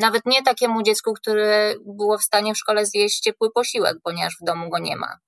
nawet 0.00 0.26
nie 0.26 0.42
takiemu 0.42 0.82
dziecku, 0.82 1.12
które 1.12 1.74
było 1.86 2.18
w 2.18 2.22
stanie 2.22 2.54
w 2.54 2.58
szkole 2.58 2.86
zjeść 2.86 3.20
ciepły 3.20 3.52
posiłek, 3.52 3.96
ponieważ 4.02 4.36
w 4.40 4.44
domu 4.44 4.70
go 4.70 4.78
nie 4.78 4.96
ma. 4.96 5.18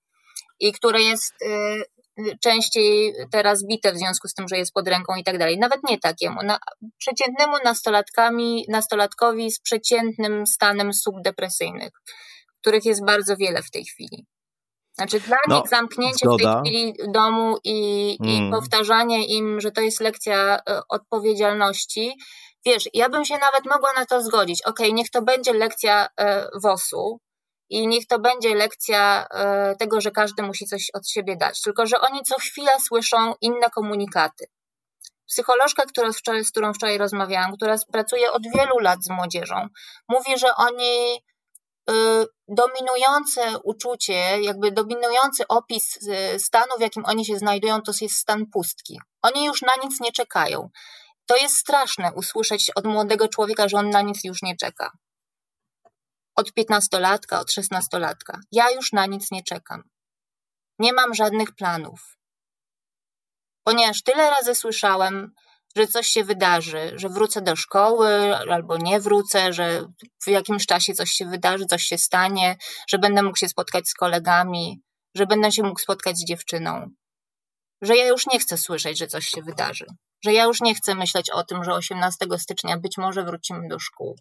I 0.60 0.72
które 0.72 1.02
jest 1.02 1.34
e, 1.42 1.46
częściej 2.40 3.14
teraz 3.30 3.66
bite 3.66 3.92
w 3.92 3.98
związku 3.98 4.28
z 4.28 4.34
tym, 4.34 4.48
że 4.48 4.56
jest 4.56 4.72
pod 4.72 4.88
ręką 4.88 5.14
i 5.16 5.24
tak 5.24 5.38
dalej. 5.38 5.58
Nawet 5.58 5.80
nie 5.90 5.98
takiemu. 5.98 6.42
Na, 6.42 6.58
przeciętnemu 6.98 7.56
nastolatkami, 7.64 8.64
nastolatkowi 8.68 9.50
z 9.50 9.60
przeciętnym 9.60 10.46
stanem 10.46 10.94
subdepresyjnych, 10.94 11.92
których 12.60 12.84
jest 12.84 13.04
bardzo 13.04 13.36
wiele 13.36 13.62
w 13.62 13.70
tej 13.70 13.84
chwili. 13.84 14.26
Znaczy 14.94 15.20
dla 15.20 15.36
no, 15.48 15.60
nich 15.60 15.68
zamknięcie 15.68 16.26
zgoda. 16.26 16.60
w 16.60 16.62
tej 16.62 16.72
chwili 16.72 16.94
domu 17.12 17.56
i, 17.64 18.10
i 18.22 18.36
hmm. 18.36 18.50
powtarzanie 18.50 19.26
im, 19.26 19.60
że 19.60 19.70
to 19.70 19.80
jest 19.80 20.00
lekcja 20.00 20.58
e, 20.68 20.80
odpowiedzialności. 20.88 22.12
Wiesz, 22.66 22.88
ja 22.94 23.08
bym 23.08 23.24
się 23.24 23.34
nawet 23.34 23.64
mogła 23.64 23.92
na 23.96 24.06
to 24.06 24.22
zgodzić. 24.22 24.62
Okej, 24.62 24.86
okay, 24.86 24.92
niech 24.92 25.10
to 25.10 25.22
będzie 25.22 25.52
lekcja 25.52 26.08
e, 26.20 26.48
WOS-u, 26.62 27.20
i 27.70 27.86
niech 27.86 28.06
to 28.06 28.18
będzie 28.18 28.54
lekcja 28.54 29.26
e, 29.30 29.76
tego, 29.76 30.00
że 30.00 30.10
każdy 30.10 30.42
musi 30.42 30.66
coś 30.66 30.90
od 30.94 31.08
siebie 31.08 31.36
dać. 31.36 31.62
Tylko, 31.62 31.86
że 31.86 32.00
oni 32.00 32.22
co 32.22 32.34
chwilę 32.38 32.72
słyszą 32.80 33.34
inne 33.40 33.70
komunikaty. 33.74 34.46
Psycholożka, 35.28 35.82
która 35.86 36.12
wczoraj, 36.12 36.44
z 36.44 36.50
którą 36.50 36.72
wczoraj 36.72 36.98
rozmawiałam, 36.98 37.56
która 37.56 37.76
pracuje 37.92 38.32
od 38.32 38.42
wielu 38.56 38.78
lat 38.78 39.04
z 39.04 39.10
młodzieżą, 39.10 39.68
mówi, 40.08 40.38
że 40.38 40.54
oni 40.56 41.22
y, 41.90 41.92
dominujące 42.48 43.58
uczucie, 43.64 44.42
jakby 44.42 44.70
dominujący 44.70 45.48
opis 45.48 45.96
y, 45.96 46.38
stanu, 46.38 46.72
w 46.78 46.80
jakim 46.80 47.04
oni 47.06 47.24
się 47.24 47.38
znajdują, 47.38 47.82
to 47.82 47.92
jest 48.00 48.16
stan 48.16 48.46
pustki. 48.52 49.00
Oni 49.22 49.44
już 49.44 49.62
na 49.62 49.72
nic 49.84 50.00
nie 50.00 50.12
czekają. 50.12 50.68
To 51.26 51.36
jest 51.36 51.56
straszne 51.56 52.12
usłyszeć 52.14 52.70
od 52.74 52.84
młodego 52.84 53.28
człowieka, 53.28 53.68
że 53.68 53.76
on 53.76 53.90
na 53.90 54.02
nic 54.02 54.24
już 54.24 54.42
nie 54.42 54.56
czeka 54.56 54.90
od 56.36 56.52
piętnastolatka, 56.52 57.40
od 57.40 57.52
szesnastolatka. 57.52 58.40
Ja 58.52 58.70
już 58.70 58.92
na 58.92 59.06
nic 59.06 59.30
nie 59.30 59.42
czekam. 59.42 59.82
Nie 60.78 60.92
mam 60.92 61.14
żadnych 61.14 61.54
planów. 61.54 62.16
Ponieważ 63.64 64.02
tyle 64.02 64.30
razy 64.30 64.54
słyszałem, 64.54 65.32
że 65.76 65.86
coś 65.86 66.06
się 66.06 66.24
wydarzy, 66.24 66.92
że 66.94 67.08
wrócę 67.08 67.42
do 67.42 67.56
szkoły 67.56 68.36
albo 68.36 68.76
nie 68.76 69.00
wrócę, 69.00 69.52
że 69.52 69.84
w 70.24 70.28
jakimś 70.28 70.66
czasie 70.66 70.94
coś 70.94 71.10
się 71.10 71.26
wydarzy, 71.26 71.66
coś 71.66 71.82
się 71.82 71.98
stanie, 71.98 72.56
że 72.88 72.98
będę 72.98 73.22
mógł 73.22 73.36
się 73.36 73.48
spotkać 73.48 73.88
z 73.88 73.94
kolegami, 73.94 74.82
że 75.14 75.26
będę 75.26 75.52
się 75.52 75.62
mógł 75.62 75.80
spotkać 75.80 76.16
z 76.18 76.24
dziewczyną. 76.24 76.86
Że 77.82 77.96
ja 77.96 78.06
już 78.06 78.26
nie 78.26 78.38
chcę 78.38 78.58
słyszeć, 78.58 78.98
że 78.98 79.06
coś 79.06 79.26
się 79.26 79.42
wydarzy. 79.42 79.86
Że 80.24 80.32
ja 80.32 80.44
już 80.44 80.60
nie 80.60 80.74
chcę 80.74 80.94
myśleć 80.94 81.30
o 81.30 81.44
tym, 81.44 81.64
że 81.64 81.74
18 81.74 82.26
stycznia 82.38 82.78
być 82.78 82.98
może 82.98 83.24
wrócimy 83.24 83.68
do 83.68 83.78
szkół. 83.78 84.16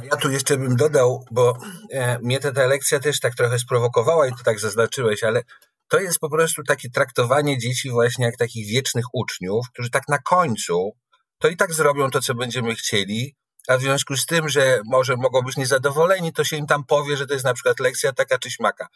Ja 0.00 0.16
tu 0.16 0.30
jeszcze 0.30 0.56
bym 0.56 0.76
dodał, 0.76 1.24
bo 1.30 1.58
e, 1.90 2.18
mnie 2.18 2.40
ta, 2.40 2.52
ta 2.52 2.66
lekcja 2.66 3.00
też 3.00 3.20
tak 3.20 3.34
trochę 3.34 3.58
sprowokowała 3.58 4.26
i 4.26 4.30
to 4.30 4.44
tak 4.44 4.60
zaznaczyłeś, 4.60 5.24
ale 5.24 5.42
to 5.88 6.00
jest 6.00 6.18
po 6.18 6.30
prostu 6.30 6.62
takie 6.62 6.90
traktowanie 6.90 7.58
dzieci 7.58 7.90
właśnie 7.90 8.24
jak 8.24 8.36
takich 8.36 8.66
wiecznych 8.66 9.04
uczniów, 9.12 9.66
którzy 9.72 9.90
tak 9.90 10.08
na 10.08 10.18
końcu 10.18 10.92
to 11.38 11.48
i 11.48 11.56
tak 11.56 11.74
zrobią 11.74 12.10
to, 12.10 12.20
co 12.20 12.34
będziemy 12.34 12.74
chcieli, 12.74 13.36
a 13.68 13.78
w 13.78 13.80
związku 13.80 14.16
z 14.16 14.26
tym, 14.26 14.48
że 14.48 14.80
może 14.84 15.16
mogą 15.16 15.42
być 15.42 15.56
niezadowoleni, 15.56 16.32
to 16.32 16.44
się 16.44 16.56
im 16.56 16.66
tam 16.66 16.84
powie, 16.84 17.16
że 17.16 17.26
to 17.26 17.32
jest 17.32 17.44
na 17.44 17.54
przykład 17.54 17.80
lekcja 17.80 18.12
taka 18.12 18.38
czy 18.38 18.50
śmaka. 18.50 18.88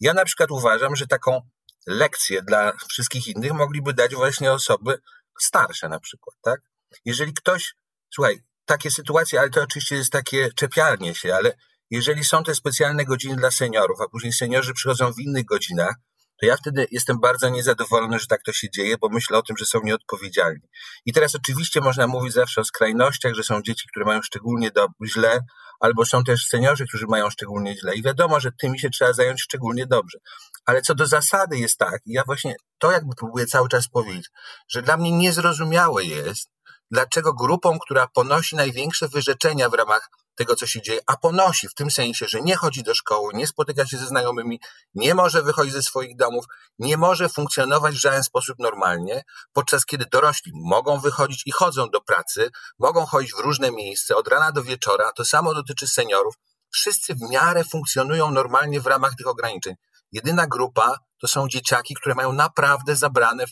Ja 0.00 0.14
na 0.14 0.24
przykład 0.24 0.50
uważam, 0.50 0.96
że 0.96 1.06
taką 1.06 1.40
lekcję 1.86 2.42
dla 2.42 2.72
wszystkich 2.88 3.26
innych 3.28 3.52
mogliby 3.52 3.94
dać 3.94 4.14
właśnie 4.14 4.52
osoby 4.52 4.98
starsze 5.40 5.88
na 5.88 6.00
przykład, 6.00 6.36
tak? 6.42 6.60
Jeżeli 7.04 7.34
ktoś, 7.34 7.74
słuchaj, 8.14 8.42
takie 8.70 8.90
sytuacje, 8.90 9.40
ale 9.40 9.50
to 9.50 9.62
oczywiście 9.62 9.96
jest 9.96 10.12
takie 10.12 10.48
czepialnie 10.52 11.14
się, 11.14 11.34
ale 11.34 11.52
jeżeli 11.90 12.24
są 12.24 12.44
te 12.44 12.54
specjalne 12.54 13.04
godziny 13.04 13.36
dla 13.36 13.50
seniorów, 13.50 14.00
a 14.00 14.08
później 14.08 14.32
seniorzy 14.32 14.74
przychodzą 14.74 15.12
w 15.12 15.18
innych 15.18 15.44
godzinach, 15.44 15.94
to 16.40 16.46
ja 16.46 16.56
wtedy 16.56 16.86
jestem 16.90 17.20
bardzo 17.20 17.48
niezadowolony, 17.48 18.18
że 18.18 18.26
tak 18.26 18.42
to 18.42 18.52
się 18.52 18.70
dzieje, 18.70 18.98
bo 19.00 19.08
myślę 19.08 19.38
o 19.38 19.42
tym, 19.42 19.56
że 19.56 19.64
są 19.64 19.80
nieodpowiedzialni. 19.84 20.68
I 21.06 21.12
teraz 21.12 21.34
oczywiście 21.34 21.80
można 21.80 22.06
mówić 22.06 22.32
zawsze 22.32 22.60
o 22.60 22.64
skrajnościach, 22.64 23.34
że 23.34 23.42
są 23.42 23.62
dzieci, 23.62 23.88
które 23.90 24.06
mają 24.06 24.22
szczególnie 24.22 24.70
do, 24.70 24.86
źle, 25.06 25.40
albo 25.80 26.04
są 26.04 26.24
też 26.24 26.46
seniorzy, 26.46 26.86
którzy 26.86 27.06
mają 27.08 27.30
szczególnie 27.30 27.76
źle. 27.76 27.94
I 27.94 28.02
wiadomo, 28.02 28.40
że 28.40 28.50
tymi 28.52 28.80
się 28.80 28.90
trzeba 28.90 29.12
zająć 29.12 29.42
szczególnie 29.42 29.86
dobrze. 29.86 30.18
Ale 30.64 30.82
co 30.82 30.94
do 30.94 31.06
zasady 31.06 31.58
jest 31.58 31.78
tak, 31.78 32.00
ja 32.06 32.22
właśnie 32.26 32.54
to 32.78 32.90
jakby 32.90 33.14
próbuję 33.18 33.46
cały 33.46 33.68
czas 33.68 33.88
powiedzieć, 33.88 34.30
że 34.68 34.82
dla 34.82 34.96
mnie 34.96 35.12
niezrozumiałe 35.12 36.04
jest, 36.04 36.50
dlaczego 36.90 37.32
grupą, 37.32 37.78
która 37.78 38.06
ponosi 38.06 38.56
największe 38.56 39.08
wyrzeczenia 39.08 39.68
w 39.68 39.74
ramach 39.74 40.10
tego, 40.34 40.56
co 40.56 40.66
się 40.66 40.82
dzieje, 40.82 41.00
a 41.06 41.16
ponosi 41.16 41.68
w 41.68 41.74
tym 41.74 41.90
sensie, 41.90 42.28
że 42.28 42.40
nie 42.40 42.56
chodzi 42.56 42.82
do 42.82 42.94
szkoły, 42.94 43.34
nie 43.34 43.46
spotyka 43.46 43.86
się 43.86 43.98
ze 43.98 44.06
znajomymi, 44.06 44.60
nie 44.94 45.14
może 45.14 45.42
wychodzić 45.42 45.72
ze 45.72 45.82
swoich 45.82 46.16
domów, 46.16 46.44
nie 46.78 46.96
może 46.96 47.28
funkcjonować 47.28 47.94
w 47.94 48.00
żaden 48.00 48.22
sposób 48.22 48.58
normalnie, 48.58 49.24
podczas 49.52 49.84
kiedy 49.84 50.06
dorośli 50.12 50.52
mogą 50.54 51.00
wychodzić 51.00 51.42
i 51.46 51.52
chodzą 51.52 51.90
do 51.90 52.00
pracy, 52.00 52.50
mogą 52.78 53.06
chodzić 53.06 53.34
w 53.34 53.38
różne 53.38 53.70
miejsca 53.70 54.16
od 54.16 54.28
rana 54.28 54.52
do 54.52 54.62
wieczora, 54.62 55.12
to 55.12 55.24
samo 55.24 55.54
dotyczy 55.54 55.88
seniorów. 55.88 56.34
Wszyscy 56.70 57.14
w 57.14 57.30
miarę 57.30 57.64
funkcjonują 57.64 58.30
normalnie 58.30 58.80
w 58.80 58.86
ramach 58.86 59.14
tych 59.14 59.26
ograniczeń. 59.26 59.74
Jedyna 60.12 60.46
grupa 60.46 60.98
to 61.20 61.28
są 61.28 61.48
dzieciaki, 61.48 61.94
które 61.94 62.14
mają 62.14 62.32
naprawdę 62.32 62.96
zabrane 62.96 63.44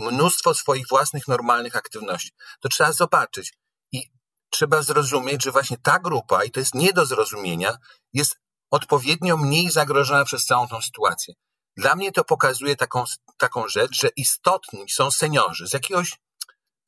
mnóstwo 0.00 0.54
swoich 0.54 0.88
własnych 0.88 1.28
normalnych 1.28 1.76
aktywności. 1.76 2.30
To 2.60 2.68
trzeba 2.68 2.92
zobaczyć. 2.92 3.52
I 3.92 4.10
trzeba 4.50 4.82
zrozumieć, 4.82 5.44
że 5.44 5.52
właśnie 5.52 5.76
ta 5.82 5.98
grupa, 5.98 6.44
i 6.44 6.50
to 6.50 6.60
jest 6.60 6.74
nie 6.74 6.92
do 6.92 7.06
zrozumienia, 7.06 7.76
jest 8.12 8.36
odpowiednio 8.70 9.36
mniej 9.36 9.70
zagrożona 9.70 10.24
przez 10.24 10.44
całą 10.44 10.68
tą 10.68 10.82
sytuację. 10.82 11.34
Dla 11.76 11.94
mnie 11.94 12.12
to 12.12 12.24
pokazuje 12.24 12.76
taką, 12.76 13.04
taką 13.38 13.68
rzecz, 13.68 14.00
że 14.00 14.08
istotni 14.16 14.84
są 14.90 15.10
seniorzy 15.10 15.66
z 15.66 15.72
jakiegoś 15.72 16.16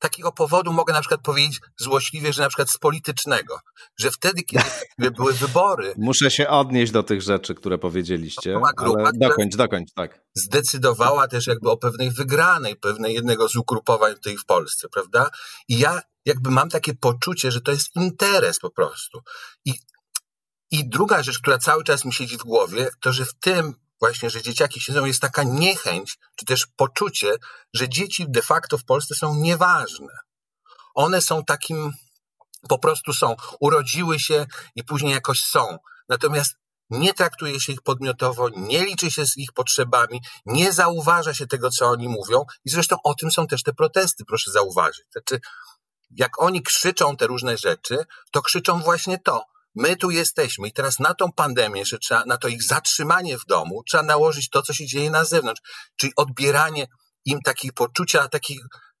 takiego 0.03 0.31
powodu 0.31 0.73
mogę 0.73 0.93
na 0.93 0.99
przykład 0.99 1.21
powiedzieć 1.21 1.61
złośliwie, 1.77 2.33
że 2.33 2.41
na 2.41 2.47
przykład 2.47 2.69
z 2.69 2.77
politycznego, 2.77 3.59
że 3.97 4.11
wtedy, 4.11 4.43
kiedy 4.43 5.11
były 5.17 5.33
wybory... 5.33 5.93
Muszę 5.97 6.31
się 6.31 6.47
odnieść 6.47 6.91
do 6.91 7.03
tych 7.03 7.21
rzeczy, 7.21 7.55
które 7.55 7.77
powiedzieliście, 7.77 8.59
grupa, 8.77 9.01
ale 9.01 9.11
dokończ, 9.13 9.55
dokończ, 9.55 9.89
tak. 9.95 10.21
Zdecydowała 10.35 11.27
też 11.27 11.47
jakby 11.47 11.69
o 11.69 11.77
pewnej 11.77 12.11
wygranej, 12.11 12.75
pewnej 12.75 13.13
jednego 13.13 13.49
z 13.49 13.55
ugrupowań 13.55 14.13
tutaj 14.13 14.37
w 14.37 14.45
Polsce, 14.45 14.89
prawda? 14.89 15.29
I 15.67 15.79
ja 15.79 16.01
jakby 16.25 16.49
mam 16.51 16.69
takie 16.69 16.93
poczucie, 16.93 17.51
że 17.51 17.61
to 17.61 17.71
jest 17.71 17.95
interes 17.95 18.59
po 18.59 18.69
prostu. 18.69 19.21
I, 19.65 19.73
i 20.71 20.89
druga 20.89 21.23
rzecz, 21.23 21.39
która 21.39 21.57
cały 21.57 21.83
czas 21.83 22.05
mi 22.05 22.13
siedzi 22.13 22.37
w 22.37 22.43
głowie, 22.43 22.89
to 23.01 23.13
że 23.13 23.25
w 23.25 23.33
tym 23.33 23.73
właśnie, 23.99 24.29
że 24.29 24.41
dzieciaki 24.41 24.79
siedzą, 24.79 25.05
jest 25.05 25.21
taka 25.21 25.43
niechęć, 25.43 26.17
czy 26.35 26.45
też 26.45 26.67
poczucie, 26.75 27.35
że 27.73 27.89
dzieci 27.89 28.25
de 28.29 28.41
facto 28.41 28.77
w 28.77 28.85
Polsce 28.85 29.15
są 29.15 29.35
nieważne. 29.35 30.13
One 30.95 31.21
są 31.21 31.43
takim, 31.43 31.91
po 32.69 32.79
prostu 32.79 33.13
są, 33.13 33.35
urodziły 33.59 34.19
się 34.19 34.45
i 34.75 34.83
później 34.83 35.13
jakoś 35.13 35.41
są. 35.41 35.77
Natomiast 36.09 36.55
nie 36.89 37.13
traktuje 37.13 37.59
się 37.59 37.73
ich 37.73 37.81
podmiotowo, 37.81 38.49
nie 38.49 38.85
liczy 38.85 39.11
się 39.11 39.25
z 39.25 39.37
ich 39.37 39.53
potrzebami, 39.53 40.21
nie 40.45 40.73
zauważa 40.73 41.33
się 41.33 41.47
tego, 41.47 41.69
co 41.69 41.85
oni 41.85 42.07
mówią 42.09 42.45
i 42.65 42.69
zresztą 42.69 42.95
o 43.03 43.13
tym 43.13 43.31
są 43.31 43.47
też 43.47 43.63
te 43.63 43.73
protesty, 43.73 44.25
proszę 44.25 44.51
zauważyć. 44.51 45.05
Znaczy, 45.11 45.39
jak 46.11 46.41
oni 46.41 46.63
krzyczą 46.63 47.17
te 47.17 47.27
różne 47.27 47.57
rzeczy, 47.57 48.05
to 48.31 48.41
krzyczą 48.41 48.79
właśnie 48.79 49.17
to. 49.19 49.43
My 49.75 49.95
tu 49.95 50.11
jesteśmy 50.11 50.67
i 50.67 50.73
teraz 50.73 50.99
na 50.99 51.13
tą 51.13 51.31
pandemię, 51.31 51.85
że 51.85 51.99
trzeba, 51.99 52.25
na 52.25 52.37
to 52.37 52.47
ich 52.47 52.63
zatrzymanie 52.63 53.37
w 53.37 53.45
domu, 53.45 53.83
trzeba 53.87 54.03
nałożyć 54.03 54.49
to, 54.49 54.61
co 54.61 54.73
się 54.73 54.85
dzieje 54.85 55.09
na 55.09 55.25
zewnątrz, 55.25 55.61
czyli 55.95 56.13
odbieranie 56.15 56.87
im 57.25 57.41
takich 57.41 57.73
poczucia, 57.73 58.27
takich, 58.27 58.59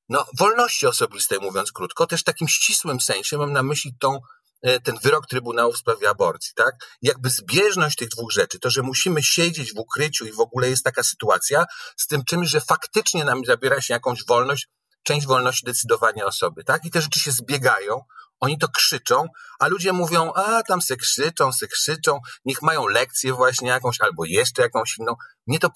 no, 0.09 0.25
wolności 0.39 0.87
osobistej, 0.87 1.39
mówiąc 1.39 1.71
krótko, 1.71 2.07
też 2.07 2.21
w 2.21 2.23
takim 2.23 2.47
ścisłym 2.47 3.01
sensie, 3.01 3.37
mam 3.37 3.53
na 3.53 3.63
myśli 3.63 3.91
tą, 3.99 4.19
e, 4.61 4.79
ten 4.79 4.97
wyrok 5.03 5.27
Trybunału 5.27 5.73
w 5.73 5.77
sprawie 5.77 6.09
aborcji, 6.09 6.51
tak? 6.55 6.75
Jakby 7.01 7.29
zbieżność 7.29 7.95
tych 7.95 8.09
dwóch 8.09 8.31
rzeczy, 8.31 8.59
to, 8.59 8.69
że 8.69 8.81
musimy 8.81 9.23
siedzieć 9.23 9.73
w 9.73 9.77
ukryciu 9.77 10.25
i 10.25 10.31
w 10.31 10.39
ogóle 10.39 10.69
jest 10.69 10.83
taka 10.83 11.03
sytuacja, 11.03 11.65
z 11.97 12.07
tym 12.07 12.23
czymś, 12.25 12.49
że 12.49 12.61
faktycznie 12.61 13.25
nam 13.25 13.45
zabiera 13.45 13.81
się 13.81 13.93
jakąś 13.93 14.25
wolność, 14.25 14.67
część 15.03 15.27
wolności 15.27 15.65
decydowania 15.65 16.25
osoby, 16.25 16.63
tak? 16.63 16.85
I 16.85 16.91
te 16.91 17.01
rzeczy 17.01 17.19
się 17.19 17.31
zbiegają, 17.31 18.01
oni 18.43 18.57
to 18.57 18.67
krzyczą, 18.67 19.25
a 19.59 19.67
ludzie 19.67 19.93
mówią, 19.93 20.33
a 20.33 20.63
tam 20.63 20.81
se 20.81 20.95
krzyczą, 20.95 21.53
se 21.53 21.67
krzyczą, 21.67 22.19
niech 22.45 22.61
mają 22.61 22.87
lekcję 22.87 23.33
właśnie 23.33 23.69
jakąś, 23.69 24.01
albo 24.01 24.25
jeszcze 24.25 24.61
jakąś 24.61 24.97
inną. 24.99 25.13
Mnie 25.47 25.59
to 25.59 25.69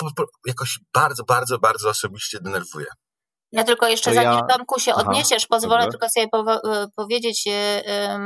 jakoś 0.45 0.79
bardzo, 0.93 1.23
bardzo, 1.23 1.59
bardzo 1.59 1.89
osobiście 1.89 2.39
denerwuje. 2.39 2.87
Ja 3.51 3.63
tylko 3.63 3.87
jeszcze, 3.87 4.13
zanim 4.13 4.31
ja... 4.49 4.55
Tomku 4.55 4.79
się 4.79 4.95
odniesiesz, 4.95 5.43
Aha, 5.43 5.47
pozwolę 5.49 5.85
dobra. 5.85 5.91
tylko 5.91 6.09
sobie 6.09 6.27
e, 6.73 6.87
powiedzieć, 6.95 7.47
e, 7.47 8.19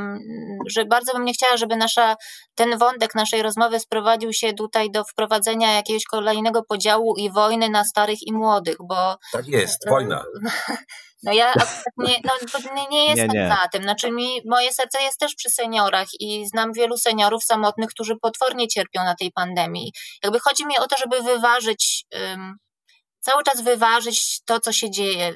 że 0.70 0.84
bardzo 0.84 1.12
bym 1.12 1.24
nie 1.24 1.32
chciała, 1.32 1.56
żeby 1.56 1.76
nasza, 1.76 2.16
ten 2.54 2.78
wątek 2.78 3.14
naszej 3.14 3.42
rozmowy 3.42 3.80
sprowadził 3.80 4.32
się 4.32 4.52
tutaj 4.52 4.90
do 4.90 5.04
wprowadzenia 5.04 5.72
jakiegoś 5.72 6.04
kolejnego 6.04 6.62
podziału 6.68 7.14
i 7.16 7.30
wojny 7.30 7.68
na 7.68 7.84
starych 7.84 8.18
i 8.22 8.32
młodych, 8.32 8.76
bo... 8.88 9.16
Tak 9.32 9.46
jest, 9.46 9.88
wojna. 9.88 10.24
No 11.24 11.32
ja 11.32 11.54
nie, 11.96 12.16
no, 12.24 12.32
nie 12.90 13.06
jestem 13.06 13.28
nie, 13.28 13.40
nie. 13.40 13.48
za 13.48 13.68
tym. 13.72 13.82
Znaczy 13.82 14.10
mi, 14.10 14.40
moje 14.46 14.72
serce 14.72 15.02
jest 15.02 15.18
też 15.18 15.34
przy 15.34 15.50
seniorach 15.50 16.08
i 16.20 16.46
znam 16.46 16.72
wielu 16.72 16.96
seniorów 16.96 17.44
samotnych, 17.44 17.90
którzy 17.90 18.16
potwornie 18.22 18.68
cierpią 18.68 19.04
na 19.04 19.14
tej 19.14 19.32
pandemii. 19.32 19.92
Jakby 20.24 20.40
chodzi 20.40 20.66
mi 20.66 20.78
o 20.78 20.86
to, 20.86 20.96
żeby 20.98 21.22
wyważyć 21.22 22.04
um, 22.12 22.56
cały 23.22 23.42
czas 23.42 23.64
wyważyć 23.64 24.40
to, 24.44 24.60
co 24.60 24.72
się 24.72 24.90
dzieje 24.90 25.34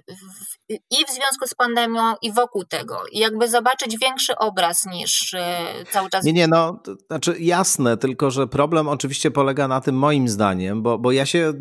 i 0.68 1.04
w 1.08 1.10
związku 1.10 1.46
z 1.46 1.54
pandemią, 1.54 2.14
i 2.22 2.32
wokół 2.32 2.64
tego. 2.64 3.02
I 3.12 3.18
jakby 3.18 3.48
zobaczyć 3.48 3.98
większy 3.98 4.36
obraz 4.36 4.86
niż 4.86 5.34
e, 5.34 5.66
cały 5.92 6.10
czas. 6.10 6.24
Nie, 6.24 6.32
nie, 6.32 6.48
no, 6.48 6.80
to 6.84 6.94
znaczy 7.06 7.36
jasne, 7.38 7.96
tylko 7.96 8.30
że 8.30 8.46
problem 8.46 8.88
oczywiście 8.88 9.30
polega 9.30 9.68
na 9.68 9.80
tym, 9.80 9.94
moim 9.98 10.28
zdaniem, 10.28 10.82
bo, 10.82 10.98
bo 10.98 11.12
ja 11.12 11.26
się 11.26 11.52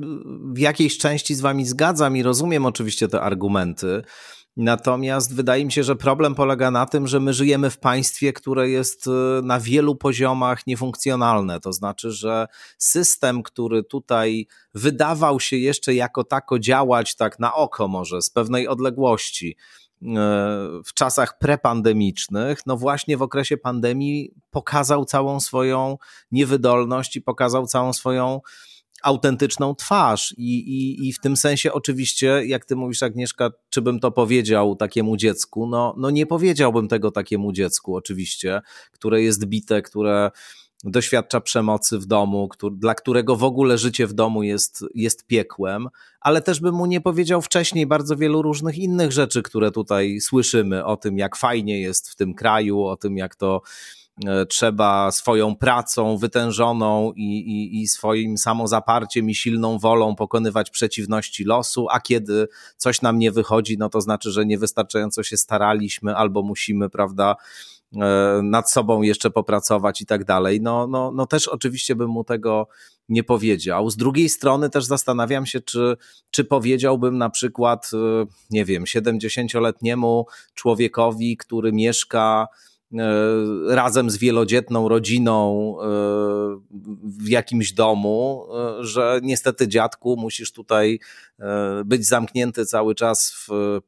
w 0.54 0.60
jakiejś 0.60 0.98
części 0.98 1.36
z 1.36 1.42
wami 1.42 1.66
zgadzam 1.66 2.18
i 2.18 2.24
rozumiem 2.24 2.66
oczywiście 2.66 3.08
te 3.08 3.22
argumenty. 3.22 4.04
Natomiast 4.58 5.36
wydaje 5.36 5.66
mi 5.66 5.72
się, 5.72 5.84
że 5.84 5.96
problem 5.96 6.36
polega 6.36 6.72
na 6.72 6.86
tym, 6.86 7.08
że 7.08 7.20
my 7.20 7.34
żyjemy 7.34 7.70
w 7.70 7.78
państwie, 7.78 8.34
które 8.34 8.70
jest 8.70 9.08
e, 9.08 9.12
na 9.44 9.60
wielu 9.60 9.96
poziomach 9.96 10.68
niefunkcjonalne. 10.68 11.60
To 11.60 11.74
znaczy, 11.74 12.12
że 12.12 12.48
system, 12.78 13.44
który 13.44 13.84
tutaj 13.84 14.48
wydawał 14.74 15.40
się 15.40 15.58
jeszcze 15.58 15.94
jako 15.96 16.24
tako 16.24 16.60
działać, 16.60 17.16
tak 17.16 17.40
na 17.40 17.54
oko 17.54 17.88
może, 17.88 18.22
z 18.22 18.30
pewnej 18.30 18.68
odległości, 18.68 19.58
e, 20.02 20.06
w 20.86 20.94
czasach 20.94 21.38
prepandemicznych, 21.38 22.60
no 22.66 22.78
właśnie 22.78 23.18
w 23.18 23.22
okresie 23.22 23.58
pandemii 23.58 24.32
pokazał 24.52 25.06
całą 25.06 25.40
swoją 25.40 25.98
niewydolność 26.32 27.16
i 27.16 27.22
pokazał 27.22 27.66
całą 27.66 27.94
swoją 27.94 28.42
autentyczną 29.06 29.76
twarz. 29.76 30.34
I, 30.38 30.58
i, 30.58 31.08
I 31.08 31.14
w 31.14 31.20
tym 31.20 31.38
sensie, 31.38 31.74
oczywiście, 31.74 32.46
jak 32.46 32.66
ty 32.66 32.76
mówisz, 32.76 33.04
Agnieszka, 33.04 33.52
czy 33.70 33.82
bym 33.82 34.00
to 34.00 34.12
powiedział 34.12 34.76
takiemu 34.76 35.18
dziecku? 35.18 35.68
No, 35.68 35.96
no 35.98 36.10
nie 36.10 36.26
powiedziałbym 36.26 36.88
tego 36.88 37.12
takiemu 37.12 37.52
dziecku, 37.52 37.96
oczywiście, 37.96 38.62
które 38.92 39.22
jest 39.22 39.46
bite, 39.46 39.82
które 39.82 40.32
doświadcza 40.84 41.42
przemocy 41.42 42.00
w 42.00 42.06
domu, 42.06 42.48
który, 42.48 42.76
dla 42.76 42.96
którego 42.96 43.36
w 43.36 43.44
ogóle 43.44 43.78
życie 43.78 44.08
w 44.08 44.14
domu 44.14 44.44
jest, 44.44 44.86
jest 44.96 45.28
piekłem, 45.28 45.88
ale 46.22 46.42
też 46.42 46.60
bym 46.60 46.76
mu 46.76 46.86
nie 46.86 47.02
powiedział 47.02 47.42
wcześniej 47.42 47.88
bardzo 47.88 48.16
wielu 48.16 48.42
różnych 48.42 48.78
innych 48.78 49.12
rzeczy, 49.12 49.44
które 49.44 49.72
tutaj 49.72 50.20
słyszymy 50.22 50.86
o 50.86 50.98
tym, 50.98 51.18
jak 51.18 51.36
fajnie 51.36 51.82
jest 51.82 52.10
w 52.10 52.16
tym 52.16 52.34
kraju, 52.34 52.84
o 52.84 52.98
tym, 52.98 53.18
jak 53.18 53.36
to 53.36 53.62
trzeba 54.50 55.12
swoją 55.12 55.56
pracą 55.56 56.18
wytężoną 56.18 57.14
i, 57.16 57.38
i, 57.38 57.82
i 57.82 57.88
swoim 57.88 58.38
samozaparciem 58.38 59.30
i 59.30 59.36
silną 59.36 59.80
wolą 59.80 60.16
pokonywać 60.16 60.70
przeciwności 60.70 61.44
losu, 61.44 61.88
a 61.92 62.00
kiedy 62.00 62.48
coś 62.78 63.02
nam 63.02 63.20
nie 63.20 63.32
wychodzi, 63.32 63.78
no 63.78 63.90
to 63.90 64.02
znaczy, 64.02 64.32
że 64.32 64.46
niewystarczająco 64.46 65.24
się 65.24 65.38
staraliśmy 65.38 66.16
albo 66.16 66.42
musimy, 66.42 66.90
prawda, 66.90 67.36
e, 67.96 68.40
nad 68.44 68.72
sobą 68.72 69.02
jeszcze 69.02 69.32
popracować 69.32 70.02
i 70.02 70.06
tak 70.06 70.26
dalej. 70.26 70.62
No, 70.62 70.88
no, 70.88 71.12
no 71.12 71.26
też 71.26 71.48
oczywiście 71.48 71.96
bym 71.96 72.10
mu 72.10 72.24
tego 72.24 72.68
nie 73.10 73.24
powiedział. 73.24 73.90
Z 73.90 73.98
drugiej 73.98 74.30
strony 74.30 74.70
też 74.70 74.86
zastanawiam 74.86 75.46
się, 75.46 75.62
czy, 75.62 75.98
czy 76.32 76.44
powiedziałbym 76.44 77.18
na 77.18 77.30
przykład, 77.30 77.92
e, 77.94 78.26
nie 78.50 78.66
wiem, 78.66 78.84
70-letniemu 78.84 80.26
człowiekowi, 80.54 81.38
który 81.38 81.74
mieszka 81.74 82.48
E, 82.48 82.75
razem 83.68 84.10
z 84.10 84.18
wielodzietną 84.18 84.90
rodziną 84.90 85.76
e, 85.82 85.86
w 87.04 87.28
jakimś 87.28 87.74
domu, 87.74 88.48
e, 88.54 88.84
że 88.84 89.20
niestety 89.24 89.68
dziadku 89.68 90.16
musisz 90.18 90.52
tutaj 90.52 91.00
być 91.86 92.08
zamknięty 92.08 92.66
cały 92.66 92.96
czas 92.96 93.32
w 93.32 93.80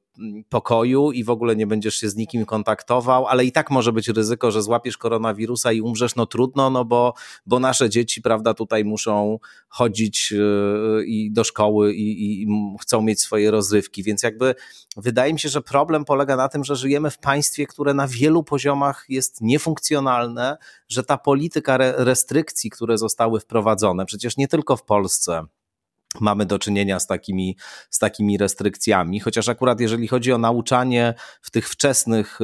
pokoju 0.49 1.11
i 1.11 1.24
w 1.24 1.30
ogóle 1.30 1.55
nie 1.55 1.68
będziesz 1.68 1.95
się 1.95 2.09
z 2.09 2.15
nikim 2.15 2.45
kontaktował, 2.45 3.28
ale 3.28 3.45
i 3.45 3.51
tak 3.51 3.72
może 3.72 3.93
być 3.93 4.07
ryzyko, 4.07 4.51
że 4.51 4.61
złapiesz 4.61 4.97
koronawirusa 4.97 5.72
i 5.72 5.82
umrzesz, 5.82 6.15
no 6.15 6.26
trudno, 6.26 6.70
no 6.70 6.86
bo, 6.86 7.13
bo 7.45 7.59
nasze 7.59 7.89
dzieci, 7.89 8.22
prawda, 8.22 8.53
tutaj 8.53 8.86
muszą 8.86 9.39
chodzić 9.68 10.32
yy, 10.32 11.05
i 11.05 11.32
do 11.32 11.43
szkoły 11.43 11.93
i, 11.93 12.41
i 12.43 12.47
chcą 12.82 13.01
mieć 13.01 13.22
swoje 13.22 13.51
rozrywki, 13.51 14.03
więc 14.03 14.24
jakby 14.24 14.55
wydaje 14.97 15.34
mi 15.34 15.39
się, 15.39 15.49
że 15.49 15.61
problem 15.61 16.05
polega 16.05 16.36
na 16.36 16.49
tym, 16.49 16.63
że 16.63 16.76
żyjemy 16.76 17.11
w 17.11 17.18
państwie, 17.18 17.68
które 17.68 17.93
na 17.93 18.07
wielu 18.07 18.43
poziomach 18.43 19.05
jest 19.09 19.41
niefunkcjonalne, 19.41 20.57
że 20.89 21.03
ta 21.03 21.18
polityka 21.18 21.78
restrykcji, 21.80 22.70
które 22.70 22.97
zostały 22.97 23.39
wprowadzone, 23.39 24.05
przecież 24.05 24.38
nie 24.38 24.47
tylko 24.47 24.78
w 24.78 24.84
Polsce, 24.84 25.45
mamy 26.22 26.45
do 26.45 26.60
czynienia 26.60 26.99
z 26.99 27.08
takimi, 27.08 27.58
z 27.89 27.99
takimi 27.99 28.38
restrykcjami, 28.38 29.20
chociaż 29.20 29.49
akurat 29.49 29.80
jeżeli 29.80 30.08
chodzi 30.08 30.34
o 30.34 30.38
nauczanie 30.38 31.14
w 31.41 31.51
tych 31.51 31.70
wczesnych, 31.70 32.39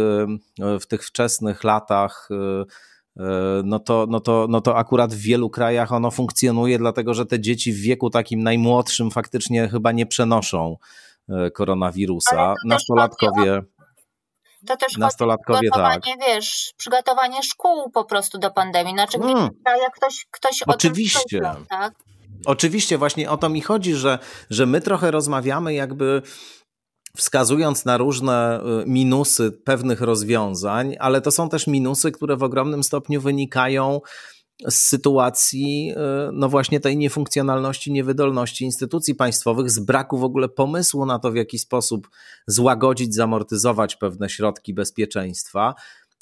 e, 0.62 0.80
w 0.80 0.88
tych 0.88 1.06
wczesnych 1.06 1.64
latach, 1.64 2.30
e, 2.32 2.64
e, 3.24 3.62
no 3.64 3.80
to, 3.80 4.06
no, 4.10 4.20
to, 4.20 4.48
no 4.50 4.62
to 4.62 4.78
akurat 4.78 5.14
w 5.14 5.18
wielu 5.18 5.50
krajach 5.50 5.92
ono 5.92 6.12
funkcjonuje, 6.12 6.78
dlatego 6.78 7.14
że 7.14 7.26
te 7.26 7.40
dzieci 7.40 7.74
w 7.74 7.82
wieku 7.82 8.10
takim 8.10 8.44
najmłodszym 8.44 9.12
faktycznie 9.12 9.68
chyba 9.68 9.92
nie 9.92 10.06
przenoszą 10.06 10.78
koronawirusa. 11.54 12.54
Nastolatkowie. 12.66 13.62
To 14.68 14.78
też 14.78 14.98
nastolatkowie 14.98 15.60
przygotowanie, 15.60 16.02
tak. 16.02 16.28
wiesz, 16.28 16.74
przygotowanie 16.78 17.44
szkół 17.44 17.92
po 17.92 18.06
prostu 18.06 18.38
do 18.38 18.52
pandemii. 18.52 18.94
Znaczy, 18.94 19.20
hmm. 19.20 19.50
jak 19.66 19.94
ktoś, 19.96 20.26
ktoś 20.32 20.64
Oczywiście. 20.64 21.50
o 21.50 21.56
tym 21.56 21.66
tak? 21.66 21.94
Oczywiście, 22.46 22.98
właśnie 22.98 23.30
o 23.30 23.38
to 23.38 23.50
mi 23.50 23.62
chodzi, 23.62 23.96
że, 23.96 24.20
że 24.50 24.66
my 24.66 24.82
trochę 24.82 25.12
rozmawiamy 25.12 25.74
jakby 25.74 26.22
wskazując 27.18 27.86
na 27.86 27.98
różne 27.98 28.62
y, 28.82 28.86
minusy 28.88 29.52
pewnych 29.52 30.02
rozwiązań, 30.02 30.96
ale 31.00 31.22
to 31.22 31.32
są 31.32 31.50
też 31.50 31.68
minusy, 31.68 32.12
które 32.12 32.38
w 32.38 32.44
ogromnym 32.44 32.84
stopniu 32.84 33.22
wynikają 33.22 34.02
z 34.68 34.76
sytuacji, 34.76 35.92
y, 35.92 35.96
no 36.34 36.50
właśnie 36.50 36.80
tej 36.80 36.98
niefunkcjonalności, 36.98 37.92
niewydolności 37.92 38.66
instytucji 38.66 39.16
państwowych, 39.16 39.72
z 39.72 39.80
braku 39.80 40.18
w 40.18 40.24
ogóle 40.24 40.50
pomysłu 40.50 41.06
na 41.06 41.20
to, 41.20 41.32
w 41.32 41.36
jaki 41.36 41.60
sposób 41.60 42.10
złagodzić, 42.48 43.16
zamortyzować 43.16 43.96
pewne 43.96 44.30
środki 44.30 44.74
bezpieczeństwa. 44.74 45.76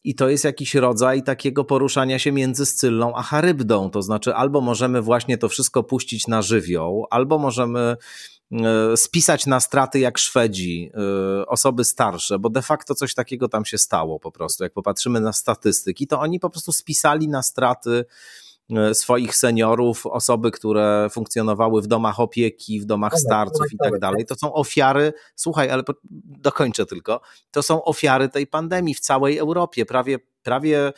I 0.03 0.15
to 0.15 0.29
jest 0.29 0.43
jakiś 0.43 0.75
rodzaj 0.75 1.23
takiego 1.23 1.63
poruszania 1.63 2.19
się 2.19 2.31
między 2.31 2.65
Scyllą 2.65 3.15
a 3.15 3.23
Charybdą. 3.23 3.89
To 3.89 4.01
znaczy, 4.01 4.35
albo 4.35 4.61
możemy 4.61 5.01
właśnie 5.01 5.37
to 5.37 5.49
wszystko 5.49 5.83
puścić 5.83 6.27
na 6.27 6.41
żywioł, 6.41 7.07
albo 7.09 7.37
możemy 7.37 7.97
e, 8.51 8.97
spisać 8.97 9.45
na 9.45 9.59
straty 9.59 9.99
jak 9.99 10.17
Szwedzi, 10.17 10.91
e, 10.93 11.45
osoby 11.45 11.83
starsze, 11.83 12.39
bo 12.39 12.49
de 12.49 12.61
facto 12.61 12.95
coś 12.95 13.13
takiego 13.13 13.47
tam 13.47 13.65
się 13.65 13.77
stało 13.77 14.19
po 14.19 14.31
prostu. 14.31 14.63
Jak 14.63 14.73
popatrzymy 14.73 15.19
na 15.19 15.33
statystyki, 15.33 16.07
to 16.07 16.19
oni 16.19 16.39
po 16.39 16.49
prostu 16.49 16.71
spisali 16.71 17.27
na 17.27 17.43
straty 17.43 18.05
swoich 18.93 19.35
seniorów, 19.35 20.05
osoby, 20.05 20.51
które 20.51 21.07
funkcjonowały 21.11 21.81
w 21.81 21.87
domach 21.87 22.19
opieki, 22.19 22.79
w 22.79 22.85
domach 22.85 23.19
starców 23.19 23.73
i 23.73 23.77
tak 23.77 23.99
dalej. 23.99 24.25
To 24.25 24.35
są 24.35 24.53
ofiary, 24.53 25.13
słuchaj, 25.35 25.69
ale 25.69 25.83
dokończę 26.25 26.85
tylko, 26.85 27.21
to 27.51 27.63
są 27.63 27.83
ofiary 27.83 28.29
tej 28.29 28.47
pandemii 28.47 28.93
w 28.93 28.99
całej 28.99 29.37
Europie. 29.37 29.85
Prawie, 29.85 30.19
prawie 30.43 30.93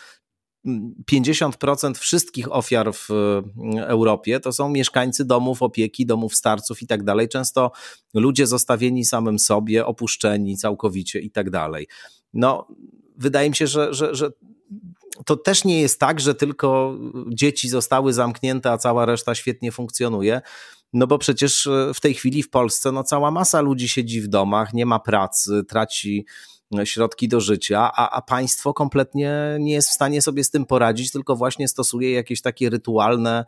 50% 1.12 1.98
wszystkich 1.98 2.52
ofiar 2.52 2.94
w 2.94 3.10
e, 3.76 3.88
Europie 3.88 4.40
to 4.40 4.52
są 4.52 4.70
mieszkańcy 4.70 5.26
domów 5.26 5.62
opieki, 5.62 6.06
domów 6.06 6.36
starców 6.36 6.82
i 6.82 6.88
tak 6.88 7.04
dalej. 7.04 7.30
Często 7.30 7.72
ludzie 8.14 8.48
zostawieni 8.48 9.06
samym 9.06 9.40
sobie, 9.40 9.86
opuszczeni 9.86 10.58
całkowicie 10.58 11.20
i 11.20 11.32
tak 11.32 11.50
dalej. 11.50 11.88
No, 12.34 12.68
wydaje 13.18 13.50
mi 13.50 13.56
się, 13.56 13.68
że, 13.68 13.94
że, 13.94 14.16
że 14.16 14.32
to 15.26 15.38
też 15.38 15.66
nie 15.66 15.82
jest 15.82 16.00
tak, 16.00 16.20
że 16.20 16.36
tylko 16.36 16.98
dzieci 17.28 17.70
zostały 17.70 18.14
zamknięte, 18.14 18.72
a 18.72 18.78
cała 18.78 19.06
reszta 19.06 19.36
świetnie 19.36 19.72
funkcjonuje. 19.72 20.42
No 20.94 21.08
bo 21.08 21.18
przecież 21.18 21.68
e, 21.68 21.92
w 21.94 22.00
tej 22.00 22.14
chwili 22.14 22.44
w 22.44 22.50
Polsce 22.50 22.92
no 22.92 23.04
cała 23.04 23.32
masa 23.32 23.62
ludzi 23.62 23.90
siedzi 23.90 24.22
w 24.22 24.28
domach, 24.28 24.74
nie 24.74 24.86
ma 24.86 25.00
pracy, 25.00 25.64
traci 25.68 26.26
środki 26.84 27.28
do 27.28 27.42
życia, 27.42 27.92
a, 27.96 28.10
a 28.10 28.22
państwo 28.22 28.74
kompletnie 28.74 29.58
nie 29.60 29.74
jest 29.74 29.90
w 29.90 29.94
stanie 29.94 30.22
sobie 30.22 30.44
z 30.44 30.50
tym 30.50 30.66
poradzić, 30.66 31.12
tylko 31.12 31.36
właśnie 31.36 31.68
stosuje 31.68 32.12
jakieś 32.12 32.42
takie 32.42 32.70
rytualne 32.70 33.46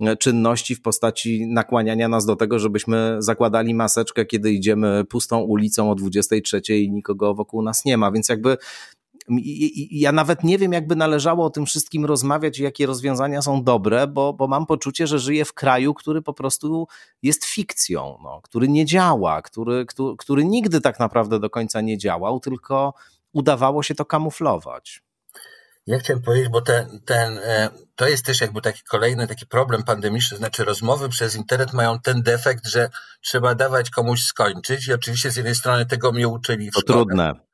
e, 0.00 0.16
czynności 0.16 0.74
w 0.74 0.82
postaci 0.82 1.46
nakłaniania 1.46 2.08
nas 2.08 2.26
do 2.26 2.36
tego, 2.36 2.58
żebyśmy 2.58 3.16
zakładali 3.18 3.74
maseczkę, 3.74 4.26
kiedy 4.26 4.52
idziemy 4.52 5.04
pustą 5.04 5.38
ulicą 5.38 5.90
o 5.90 5.94
23 5.94 6.60
i 6.78 6.90
nikogo 6.90 7.34
wokół 7.34 7.62
nas 7.62 7.84
nie 7.84 7.96
ma. 7.96 8.12
Więc 8.12 8.28
jakby 8.28 8.56
ja 9.90 10.12
nawet 10.12 10.44
nie 10.44 10.58
wiem, 10.58 10.72
jakby 10.72 10.96
należało 10.96 11.44
o 11.44 11.50
tym 11.50 11.66
wszystkim 11.66 12.04
rozmawiać 12.04 12.58
i 12.58 12.62
jakie 12.62 12.86
rozwiązania 12.86 13.42
są 13.42 13.64
dobre, 13.64 14.06
bo, 14.06 14.32
bo 14.32 14.48
mam 14.48 14.66
poczucie, 14.66 15.06
że 15.06 15.18
żyję 15.18 15.44
w 15.44 15.52
kraju, 15.52 15.94
który 15.94 16.22
po 16.22 16.32
prostu 16.32 16.88
jest 17.22 17.44
fikcją, 17.44 18.18
no, 18.22 18.40
który 18.42 18.68
nie 18.68 18.84
działa, 18.84 19.42
który, 19.42 19.86
który, 19.86 20.16
który 20.16 20.44
nigdy 20.44 20.80
tak 20.80 20.98
naprawdę 20.98 21.40
do 21.40 21.50
końca 21.50 21.80
nie 21.80 21.98
działał, 21.98 22.40
tylko 22.40 22.94
udawało 23.32 23.82
się 23.82 23.94
to 23.94 24.04
kamuflować. 24.04 25.02
Ja 25.86 25.98
chciałem 25.98 26.22
powiedzieć, 26.22 26.48
bo 26.48 26.60
ten, 26.60 27.00
ten, 27.04 27.38
e, 27.38 27.70
to 27.94 28.08
jest 28.08 28.24
też 28.24 28.40
jakby 28.40 28.60
taki 28.60 28.82
kolejny 28.82 29.26
taki 29.26 29.46
problem 29.46 29.82
pandemiczny, 29.82 30.36
znaczy 30.36 30.64
rozmowy 30.64 31.08
przez 31.08 31.34
internet 31.34 31.72
mają 31.72 32.00
ten 32.00 32.22
defekt, 32.22 32.66
że 32.66 32.90
trzeba 33.20 33.54
dawać 33.54 33.90
komuś 33.90 34.22
skończyć 34.22 34.88
i 34.88 34.92
oczywiście 34.92 35.30
z 35.30 35.36
jednej 35.36 35.54
strony 35.54 35.86
tego 35.86 36.12
mnie 36.12 36.28
uczyli 36.28 36.70
w 36.70 36.74
to 36.74 36.80
szkole. 36.80 36.98
trudne 36.98 37.45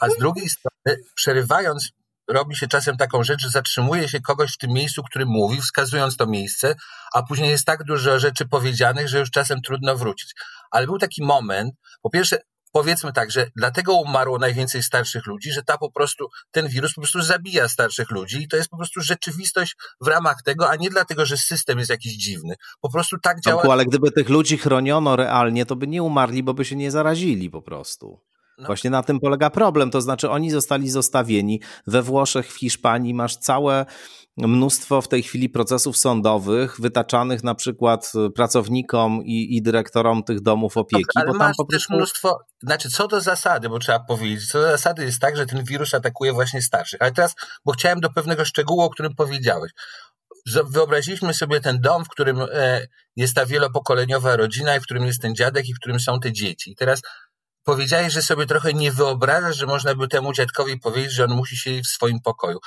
a 0.00 0.10
z 0.10 0.16
drugiej 0.18 0.48
strony, 0.48 1.02
przerywając, 1.14 1.90
robi 2.28 2.56
się 2.56 2.68
czasem 2.68 2.96
taką 2.96 3.22
rzecz, 3.22 3.42
że 3.42 3.50
zatrzymuje 3.50 4.08
się 4.08 4.20
kogoś 4.20 4.52
w 4.52 4.58
tym 4.58 4.70
miejscu, 4.70 5.02
który 5.02 5.26
mówi, 5.26 5.60
wskazując 5.60 6.16
to 6.16 6.26
miejsce, 6.26 6.74
a 7.14 7.22
później 7.22 7.50
jest 7.50 7.64
tak 7.64 7.84
dużo 7.84 8.18
rzeczy 8.18 8.48
powiedzianych, 8.48 9.08
że 9.08 9.18
już 9.18 9.30
czasem 9.30 9.60
trudno 9.62 9.96
wrócić. 9.96 10.34
Ale 10.70 10.86
był 10.86 10.98
taki 10.98 11.24
moment, 11.24 11.74
po 12.02 12.10
pierwsze, 12.10 12.38
powiedzmy 12.72 13.12
tak, 13.12 13.30
że 13.30 13.46
dlatego 13.56 13.94
umarło 13.94 14.38
najwięcej 14.38 14.82
starszych 14.82 15.26
ludzi, 15.26 15.52
że 15.52 15.62
ta 15.62 15.78
po 15.78 15.90
prostu, 15.90 16.28
ten 16.50 16.68
wirus 16.68 16.94
po 16.94 17.00
prostu 17.00 17.22
zabija 17.22 17.68
starszych 17.68 18.10
ludzi 18.10 18.42
i 18.42 18.48
to 18.48 18.56
jest 18.56 18.68
po 18.68 18.76
prostu 18.76 19.00
rzeczywistość 19.00 19.76
w 20.00 20.06
ramach 20.06 20.42
tego, 20.44 20.70
a 20.70 20.76
nie 20.76 20.90
dlatego, 20.90 21.26
że 21.26 21.36
system 21.36 21.78
jest 21.78 21.90
jakiś 21.90 22.16
dziwny. 22.16 22.54
Po 22.80 22.92
prostu 22.92 23.16
tak 23.22 23.40
działa. 23.40 23.62
ale 23.72 23.84
gdyby 23.84 24.10
tych 24.10 24.28
ludzi 24.28 24.58
chroniono 24.58 25.16
realnie, 25.16 25.66
to 25.66 25.76
by 25.76 25.86
nie 25.86 26.02
umarli, 26.02 26.42
bo 26.42 26.54
by 26.54 26.64
się 26.64 26.76
nie 26.76 26.90
zarazili 26.90 27.50
po 27.50 27.62
prostu. 27.62 28.25
No. 28.58 28.66
Właśnie 28.66 28.90
na 28.90 29.02
tym 29.02 29.20
polega 29.20 29.50
problem. 29.50 29.90
To 29.90 30.00
znaczy, 30.00 30.30
oni 30.30 30.50
zostali 30.50 30.90
zostawieni. 30.90 31.60
We 31.86 32.02
Włoszech, 32.02 32.52
w 32.52 32.58
Hiszpanii 32.58 33.14
masz 33.14 33.36
całe 33.36 33.86
mnóstwo 34.36 35.02
w 35.02 35.08
tej 35.08 35.22
chwili 35.22 35.48
procesów 35.48 35.96
sądowych 35.96 36.80
wytaczanych 36.80 37.44
na 37.44 37.54
przykład 37.54 38.12
pracownikom 38.34 39.24
i, 39.24 39.56
i 39.56 39.62
dyrektorom 39.62 40.22
tych 40.24 40.40
domów 40.40 40.76
opieki. 40.76 41.04
ale 41.14 41.26
bo 41.26 41.32
tam 41.32 41.38
masz 41.38 41.56
prostu... 41.56 41.72
też 41.72 41.88
mnóstwo, 41.88 42.38
znaczy 42.62 42.90
co 42.90 43.08
do 43.08 43.20
zasady, 43.20 43.68
bo 43.68 43.78
trzeba 43.78 44.00
powiedzieć, 44.00 44.50
co 44.50 44.60
do 44.60 44.70
zasady 44.70 45.04
jest 45.04 45.20
tak, 45.20 45.36
że 45.36 45.46
ten 45.46 45.64
wirus 45.64 45.94
atakuje 45.94 46.32
właśnie 46.32 46.62
starszych. 46.62 47.02
Ale 47.02 47.12
teraz, 47.12 47.34
bo 47.64 47.72
chciałem 47.72 48.00
do 48.00 48.10
pewnego 48.10 48.44
szczegółu, 48.44 48.80
o 48.80 48.90
którym 48.90 49.14
powiedziałeś. 49.14 49.72
Wyobraziliśmy 50.64 51.34
sobie 51.34 51.60
ten 51.60 51.80
dom, 51.80 52.04
w 52.04 52.08
którym 52.08 52.40
e, 52.52 52.86
jest 53.16 53.34
ta 53.34 53.46
wielopokoleniowa 53.46 54.36
rodzina 54.36 54.76
i 54.76 54.80
w 54.80 54.82
którym 54.82 55.06
jest 55.06 55.22
ten 55.22 55.34
dziadek 55.34 55.68
i 55.68 55.74
w 55.74 55.76
którym 55.76 56.00
są 56.00 56.20
te 56.20 56.32
dzieci. 56.32 56.70
I 56.70 56.76
teraz 56.76 57.02
powiedziałeś, 57.66 58.12
że 58.12 58.22
sobie 58.22 58.46
trochę 58.46 58.74
nie 58.74 58.92
wyobrażasz, 58.92 59.56
że 59.56 59.66
można 59.66 59.94
by 59.94 60.08
temu 60.08 60.32
dziadkowi 60.32 60.80
powiedzieć, 60.80 61.12
że 61.12 61.24
on 61.24 61.30
musi 61.30 61.56
siedzieć 61.56 61.86
w 61.86 61.90
swoim 61.90 62.20
pokoju. 62.20 62.58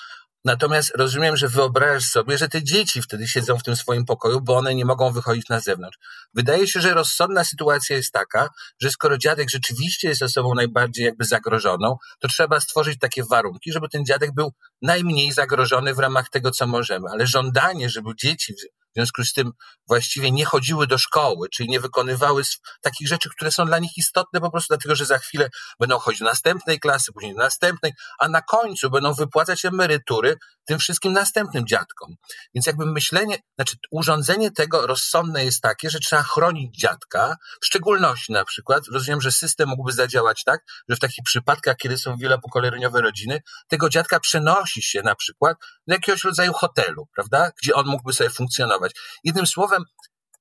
Natomiast 0.45 0.91
rozumiem, 0.95 1.37
że 1.37 1.47
wyobrażasz 1.47 2.03
sobie, 2.03 2.37
że 2.37 2.47
te 2.47 2.63
dzieci 2.63 3.01
wtedy 3.01 3.27
siedzą 3.27 3.57
w 3.57 3.63
tym 3.63 3.75
swoim 3.75 4.05
pokoju, 4.05 4.41
bo 4.41 4.57
one 4.57 4.75
nie 4.75 4.85
mogą 4.85 5.11
wychodzić 5.11 5.49
na 5.49 5.59
zewnątrz. 5.59 5.97
Wydaje 6.33 6.67
się, 6.67 6.81
że 6.81 6.93
rozsądna 6.93 7.43
sytuacja 7.43 7.95
jest 7.95 8.11
taka, 8.11 8.49
że 8.81 8.91
skoro 8.91 9.17
dziadek 9.17 9.49
rzeczywiście 9.49 10.07
jest 10.07 10.21
osobą 10.21 10.55
najbardziej 10.55 11.05
jakby 11.05 11.25
zagrożoną, 11.25 11.97
to 12.19 12.27
trzeba 12.27 12.59
stworzyć 12.59 12.99
takie 12.99 13.23
warunki, 13.23 13.71
żeby 13.71 13.89
ten 13.89 14.05
dziadek 14.05 14.33
był 14.33 14.53
najmniej 14.81 15.31
zagrożony 15.31 15.93
w 15.93 15.99
ramach 15.99 16.29
tego, 16.29 16.51
co 16.51 16.67
możemy. 16.67 17.09
Ale 17.09 17.27
żądanie, 17.27 17.89
żeby 17.89 18.09
dzieci 18.15 18.53
w 18.99 19.01
związku 19.01 19.23
z 19.23 19.33
tym 19.33 19.51
właściwie 19.87 20.31
nie 20.31 20.45
chodziły 20.45 20.87
do 20.87 20.97
szkoły, 20.97 21.49
czyli 21.49 21.69
nie 21.69 21.79
wykonywały 21.79 22.43
takich 22.81 23.07
rzeczy, 23.07 23.29
które 23.29 23.51
są 23.51 23.65
dla 23.65 23.79
nich 23.79 23.97
istotne 23.97 24.41
po 24.41 24.51
prostu 24.51 24.67
dlatego, 24.69 24.95
że 24.95 25.05
za 25.05 25.17
chwilę 25.17 25.49
będą 25.79 25.99
chodzić 25.99 26.19
do 26.19 26.25
następnej 26.25 26.79
klasy, 26.79 27.13
później 27.13 27.33
do 27.33 27.39
następnej, 27.39 27.93
a 28.19 28.29
na 28.29 28.41
końcu 28.41 28.89
będą 28.89 29.13
wypłacać 29.13 29.65
emerytury 29.65 30.35
tym 30.65 30.79
wszystkim 30.79 31.13
następnym 31.13 31.67
dziadkom. 31.67 32.15
Więc 32.53 32.65
jakby 32.65 32.85
myślenie, 32.85 33.37
znaczy 33.55 33.75
urządzenie 33.91 34.51
tego 34.51 34.87
rozsądne 34.87 35.45
jest 35.45 35.61
takie, 35.61 35.89
że 35.89 35.99
trzeba 35.99 36.23
chronić 36.23 36.79
dziadka, 36.79 37.35
w 37.61 37.65
szczególności 37.65 38.33
na 38.33 38.45
przykład, 38.45 38.83
rozumiem, 38.91 39.21
że 39.21 39.31
system 39.31 39.69
mógłby 39.69 39.91
zadziałać 39.91 40.43
tak, 40.43 40.61
że 40.89 40.95
w 40.95 40.99
takich 40.99 41.23
przypadkach, 41.25 41.75
kiedy 41.77 41.97
są 41.97 42.17
wielopokoleniowe 42.17 43.01
rodziny, 43.01 43.41
tego 43.67 43.89
dziadka 43.89 44.19
przenosi 44.19 44.81
się 44.81 45.01
na 45.01 45.15
przykład 45.15 45.57
do 45.87 45.93
jakiegoś 45.93 46.23
rodzaju 46.23 46.53
hotelu, 46.53 47.07
prawda, 47.15 47.51
gdzie 47.61 47.73
on 47.73 47.87
mógłby 47.87 48.13
sobie 48.13 48.29
funkcjonować. 48.29 48.88
Jednym 49.23 49.47
słowem, 49.47 49.83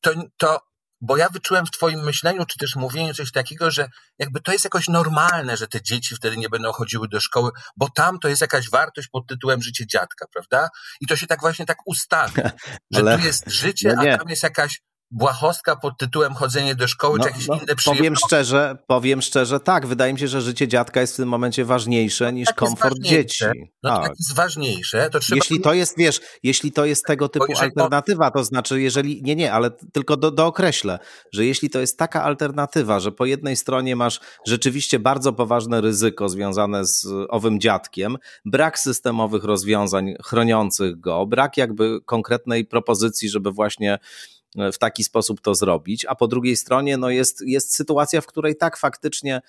to, 0.00 0.10
to 0.36 0.60
bo 1.00 1.16
ja 1.16 1.28
wyczułem 1.28 1.66
w 1.66 1.70
Twoim 1.70 2.04
myśleniu, 2.04 2.46
czy 2.46 2.58
też 2.58 2.76
mówieniu 2.76 3.14
coś 3.14 3.32
takiego, 3.32 3.70
że 3.70 3.88
jakby 4.18 4.40
to 4.40 4.52
jest 4.52 4.64
jakoś 4.64 4.88
normalne, 4.88 5.56
że 5.56 5.68
te 5.68 5.82
dzieci 5.82 6.16
wtedy 6.16 6.36
nie 6.36 6.48
będą 6.48 6.72
chodziły 6.72 7.08
do 7.08 7.20
szkoły, 7.20 7.50
bo 7.76 7.88
tam 7.90 8.18
to 8.18 8.28
jest 8.28 8.40
jakaś 8.40 8.70
wartość 8.70 9.08
pod 9.08 9.26
tytułem 9.26 9.62
życie 9.62 9.86
dziadka, 9.86 10.26
prawda? 10.32 10.68
I 11.00 11.06
to 11.06 11.16
się 11.16 11.26
tak 11.26 11.40
właśnie 11.40 11.66
tak 11.66 11.78
ustawia, 11.86 12.50
że 12.94 13.00
Ale... 13.00 13.18
tu 13.18 13.24
jest 13.24 13.50
życie, 13.50 13.94
no 13.96 14.02
a 14.02 14.18
tam 14.18 14.28
jest 14.28 14.42
jakaś 14.42 14.80
błahostka 15.10 15.76
pod 15.76 15.98
tytułem 15.98 16.34
chodzenie 16.34 16.74
do 16.74 16.88
szkoły, 16.88 17.18
no, 17.18 17.24
czy 17.24 17.30
jakieś 17.30 17.46
no, 17.46 17.54
inne 17.54 17.74
Powiem 17.84 18.16
szczerze, 18.16 18.76
powiem 18.86 19.22
szczerze, 19.22 19.60
tak, 19.60 19.86
wydaje 19.86 20.12
mi 20.12 20.18
się, 20.18 20.28
że 20.28 20.40
życie 20.40 20.68
dziadka 20.68 21.00
jest 21.00 21.12
w 21.12 21.16
tym 21.16 21.28
momencie 21.28 21.64
ważniejsze 21.64 22.32
niż 22.32 22.46
tak 22.46 22.56
komfort 22.56 22.98
dzieci. 22.98 23.44
No 23.82 23.90
tak. 23.90 24.02
tak 24.02 24.12
jest 24.18 24.34
ważniejsze, 24.34 25.10
to 25.10 25.20
trzeba... 25.20 25.36
Jeśli 25.36 25.60
to 25.60 25.74
jest, 25.74 25.98
wiesz, 25.98 26.20
jeśli 26.42 26.72
to 26.72 26.84
jest 26.84 27.04
tego 27.04 27.28
typu 27.28 27.52
alternatywa, 27.60 28.30
to 28.30 28.44
znaczy, 28.44 28.80
jeżeli, 28.80 29.22
nie, 29.22 29.36
nie, 29.36 29.52
ale 29.52 29.70
tylko 29.92 30.16
do, 30.16 30.30
dookreślę, 30.30 30.98
że 31.32 31.44
jeśli 31.44 31.70
to 31.70 31.80
jest 31.80 31.98
taka 31.98 32.22
alternatywa, 32.22 33.00
że 33.00 33.12
po 33.12 33.26
jednej 33.26 33.56
stronie 33.56 33.96
masz 33.96 34.20
rzeczywiście 34.46 34.98
bardzo 34.98 35.32
poważne 35.32 35.80
ryzyko 35.80 36.28
związane 36.28 36.84
z 36.84 37.06
owym 37.28 37.60
dziadkiem, 37.60 38.16
brak 38.44 38.78
systemowych 38.78 39.44
rozwiązań 39.44 40.14
chroniących 40.24 41.00
go, 41.00 41.26
brak 41.26 41.56
jakby 41.56 42.00
konkretnej 42.04 42.64
propozycji, 42.64 43.28
żeby 43.28 43.52
właśnie 43.52 43.98
w 44.72 44.78
taki 44.78 45.04
sposób 45.04 45.40
to 45.40 45.54
zrobić, 45.54 46.04
a 46.04 46.14
po 46.14 46.28
drugiej 46.28 46.56
stronie 46.56 46.96
no 46.96 47.10
jest, 47.10 47.42
jest 47.46 47.74
sytuacja, 47.74 48.20
w 48.20 48.26
której 48.26 48.56
tak 48.56 48.76
faktycznie 48.76 49.40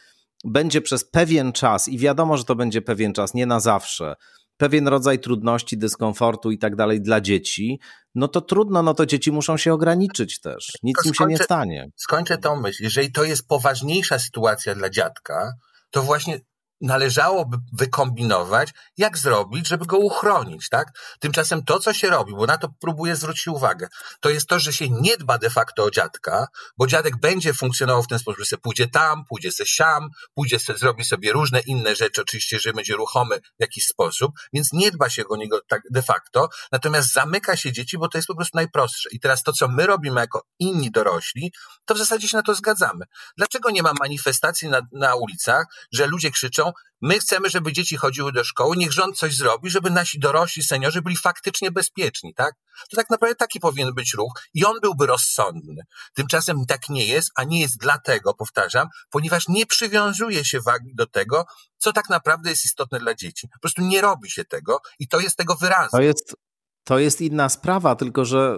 będzie 0.45 0.81
przez 0.81 1.05
pewien 1.05 1.51
czas 1.51 1.87
i 1.87 1.97
wiadomo, 1.97 2.37
że 2.37 2.43
to 2.43 2.55
będzie 2.55 2.81
pewien 2.81 3.13
czas, 3.13 3.33
nie 3.33 3.45
na 3.45 3.59
zawsze, 3.59 4.15
pewien 4.57 4.87
rodzaj 4.87 5.19
trudności, 5.19 5.77
dyskomfortu 5.77 6.51
i 6.51 6.57
tak 6.57 6.75
dalej 6.75 7.01
dla 7.01 7.21
dzieci, 7.21 7.79
no 8.15 8.27
to 8.27 8.41
trudno, 8.41 8.83
no 8.83 8.93
to 8.93 9.05
dzieci 9.05 9.31
muszą 9.31 9.57
się 9.57 9.73
ograniczyć 9.73 10.39
też. 10.39 10.71
Nic 10.83 11.05
im 11.05 11.13
się 11.13 11.25
nie 11.25 11.37
stanie. 11.37 11.89
Skończę 11.95 12.37
tą 12.37 12.61
myśl. 12.61 12.83
Jeżeli 12.83 13.11
to 13.11 13.23
jest 13.23 13.47
poważniejsza 13.47 14.19
sytuacja 14.19 14.75
dla 14.75 14.89
dziadka, 14.89 15.53
to 15.89 16.03
właśnie 16.03 16.39
należałoby 16.81 17.57
wykombinować, 17.73 18.69
jak 18.97 19.17
zrobić, 19.17 19.67
żeby 19.67 19.85
go 19.85 19.97
uchronić, 19.97 20.69
tak? 20.69 20.87
Tymczasem 21.19 21.63
to, 21.63 21.79
co 21.79 21.93
się 21.93 22.09
robi, 22.09 22.33
bo 22.33 22.45
na 22.45 22.57
to 22.57 22.69
próbuję 22.79 23.15
zwrócić 23.15 23.47
uwagę, 23.47 23.87
to 24.19 24.29
jest 24.29 24.47
to, 24.47 24.59
że 24.59 24.73
się 24.73 24.89
nie 24.89 25.17
dba 25.17 25.37
de 25.37 25.49
facto 25.49 25.83
o 25.83 25.91
dziadka, 25.91 26.47
bo 26.77 26.87
dziadek 26.87 27.17
będzie 27.17 27.53
funkcjonował 27.53 28.03
w 28.03 28.07
ten 28.07 28.19
sposób, 28.19 28.39
że 28.39 28.45
se 28.45 28.57
pójdzie 28.57 28.87
tam, 28.87 29.25
pójdzie 29.25 29.51
se 29.51 29.65
siam, 29.65 30.09
pójdzie 30.33 30.59
se, 30.59 30.77
zrobi 30.77 31.05
sobie 31.05 31.31
różne 31.31 31.59
inne 31.59 31.95
rzeczy, 31.95 32.21
oczywiście, 32.21 32.59
że 32.59 32.73
będzie 32.73 32.93
ruchomy 32.93 33.39
w 33.39 33.61
jakiś 33.61 33.85
sposób, 33.85 34.31
więc 34.53 34.73
nie 34.73 34.91
dba 34.91 35.09
się 35.09 35.23
o 35.29 35.35
niego 35.35 35.61
tak 35.67 35.81
de 35.91 36.01
facto, 36.01 36.49
natomiast 36.71 37.13
zamyka 37.13 37.57
się 37.57 37.71
dzieci, 37.71 37.97
bo 37.97 38.07
to 38.07 38.17
jest 38.17 38.27
po 38.27 38.35
prostu 38.35 38.57
najprostsze. 38.57 39.09
I 39.11 39.19
teraz 39.19 39.43
to, 39.43 39.53
co 39.53 39.67
my 39.67 39.85
robimy 39.85 40.21
jako 40.21 40.43
inni 40.59 40.91
dorośli, 40.91 41.53
to 41.85 41.95
w 41.95 41.97
zasadzie 41.97 42.27
się 42.27 42.37
na 42.37 42.43
to 42.43 42.55
zgadzamy. 42.55 43.05
Dlaczego 43.37 43.69
nie 43.69 43.83
ma 43.83 43.93
manifestacji 43.99 44.69
na, 44.69 44.81
na 44.91 45.15
ulicach, 45.15 45.65
że 45.91 46.07
ludzie 46.07 46.31
krzyczą, 46.31 46.68
my 47.01 47.19
chcemy, 47.19 47.49
żeby 47.49 47.73
dzieci 47.73 47.97
chodziły 47.97 48.31
do 48.31 48.43
szkoły, 48.43 48.77
niech 48.77 48.91
rząd 48.91 49.17
coś 49.17 49.35
zrobi, 49.35 49.69
żeby 49.69 49.89
nasi 49.89 50.19
dorośli 50.19 50.63
seniorzy 50.63 51.01
byli 51.01 51.17
faktycznie 51.17 51.71
bezpieczni, 51.71 52.33
tak? 52.33 52.55
To 52.89 52.95
tak 52.95 53.09
naprawdę 53.09 53.35
taki 53.35 53.59
powinien 53.59 53.93
być 53.93 54.13
ruch 54.13 54.33
i 54.53 54.65
on 54.65 54.79
byłby 54.81 55.05
rozsądny. 55.05 55.83
Tymczasem 56.13 56.65
tak 56.67 56.89
nie 56.89 57.05
jest, 57.05 57.31
a 57.35 57.43
nie 57.43 57.61
jest 57.61 57.77
dlatego, 57.77 58.33
powtarzam, 58.33 58.87
ponieważ 59.09 59.47
nie 59.47 59.65
przywiązuje 59.65 60.45
się 60.45 60.61
wagi 60.61 60.95
do 60.95 61.07
tego, 61.07 61.45
co 61.77 61.93
tak 61.93 62.09
naprawdę 62.09 62.49
jest 62.49 62.65
istotne 62.65 62.99
dla 62.99 63.15
dzieci. 63.15 63.47
Po 63.53 63.59
prostu 63.59 63.81
nie 63.81 64.01
robi 64.01 64.29
się 64.31 64.45
tego 64.45 64.81
i 64.99 65.07
to 65.07 65.19
jest 65.19 65.37
tego 65.37 65.55
wyraz. 65.55 65.91
To 65.91 66.01
jest, 66.01 66.35
to 66.83 66.99
jest 66.99 67.21
inna 67.21 67.49
sprawa, 67.49 67.95
tylko 67.95 68.25
że 68.25 68.57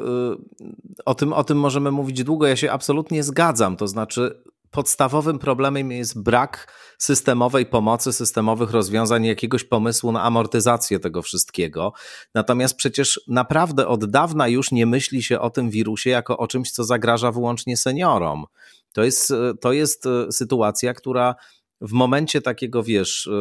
y, 0.61 1.03
o 1.05 1.15
tym, 1.15 1.33
o 1.33 1.43
tym 1.43 1.59
możemy 1.59 1.91
mówić 1.91 2.23
długo. 2.23 2.47
Ja 2.47 2.55
się 2.55 2.71
absolutnie 2.71 3.23
zgadzam. 3.23 3.77
To 3.77 3.87
znaczy, 3.87 4.43
podstawowym 4.71 5.39
problemem 5.39 5.91
jest 5.91 6.21
brak 6.21 6.73
systemowej 6.97 7.65
pomocy, 7.65 8.13
systemowych 8.13 8.71
rozwiązań, 8.71 9.25
jakiegoś 9.25 9.63
pomysłu 9.63 10.11
na 10.11 10.23
amortyzację 10.23 10.99
tego 10.99 11.21
wszystkiego. 11.21 11.93
Natomiast 12.35 12.75
przecież 12.75 13.21
naprawdę 13.27 13.87
od 13.87 14.11
dawna 14.11 14.47
już 14.47 14.71
nie 14.71 14.85
myśli 14.85 15.23
się 15.23 15.39
o 15.39 15.49
tym 15.49 15.69
wirusie 15.69 16.09
jako 16.09 16.37
o 16.37 16.47
czymś, 16.47 16.71
co 16.71 16.83
zagraża 16.83 17.31
wyłącznie 17.31 17.77
seniorom. 17.77 18.45
To 18.93 19.03
jest, 19.03 19.33
to 19.61 19.73
jest 19.73 20.05
y, 20.05 20.31
sytuacja, 20.31 20.93
która 20.93 21.35
w 21.81 21.91
momencie 21.91 22.41
takiego, 22.41 22.83
wiesz, 22.83 23.27
y, 23.27 23.31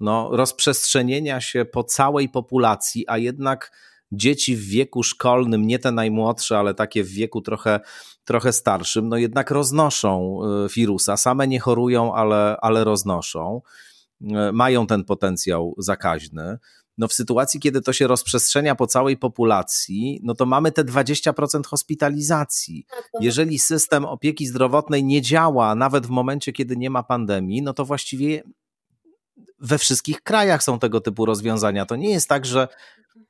no, 0.00 0.28
rozprzestrzenienia 0.32 1.40
się 1.40 1.64
po 1.64 1.84
całej 1.84 2.28
populacji, 2.28 3.04
a 3.08 3.18
jednak 3.18 3.70
dzieci 4.16 4.56
w 4.56 4.64
wieku 4.64 5.02
szkolnym, 5.02 5.66
nie 5.66 5.78
te 5.78 5.92
najmłodsze, 5.92 6.58
ale 6.58 6.74
takie 6.74 7.04
w 7.04 7.08
wieku 7.08 7.40
trochę, 7.40 7.80
trochę 8.24 8.52
starszym, 8.52 9.08
no 9.08 9.16
jednak 9.16 9.50
roznoszą 9.50 10.38
y, 10.64 10.68
wirusa. 10.68 11.16
Same 11.16 11.48
nie 11.48 11.60
chorują, 11.60 12.14
ale, 12.14 12.56
ale 12.60 12.84
roznoszą. 12.84 13.62
Y, 14.22 14.26
mają 14.52 14.86
ten 14.86 15.04
potencjał 15.04 15.74
zakaźny. 15.78 16.58
No 16.98 17.08
w 17.08 17.12
sytuacji, 17.12 17.60
kiedy 17.60 17.80
to 17.80 17.92
się 17.92 18.06
rozprzestrzenia 18.06 18.74
po 18.74 18.86
całej 18.86 19.16
populacji, 19.16 20.20
no 20.22 20.34
to 20.34 20.46
mamy 20.46 20.72
te 20.72 20.84
20% 20.84 21.66
hospitalizacji. 21.66 22.86
Tak, 22.90 23.08
Jeżeli 23.20 23.58
system 23.58 24.04
opieki 24.04 24.46
zdrowotnej 24.46 25.04
nie 25.04 25.22
działa 25.22 25.74
nawet 25.74 26.06
w 26.06 26.10
momencie, 26.10 26.52
kiedy 26.52 26.76
nie 26.76 26.90
ma 26.90 27.02
pandemii, 27.02 27.62
no 27.62 27.74
to 27.74 27.84
właściwie 27.84 28.42
we 29.58 29.78
wszystkich 29.78 30.22
krajach 30.22 30.62
są 30.62 30.78
tego 30.78 31.00
typu 31.00 31.26
rozwiązania. 31.26 31.86
To 31.86 31.96
nie 31.96 32.10
jest 32.10 32.28
tak, 32.28 32.46
że. 32.46 32.68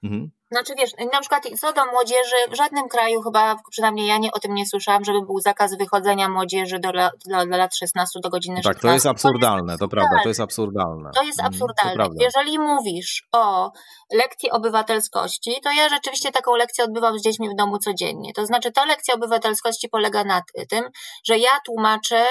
Mhm. 0.03 0.31
Znaczy 0.55 0.75
wiesz, 0.79 0.91
na 1.13 1.21
przykład 1.21 1.43
co 1.61 1.73
do 1.73 1.87
młodzieży, 1.87 2.37
w 2.51 2.57
żadnym 2.57 2.89
kraju 2.89 3.23
chyba, 3.23 3.57
przynajmniej 3.71 4.07
ja 4.07 4.19
nie, 4.19 4.33
o 4.33 4.39
tym 4.39 4.55
nie 4.55 4.67
słyszałam, 4.67 5.05
żeby 5.05 5.23
był 5.27 5.41
zakaz 5.41 5.79
wychodzenia 5.79 6.29
młodzieży 6.29 6.79
do, 6.79 6.93
do, 6.93 7.11
do 7.47 7.57
lat 7.57 7.77
16 7.77 8.21
do 8.23 8.31
godziny 8.31 8.57
16. 8.57 8.75
Tak, 8.75 8.83
to 8.83 8.95
jest 8.95 9.07
absurdalne, 9.07 9.79
to, 9.79 9.89
prawda, 9.89 10.17
to 10.23 10.29
jest 10.29 10.41
absurdalne. 10.41 11.11
To 11.15 11.23
jest 11.23 11.41
mhm, 11.41 11.55
absurdalne. 11.55 12.19
To 12.19 12.25
Jeżeli 12.25 12.59
mówisz 12.59 13.29
o 13.33 13.73
lekcji 14.13 14.51
obywatelskości, 14.51 15.61
to 15.65 15.73
ja 15.73 15.89
rzeczywiście 15.89 16.33
taką 16.33 16.57
lekcję 16.57 16.85
odbywam 16.85 17.19
z 17.19 17.23
dziećmi 17.23 17.49
w 17.51 17.55
domu 17.55 17.79
codziennie. 17.79 18.33
To 18.33 18.47
znaczy 18.47 18.73
ta 18.73 18.85
lekcja 18.85 19.15
obywatelskości 19.15 19.89
polega 19.89 20.25
na 20.25 20.43
tym, 20.69 20.85
że 21.25 21.39
ja 21.39 21.51
tłumaczę 21.67 22.27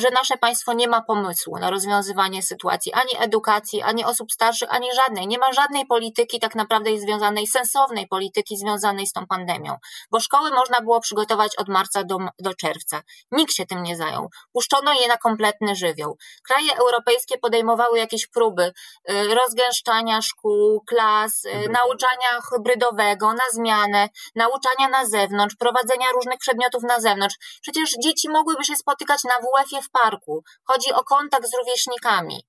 że 0.00 0.10
nasze 0.10 0.36
państwo 0.36 0.72
nie 0.72 0.88
ma 0.88 1.02
pomysłu 1.02 1.58
na 1.58 1.70
rozwiązywanie 1.70 2.42
sytuacji, 2.42 2.92
ani 2.92 3.10
edukacji, 3.18 3.82
ani 3.82 4.04
osób 4.04 4.32
starszych, 4.32 4.74
ani 4.74 4.88
żadnej. 4.94 5.26
Nie 5.26 5.38
ma 5.38 5.52
żadnej 5.52 5.86
polityki 5.86 6.40
tak 6.40 6.54
naprawdę 6.54 6.98
związanej, 6.98 7.46
sensownej 7.46 8.08
polityki 8.08 8.56
związanej 8.56 9.06
z 9.06 9.12
tą 9.12 9.26
pandemią, 9.26 9.76
bo 10.10 10.20
szkoły 10.20 10.50
można 10.50 10.80
było 10.80 11.00
przygotować 11.00 11.56
od 11.56 11.68
marca 11.68 12.04
do, 12.04 12.18
do 12.38 12.54
czerwca. 12.54 13.02
Nikt 13.32 13.54
się 13.54 13.66
tym 13.66 13.82
nie 13.82 13.96
zajął. 13.96 14.28
Puszczono 14.52 14.92
je 14.92 15.08
na 15.08 15.16
kompletny 15.16 15.76
żywioł. 15.76 16.16
Kraje 16.48 16.76
europejskie 16.76 17.38
podejmowały 17.38 17.98
jakieś 17.98 18.26
próby 18.26 18.72
y, 19.10 19.34
rozgęszczania 19.34 20.22
szkół, 20.22 20.80
klas, 20.86 21.44
y, 21.44 21.68
nauczania 21.68 22.40
hybrydowego 22.52 23.32
na 23.32 23.44
zmianę, 23.52 24.08
nauczania 24.34 24.88
na 24.88 25.06
zewnątrz, 25.06 25.56
prowadzenia 25.56 26.10
różnych 26.14 26.38
przedmiotów 26.38 26.82
na 26.82 27.00
zewnątrz. 27.00 27.36
Przecież 27.62 27.90
dzieci 28.04 28.28
mogłyby 28.28 28.64
się 28.64 28.76
spotykać 28.76 29.24
na 29.24 29.34
WF-ie 29.34 29.82
w 29.82 29.89
parku. 29.92 30.42
Chodzi 30.64 30.92
o 30.92 31.04
kontakt 31.04 31.46
z 31.46 31.54
rówieśnikami. 31.58 32.44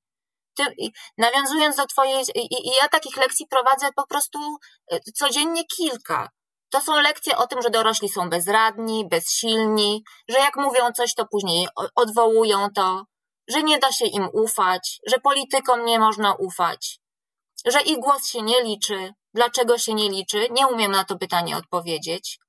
Ty, 0.56 0.64
nawiązując 1.18 1.76
do 1.76 1.88
Twojej, 1.88 2.24
i, 2.36 2.68
i 2.68 2.72
ja 2.82 2.90
takich 2.90 3.18
lekcji 3.18 3.48
prowadzę 3.48 3.90
po 3.96 4.08
prostu 4.08 4.40
e, 4.92 5.00
codziennie 5.00 5.64
kilka. 5.66 6.30
To 6.70 6.82
są 6.82 7.02
lekcje 7.02 7.38
o 7.38 7.48
tym, 7.48 7.62
że 7.62 7.70
dorośli 7.70 8.10
są 8.10 8.30
bezradni, 8.30 9.08
bezsilni, 9.10 10.04
że 10.30 10.40
jak 10.40 10.56
mówią 10.56 10.92
coś, 10.92 11.14
to 11.16 11.26
później 11.32 11.68
odwołują 11.96 12.68
to, 12.76 13.04
że 13.48 13.64
nie 13.64 13.80
da 13.80 13.92
się 13.92 14.06
im 14.06 14.30
ufać, 14.34 15.00
że 15.08 15.20
politykom 15.20 15.86
nie 15.86 16.00
można 16.00 16.34
ufać, 16.34 17.00
że 17.66 17.82
ich 17.82 18.00
głos 18.00 18.28
się 18.28 18.42
nie 18.42 18.64
liczy. 18.64 19.14
Dlaczego 19.34 19.78
się 19.78 19.94
nie 19.94 20.10
liczy? 20.10 20.48
Nie 20.52 20.68
umiem 20.68 20.92
na 20.92 21.04
to 21.04 21.18
pytanie 21.18 21.58
odpowiedzieć 21.58 22.40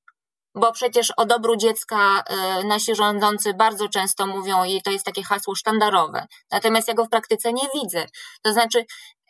bo 0.55 0.73
przecież 0.73 1.11
o 1.17 1.27
dobru 1.27 1.57
dziecka 1.57 2.23
e, 2.27 2.65
nasi 2.65 2.95
rządzący 2.95 3.55
bardzo 3.55 3.89
często 3.89 4.27
mówią 4.27 4.65
i 4.65 4.83
to 4.83 4.91
jest 4.91 5.05
takie 5.05 5.23
hasło 5.23 5.55
sztandarowe. 5.55 6.27
Natomiast 6.51 6.89
ja 6.89 6.95
go 6.95 7.05
w 7.05 7.09
praktyce 7.09 7.53
nie 7.53 7.69
widzę. 7.75 8.07
To 8.43 8.53
znaczy, 8.53 8.85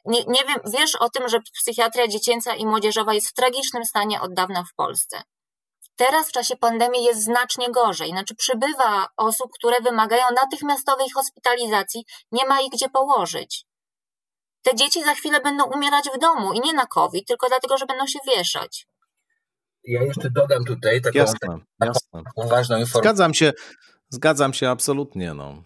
nie, 0.04 0.24
nie 0.24 0.44
wiem, 0.44 0.58
wiesz 0.66 0.94
o 0.94 1.10
tym, 1.10 1.28
że 1.28 1.40
psychiatria 1.40 2.08
dziecięca 2.08 2.54
i 2.54 2.66
młodzieżowa 2.66 3.14
jest 3.14 3.28
w 3.28 3.34
tragicznym 3.34 3.84
stanie 3.84 4.20
od 4.20 4.34
dawna 4.34 4.64
w 4.64 4.74
Polsce. 4.74 5.22
Teraz 5.96 6.28
w 6.28 6.32
czasie 6.32 6.56
pandemii 6.56 7.04
jest 7.04 7.24
znacznie 7.24 7.70
gorzej, 7.70 8.10
znaczy 8.10 8.34
przybywa 8.34 9.08
osób, 9.16 9.52
które 9.54 9.80
wymagają 9.80 10.24
natychmiastowej 10.42 11.10
hospitalizacji, 11.10 12.04
nie 12.32 12.46
ma 12.46 12.60
ich 12.60 12.70
gdzie 12.72 12.88
położyć. 12.88 13.64
Te 14.62 14.74
dzieci 14.74 15.04
za 15.04 15.14
chwilę 15.14 15.40
będą 15.40 15.64
umierać 15.64 16.04
w 16.14 16.18
domu 16.18 16.52
i 16.52 16.60
nie 16.60 16.72
na 16.72 16.86
COVID, 16.86 17.28
tylko 17.28 17.48
dlatego, 17.48 17.78
że 17.78 17.86
będą 17.86 18.06
się 18.06 18.18
wieszać. 18.26 18.86
Ja 19.84 20.02
jeszcze 20.02 20.30
dodam 20.30 20.64
tutaj 20.64 21.00
taką, 21.00 21.18
jasne, 21.18 21.58
taką, 21.78 22.24
taką 22.24 22.48
ważną 22.48 22.76
informację. 22.76 23.10
Zgadzam 23.10 23.34
się, 23.34 23.52
zgadzam 24.08 24.54
się 24.54 24.70
absolutnie. 24.70 25.34
No. 25.34 25.62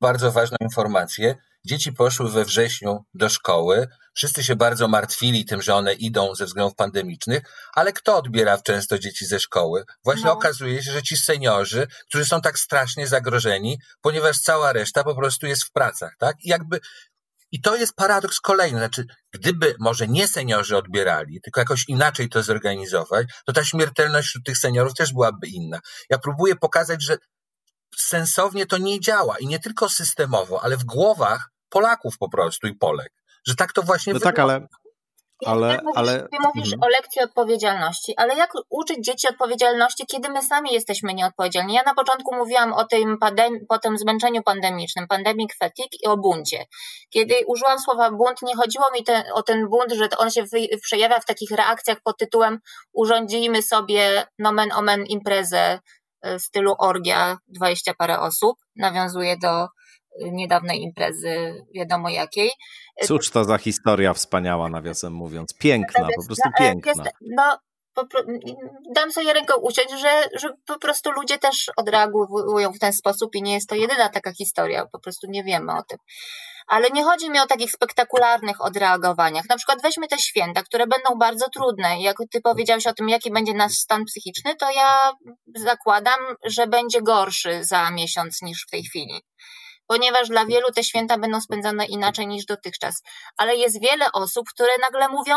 Bardzo 0.00 0.32
ważną 0.32 0.56
informację. 0.60 1.34
Dzieci 1.64 1.92
poszły 1.92 2.30
we 2.30 2.44
wrześniu 2.44 3.04
do 3.14 3.28
szkoły. 3.28 3.88
Wszyscy 4.14 4.44
się 4.44 4.56
bardzo 4.56 4.88
martwili 4.88 5.44
tym, 5.44 5.62
że 5.62 5.74
one 5.74 5.94
idą 5.94 6.34
ze 6.34 6.44
względów 6.46 6.74
pandemicznych, 6.74 7.42
ale 7.74 7.92
kto 7.92 8.16
odbiera 8.16 8.58
często 8.58 8.98
dzieci 8.98 9.26
ze 9.26 9.40
szkoły? 9.40 9.84
Właśnie 10.04 10.24
no. 10.24 10.32
okazuje 10.32 10.82
się, 10.82 10.92
że 10.92 11.02
ci 11.02 11.16
seniorzy, 11.16 11.86
którzy 12.08 12.24
są 12.24 12.40
tak 12.40 12.58
strasznie 12.58 13.06
zagrożeni, 13.06 13.78
ponieważ 14.00 14.38
cała 14.38 14.72
reszta 14.72 15.04
po 15.04 15.14
prostu 15.14 15.46
jest 15.46 15.64
w 15.64 15.72
pracach, 15.72 16.16
tak? 16.18 16.36
I 16.44 16.48
jakby 16.48 16.80
i 17.52 17.60
to 17.60 17.76
jest 17.76 17.94
paradoks 17.94 18.40
kolejny. 18.40 18.78
Znaczy, 18.78 19.04
gdyby 19.32 19.74
może 19.78 20.08
nie 20.08 20.28
seniorzy 20.28 20.76
odbierali, 20.76 21.40
tylko 21.40 21.60
jakoś 21.60 21.84
inaczej 21.88 22.28
to 22.28 22.42
zorganizować, 22.42 23.26
to 23.46 23.52
ta 23.52 23.64
śmiertelność 23.64 24.28
wśród 24.28 24.44
tych 24.44 24.58
seniorów 24.58 24.94
też 24.94 25.12
byłaby 25.12 25.46
inna. 25.48 25.80
Ja 26.10 26.18
próbuję 26.18 26.56
pokazać, 26.56 27.04
że 27.04 27.16
sensownie 27.96 28.66
to 28.66 28.78
nie 28.78 29.00
działa 29.00 29.38
i 29.38 29.46
nie 29.46 29.58
tylko 29.58 29.88
systemowo, 29.88 30.62
ale 30.62 30.76
w 30.76 30.84
głowach 30.84 31.50
Polaków 31.68 32.18
po 32.18 32.30
prostu 32.30 32.66
i 32.66 32.74
Polek. 32.74 33.12
Że 33.46 33.54
tak 33.54 33.72
to 33.72 33.82
właśnie 33.82 34.12
no 34.12 34.18
wygląda. 34.18 34.36
Tak, 34.36 34.50
ale 34.50 34.66
ale, 35.46 35.78
ty 35.78 35.84
mówisz, 35.84 35.98
ale... 35.98 36.18
Ty 36.18 36.36
mówisz 36.44 36.72
mhm. 36.72 36.82
o 36.82 36.88
lekcji 36.88 37.22
odpowiedzialności, 37.22 38.14
ale 38.16 38.36
jak 38.36 38.52
uczyć 38.68 39.04
dzieci 39.04 39.28
odpowiedzialności, 39.28 40.06
kiedy 40.06 40.28
my 40.28 40.42
sami 40.42 40.72
jesteśmy 40.72 41.14
nieodpowiedzialni? 41.14 41.74
Ja 41.74 41.82
na 41.82 41.94
początku 41.94 42.34
mówiłam 42.34 42.72
o 42.72 42.84
tym, 42.84 43.18
pandem- 43.22 43.66
po 43.68 43.78
tym 43.78 43.98
zmęczeniu 43.98 44.42
pandemicznym, 44.42 45.08
pandemic 45.08 45.58
fatigue 45.58 45.96
i 46.04 46.06
o 46.06 46.16
buncie. 46.16 46.66
Kiedy 47.10 47.34
użyłam 47.46 47.78
słowa 47.78 48.10
bunt, 48.10 48.42
nie 48.42 48.56
chodziło 48.56 48.84
mi 48.94 49.04
o 49.34 49.42
ten 49.42 49.68
bunt, 49.68 49.92
że 49.92 50.08
on 50.18 50.30
się 50.30 50.42
wy- 50.42 50.78
przejawia 50.82 51.20
w 51.20 51.26
takich 51.26 51.50
reakcjach 51.50 51.98
pod 52.04 52.18
tytułem 52.18 52.58
urządzimy 52.92 53.62
sobie 53.62 54.26
nomen 54.38 54.72
omen 54.72 55.06
imprezę 55.06 55.78
w 56.22 56.40
stylu 56.40 56.74
orgia, 56.78 57.38
dwadzieścia 57.48 57.94
parę 57.98 58.20
osób, 58.20 58.56
nawiązuje 58.76 59.36
do 59.38 59.66
niedawnej 60.32 60.82
imprezy, 60.82 61.64
wiadomo 61.74 62.08
jakiej. 62.08 62.50
Cóż 63.02 63.30
to 63.30 63.44
za 63.44 63.58
historia 63.58 64.14
wspaniała, 64.14 64.68
nawiasem 64.68 65.12
mówiąc. 65.12 65.54
Piękna, 65.58 66.08
po 66.16 66.26
prostu 66.26 66.48
no, 66.48 66.66
piękna. 66.66 67.04
No, 67.36 67.58
dam 68.94 69.12
sobie 69.12 69.32
ręką 69.32 69.54
uciąć, 69.56 69.90
że, 69.90 70.22
że 70.34 70.48
po 70.66 70.78
prostu 70.78 71.10
ludzie 71.10 71.38
też 71.38 71.70
odreagują 71.76 72.72
w 72.72 72.78
ten 72.78 72.92
sposób 72.92 73.34
i 73.34 73.42
nie 73.42 73.54
jest 73.54 73.68
to 73.68 73.74
jedyna 73.74 74.08
taka 74.08 74.32
historia, 74.32 74.86
po 74.92 75.00
prostu 75.00 75.26
nie 75.30 75.44
wiemy 75.44 75.72
o 75.72 75.82
tym. 75.82 75.98
Ale 76.66 76.90
nie 76.90 77.04
chodzi 77.04 77.30
mi 77.30 77.38
o 77.38 77.46
takich 77.46 77.70
spektakularnych 77.70 78.60
odreagowaniach. 78.60 79.44
Na 79.48 79.56
przykład 79.56 79.82
weźmy 79.82 80.08
te 80.08 80.18
święta, 80.18 80.62
które 80.62 80.86
będą 80.86 81.18
bardzo 81.18 81.48
trudne. 81.48 82.00
Jak 82.00 82.16
ty 82.30 82.40
powiedziałeś 82.40 82.86
o 82.86 82.94
tym, 82.94 83.08
jaki 83.08 83.30
będzie 83.30 83.54
nasz 83.54 83.72
stan 83.72 84.04
psychiczny, 84.04 84.56
to 84.56 84.70
ja 84.70 85.12
zakładam, 85.56 86.20
że 86.44 86.66
będzie 86.66 87.02
gorszy 87.02 87.64
za 87.64 87.90
miesiąc 87.90 88.42
niż 88.42 88.64
w 88.66 88.70
tej 88.70 88.82
chwili 88.82 89.20
ponieważ 89.90 90.28
dla 90.28 90.46
wielu 90.46 90.72
te 90.72 90.84
święta 90.84 91.18
będą 91.18 91.40
spędzane 91.40 91.86
inaczej 91.86 92.26
niż 92.26 92.44
dotychczas. 92.44 93.02
Ale 93.36 93.56
jest 93.56 93.80
wiele 93.82 94.12
osób, 94.12 94.48
które 94.54 94.72
nagle 94.82 95.08
mówią: 95.08 95.34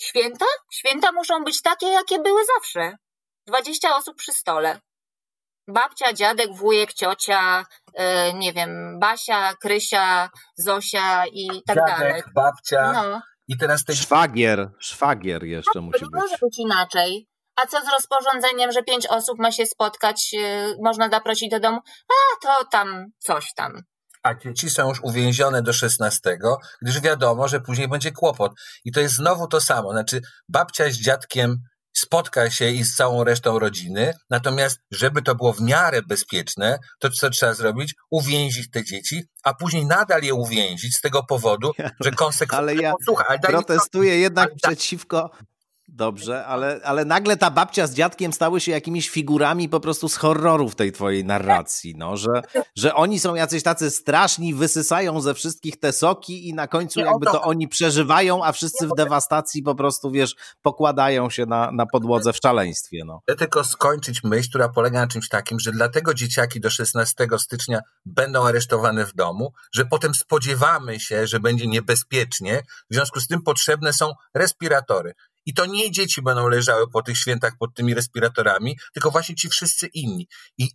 Święta? 0.00 0.44
Święta 0.72 1.12
muszą 1.12 1.44
być 1.44 1.62
takie, 1.62 1.86
jakie 1.86 2.18
były 2.18 2.40
zawsze. 2.56 2.96
20 3.46 3.96
osób 3.96 4.16
przy 4.16 4.32
stole. 4.32 4.80
babcia, 5.68 6.12
dziadek, 6.12 6.48
wujek, 6.56 6.92
ciocia, 6.92 7.64
yy, 7.98 8.04
nie 8.34 8.52
wiem, 8.52 8.98
Basia, 9.00 9.54
Krysia, 9.62 10.30
Zosia 10.56 11.24
i 11.32 11.62
tak 11.66 11.76
Dziadek, 11.76 11.98
dalej. 11.98 12.22
babcia. 12.34 12.92
No, 12.92 13.20
I 13.48 13.58
teraz 13.58 13.84
te 13.84 13.96
Szwagier, 13.96 14.70
szwagier 14.78 15.44
jeszcze 15.44 15.70
to 15.74 15.82
musi 15.82 16.04
nie 16.04 16.10
być. 16.10 16.20
może 16.22 16.36
być 16.42 16.58
inaczej. 16.58 17.26
A 17.62 17.66
co 17.66 17.80
z 17.80 17.90
rozporządzeniem, 17.92 18.72
że 18.72 18.82
pięć 18.82 19.06
osób 19.06 19.38
ma 19.38 19.52
się 19.52 19.66
spotkać, 19.66 20.32
yy, 20.32 20.76
można 20.82 21.08
zaprosić 21.08 21.50
do 21.50 21.60
domu? 21.60 21.78
A, 22.08 22.40
to 22.42 22.64
tam 22.64 23.06
coś 23.18 23.54
tam. 23.54 23.82
a 24.22 24.34
dzieci 24.34 24.70
są 24.70 24.88
już 24.88 25.00
uwięzione 25.02 25.62
do 25.62 25.72
16, 25.72 26.38
gdyż 26.82 27.00
wiadomo, 27.00 27.48
że 27.48 27.60
później 27.60 27.88
będzie 27.88 28.12
kłopot. 28.12 28.52
I 28.84 28.92
to 28.92 29.00
jest 29.00 29.14
znowu 29.14 29.46
to 29.46 29.60
samo. 29.60 29.92
Znaczy, 29.92 30.20
babcia 30.48 30.90
z 30.90 30.94
dziadkiem 30.94 31.56
spotka 31.92 32.50
się 32.50 32.70
i 32.70 32.84
z 32.84 32.96
całą 32.96 33.24
resztą 33.24 33.58
rodziny, 33.58 34.14
natomiast 34.30 34.78
żeby 34.90 35.22
to 35.22 35.34
było 35.34 35.52
w 35.52 35.60
miarę 35.60 36.02
bezpieczne, 36.02 36.78
to 36.98 37.10
co 37.10 37.30
trzeba 37.30 37.54
zrobić? 37.54 37.94
Uwięzić 38.10 38.70
te 38.70 38.84
dzieci, 38.84 39.22
a 39.44 39.54
później 39.54 39.86
nadal 39.86 40.22
je 40.22 40.34
uwięzić 40.34 40.96
z 40.96 41.00
tego 41.00 41.22
powodu, 41.22 41.72
że 42.04 42.10
konsekwentnie... 42.10 42.58
Ale 42.58 42.74
ja 42.74 42.94
ale 43.28 43.38
protestuję 43.38 44.18
jednak 44.18 44.48
ale 44.48 44.56
przeciwko. 44.56 45.30
Dobrze, 45.92 46.46
ale, 46.46 46.80
ale 46.84 47.04
nagle 47.04 47.36
ta 47.36 47.50
babcia 47.50 47.86
z 47.86 47.94
dziadkiem 47.94 48.32
stały 48.32 48.60
się 48.60 48.72
jakimiś 48.72 49.08
figurami 49.10 49.68
po 49.68 49.80
prostu 49.80 50.08
z 50.08 50.16
horroru 50.16 50.68
w 50.68 50.74
tej 50.74 50.92
twojej 50.92 51.24
narracji, 51.24 51.94
no, 51.98 52.16
że, 52.16 52.28
że 52.76 52.94
oni 52.94 53.20
są 53.20 53.34
jacyś 53.34 53.62
tacy 53.62 53.90
straszni, 53.90 54.54
wysysają 54.54 55.20
ze 55.20 55.34
wszystkich 55.34 55.80
te 55.80 55.92
soki 55.92 56.48
i 56.48 56.54
na 56.54 56.66
końcu 56.68 57.00
jakby 57.00 57.26
to- 57.26 57.32
to 57.32 57.42
oni 57.42 57.68
przeżywają, 57.68 58.44
a 58.44 58.52
wszyscy 58.52 58.86
w 58.86 58.90
dewastacji 58.96 59.62
po 59.62 59.74
prostu, 59.74 60.10
wiesz, 60.10 60.34
pokładają 60.62 61.30
się 61.30 61.46
na, 61.46 61.70
na 61.72 61.86
podłodze 61.86 62.32
w 62.32 62.36
szaleństwie, 62.36 63.02
no. 63.06 63.20
Chcę 63.28 63.36
tylko 63.36 63.64
skończyć 63.64 64.24
myśl, 64.24 64.48
która 64.48 64.68
polega 64.68 65.00
na 65.00 65.06
czymś 65.06 65.28
takim, 65.28 65.60
że 65.60 65.72
dlatego 65.72 66.14
dzieciaki 66.14 66.60
do 66.60 66.70
16 66.70 67.26
stycznia 67.38 67.80
będą 68.06 68.46
aresztowane 68.46 69.06
w 69.06 69.14
domu, 69.14 69.52
że 69.74 69.84
potem 69.84 70.14
spodziewamy 70.14 71.00
się, 71.00 71.26
że 71.26 71.40
będzie 71.40 71.66
niebezpiecznie, 71.66 72.62
w 72.90 72.94
związku 72.94 73.20
z 73.20 73.26
tym 73.26 73.42
potrzebne 73.42 73.92
są 73.92 74.12
respiratory. 74.34 75.12
I 75.46 75.54
to 75.54 75.66
nie 75.66 75.90
dzieci 75.90 76.22
będą 76.22 76.48
leżały 76.48 76.90
po 76.90 77.02
tych 77.02 77.18
świętach 77.18 77.52
pod 77.58 77.74
tymi 77.74 77.94
respiratorami, 77.94 78.78
tylko 78.92 79.10
właśnie 79.10 79.34
ci 79.34 79.48
wszyscy 79.48 79.86
inni. 79.86 80.28
I 80.58 80.68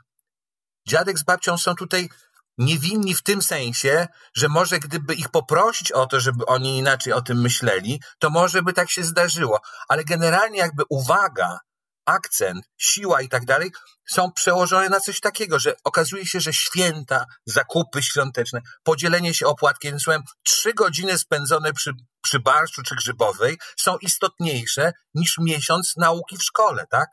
dziadek 0.88 1.20
z 1.20 1.24
babcią 1.24 1.58
są 1.58 1.76
tutaj 1.76 2.10
niewinni 2.58 3.16
w 3.16 3.24
tym 3.24 3.42
sensie, 3.42 4.08
że 4.36 4.50
może 4.50 4.80
gdyby 4.80 5.14
ich 5.14 5.30
poprosić 5.30 5.92
o 5.92 6.06
to, 6.06 6.20
żeby 6.20 6.46
oni 6.46 6.78
inaczej 6.78 7.14
o 7.14 7.22
tym 7.22 7.42
myśleli, 7.42 8.02
to 8.20 8.30
może 8.30 8.64
by 8.64 8.74
tak 8.74 8.92
się 8.92 9.04
zdarzyło. 9.04 9.60
Ale 9.88 10.04
generalnie 10.04 10.58
jakby 10.58 10.84
uwaga, 10.90 11.60
akcent, 12.06 12.66
siła 12.78 13.22
i 13.22 13.30
tak 13.30 13.46
dalej 13.46 13.72
są 14.10 14.32
przełożone 14.32 14.90
na 14.90 15.00
coś 15.00 15.20
takiego, 15.20 15.60
że 15.60 15.76
okazuje 15.84 16.26
się, 16.26 16.40
że 16.40 16.54
święta, 16.54 17.26
zakupy 17.46 18.04
świąteczne, 18.04 18.62
podzielenie 18.84 19.34
się 19.34 19.48
opłatkiem, 19.48 20.00
słowem, 20.00 20.24
trzy 20.44 20.74
godziny 20.74 21.20
spędzone 21.20 21.74
przy, 21.74 21.92
przy 22.26 22.40
barszczu 22.40 22.82
czy 22.84 22.96
grzybowej 22.96 23.58
są 23.78 23.98
istotniejsze 23.98 24.92
niż 25.14 25.38
miesiąc 25.38 25.98
nauki 25.98 26.38
w 26.38 26.44
szkole, 26.44 26.86
tak? 26.90 27.10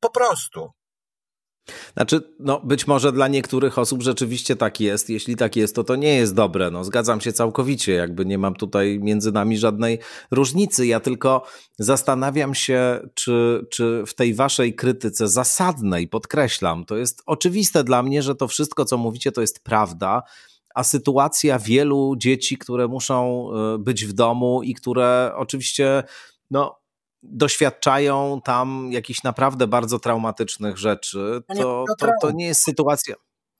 Po 0.00 0.10
prostu. 0.10 0.72
Znaczy, 1.94 2.20
no 2.38 2.60
być 2.60 2.86
może 2.86 3.12
dla 3.12 3.28
niektórych 3.28 3.78
osób 3.78 4.02
rzeczywiście 4.02 4.56
tak 4.56 4.80
jest. 4.80 5.10
Jeśli 5.10 5.36
tak 5.36 5.56
jest, 5.56 5.74
to 5.74 5.84
to 5.84 5.96
nie 5.96 6.14
jest 6.14 6.34
dobre. 6.34 6.70
No, 6.70 6.84
zgadzam 6.84 7.20
się 7.20 7.32
całkowicie, 7.32 7.92
jakby 7.92 8.26
nie 8.26 8.38
mam 8.38 8.54
tutaj 8.54 8.98
między 9.02 9.32
nami 9.32 9.58
żadnej 9.58 9.98
różnicy. 10.30 10.86
Ja 10.86 11.00
tylko 11.00 11.46
zastanawiam 11.78 12.54
się, 12.54 13.08
czy, 13.14 13.66
czy 13.70 14.04
w 14.06 14.14
tej 14.14 14.34
waszej 14.34 14.74
krytyce 14.74 15.28
zasadnej, 15.28 16.08
podkreślam, 16.08 16.84
to 16.84 16.96
jest 16.96 17.22
oczywiste 17.26 17.84
dla 17.84 18.02
mnie, 18.02 18.22
że 18.22 18.34
to 18.34 18.48
wszystko, 18.48 18.84
co 18.84 18.96
mówicie, 18.96 19.32
to 19.32 19.40
jest 19.40 19.64
prawda. 19.64 20.22
A 20.74 20.84
sytuacja 20.84 21.58
wielu 21.58 22.14
dzieci, 22.16 22.58
które 22.58 22.88
muszą 22.88 23.48
y, 23.74 23.78
być 23.78 24.04
w 24.06 24.12
domu 24.12 24.62
i 24.62 24.74
które 24.74 25.32
oczywiście, 25.36 26.02
no, 26.50 26.78
doświadczają 27.22 28.40
tam 28.44 28.88
jakichś 28.92 29.22
naprawdę 29.22 29.66
bardzo 29.66 29.98
traumatycznych 29.98 30.78
rzeczy, 30.78 31.40
To 31.48 31.54
nie 31.54 31.62
to, 31.62 31.84
to, 32.22 32.30
nie 32.30 32.46
jest 32.46 32.62
sytuacja. 32.62 33.14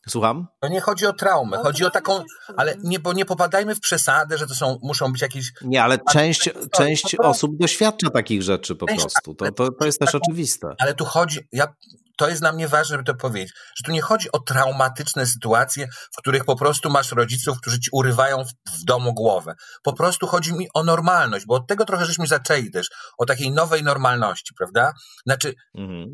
Słucham? 0.08 0.46
To 0.60 0.68
nie 0.68 0.80
chodzi 0.80 1.06
o 1.06 1.12
traumę, 1.12 1.56
No, 1.56 1.62
chodzi 1.62 1.84
o 1.84 1.90
taką, 1.90 2.24
ale 2.56 2.76
nie, 2.84 2.98
bo 2.98 3.12
nie 3.12 3.24
popadajmy 3.24 3.74
w 3.74 3.80
przesadę, 3.80 4.38
że 4.38 4.46
to 4.46 4.54
są, 4.54 4.78
muszą 4.82 5.12
być 5.12 5.22
jakieś 5.22 5.52
Nie, 5.62 5.82
ale 5.82 5.98
część, 6.12 6.50
część 6.72 7.02
prostu- 7.02 7.30
osób 7.30 7.56
doświadcza 7.56 8.10
takich 8.10 8.42
rzeczy 8.42 8.76
po 8.76 8.86
Część- 8.86 9.00
prostu. 9.02 9.34
To, 9.34 9.52
to, 9.52 9.72
to 9.72 9.86
jest 9.86 9.98
też 10.00 10.14
oczywiste. 10.14 10.74
Ale 10.78 10.94
tu 10.94 11.04
chodzi, 11.04 11.40
ja, 11.52 11.74
to 12.18 12.28
jest 12.28 12.40
dla 12.42 12.52
mnie 12.52 12.68
ważne, 12.68 12.92
żeby 12.92 13.04
to 13.04 13.14
powiedzieć, 13.14 13.52
że 13.76 13.82
tu 13.84 13.92
nie 13.92 14.02
chodzi 14.02 14.32
o 14.32 14.38
traumatyczne 14.38 15.26
sytuacje, 15.26 15.88
w 15.88 16.16
których 16.16 16.44
po 16.44 16.56
prostu 16.56 16.90
masz 16.90 17.12
rodziców, 17.12 17.60
którzy 17.60 17.80
ci 17.80 17.90
urywają 17.92 18.44
w, 18.44 18.80
w 18.80 18.84
domu 18.84 19.14
głowę. 19.14 19.54
Po 19.82 19.92
prostu 19.92 20.26
chodzi 20.26 20.54
mi 20.54 20.66
o 20.74 20.84
normalność, 20.84 21.46
bo 21.46 21.54
od 21.54 21.66
tego 21.66 21.84
trochę 21.84 22.04
żeśmy 22.06 22.26
zaczęli 22.26 22.70
też, 22.70 22.86
o 23.18 23.26
takiej 23.26 23.50
nowej 23.52 23.82
normalności, 23.82 24.54
prawda? 24.58 24.92
Znaczy, 25.26 25.54
Mhm. 25.74 26.06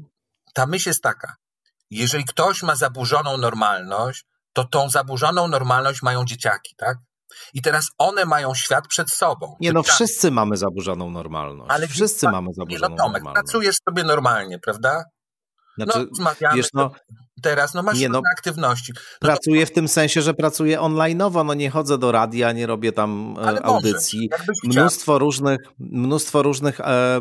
ta 0.55 0.67
myśl 0.67 0.89
jest 0.89 1.03
taka, 1.03 1.35
jeżeli 1.91 2.25
ktoś 2.25 2.63
ma 2.63 2.77
zaburzoną 2.77 3.37
normalność, 3.39 4.25
to 4.53 4.65
tą 4.65 4.91
zaburzoną 4.91 5.49
normalność 5.49 6.03
mają 6.03 6.25
dzieciaki, 6.25 6.75
tak? 6.77 6.97
I 7.55 7.63
teraz 7.63 7.89
one 7.99 8.25
mają 8.25 8.55
świat 8.55 8.89
przed 8.89 9.11
sobą. 9.11 9.57
Nie 9.61 9.73
no, 9.73 9.83
wszyscy 9.83 10.31
mamy 10.31 10.57
zaburzoną 10.57 11.11
normalność. 11.11 11.71
Ale 11.71 11.89
wszyscy 11.89 12.27
mamy 12.27 12.39
Nie, 12.49 12.55
no 12.57 12.65
zaburzoną 12.65 12.97
Tomek, 12.97 13.13
normalność. 13.23 13.35
pracujesz 13.45 13.77
sobie 13.89 14.05
normalnie, 14.05 14.59
prawda? 14.59 15.05
Znaczy, 15.77 15.99
no, 15.99 16.05
rozmawiamy 16.05 16.57
wiesz, 16.57 16.73
no, 16.75 16.91
teraz, 17.45 17.75
no 17.75 17.83
masz 17.83 17.99
nie, 17.99 18.09
no, 18.09 18.23
aktywności. 18.37 18.93
No 18.95 19.01
to- 19.21 19.27
pracuję 19.27 19.67
w 19.67 19.73
tym 19.73 19.89
sensie, 19.89 20.23
że 20.23 20.35
pracuję 20.35 20.79
online'owo, 20.79 21.45
no 21.45 21.55
nie 21.55 21.71
chodzę 21.71 21.99
do 21.99 22.13
radia, 22.13 22.53
nie 22.53 22.67
robię 22.67 22.93
tam 22.93 23.37
e, 23.39 23.43
ale 23.43 23.63
audycji. 23.63 24.31
możesz. 24.65 24.77
Mnóstwo 24.77 25.19
różnych, 25.19 25.61
mnóstwo 25.79 26.43
różnych 26.43 26.81
e, 26.81 27.21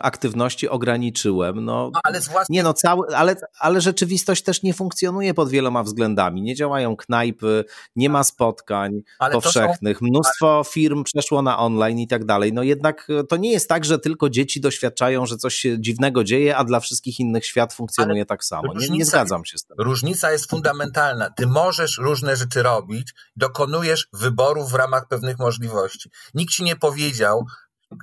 aktywności 0.00 0.68
ograniczyłem. 0.68 1.64
No, 1.64 1.90
No, 1.94 2.00
ale 2.04 2.20
własnej 2.20 2.56
nie 2.56 2.62
no, 2.62 2.74
cały, 2.74 3.16
ale, 3.16 3.36
ale 3.60 3.80
rzeczywistość 3.80 4.42
też 4.42 4.62
nie 4.62 4.74
funkcjonuje 4.74 5.34
pod 5.34 5.50
wieloma 5.50 5.82
względami. 5.82 6.42
Nie 6.42 6.54
działają 6.54 6.96
knajpy, 6.96 7.64
nie 7.96 8.08
ma 8.08 8.24
spotkań 8.24 9.00
ale 9.18 9.34
to 9.34 9.40
są, 9.40 9.44
powszechnych, 9.44 10.02
mnóstwo 10.02 10.64
firm 10.68 11.04
przeszło 11.04 11.42
na 11.42 11.58
online 11.58 11.98
i 11.98 12.08
tak 12.08 12.24
dalej. 12.24 12.52
No 12.52 12.62
jednak 12.62 13.06
e, 13.20 13.24
to 13.24 13.36
nie 13.36 13.52
jest 13.52 13.68
tak, 13.68 13.84
że 13.84 13.98
tylko 13.98 14.30
dzieci 14.30 14.60
doświadczają, 14.60 15.26
że 15.26 15.36
coś 15.36 15.54
się 15.54 15.80
dziwnego 15.80 16.24
dzieje, 16.24 16.56
a 16.56 16.64
dla 16.64 16.80
wszystkich 16.80 17.20
innych 17.20 17.46
świat 17.46 17.74
funkcjonuje 17.74 18.26
tak 18.26 18.44
samo. 18.44 18.74
Nie, 18.74 18.88
nie 18.88 19.04
zgadzam 19.04 19.44
się 19.44 19.58
z 19.58 19.63
różnica 19.78 20.32
jest 20.32 20.50
fundamentalna. 20.50 21.30
Ty 21.30 21.46
możesz 21.46 21.98
różne 21.98 22.36
rzeczy 22.36 22.62
robić, 22.62 23.14
dokonujesz 23.36 24.08
wyboru 24.12 24.66
w 24.66 24.74
ramach 24.74 25.08
pewnych 25.08 25.38
możliwości. 25.38 26.10
Nikt 26.34 26.52
ci 26.52 26.64
nie 26.64 26.76
powiedział, 26.76 27.46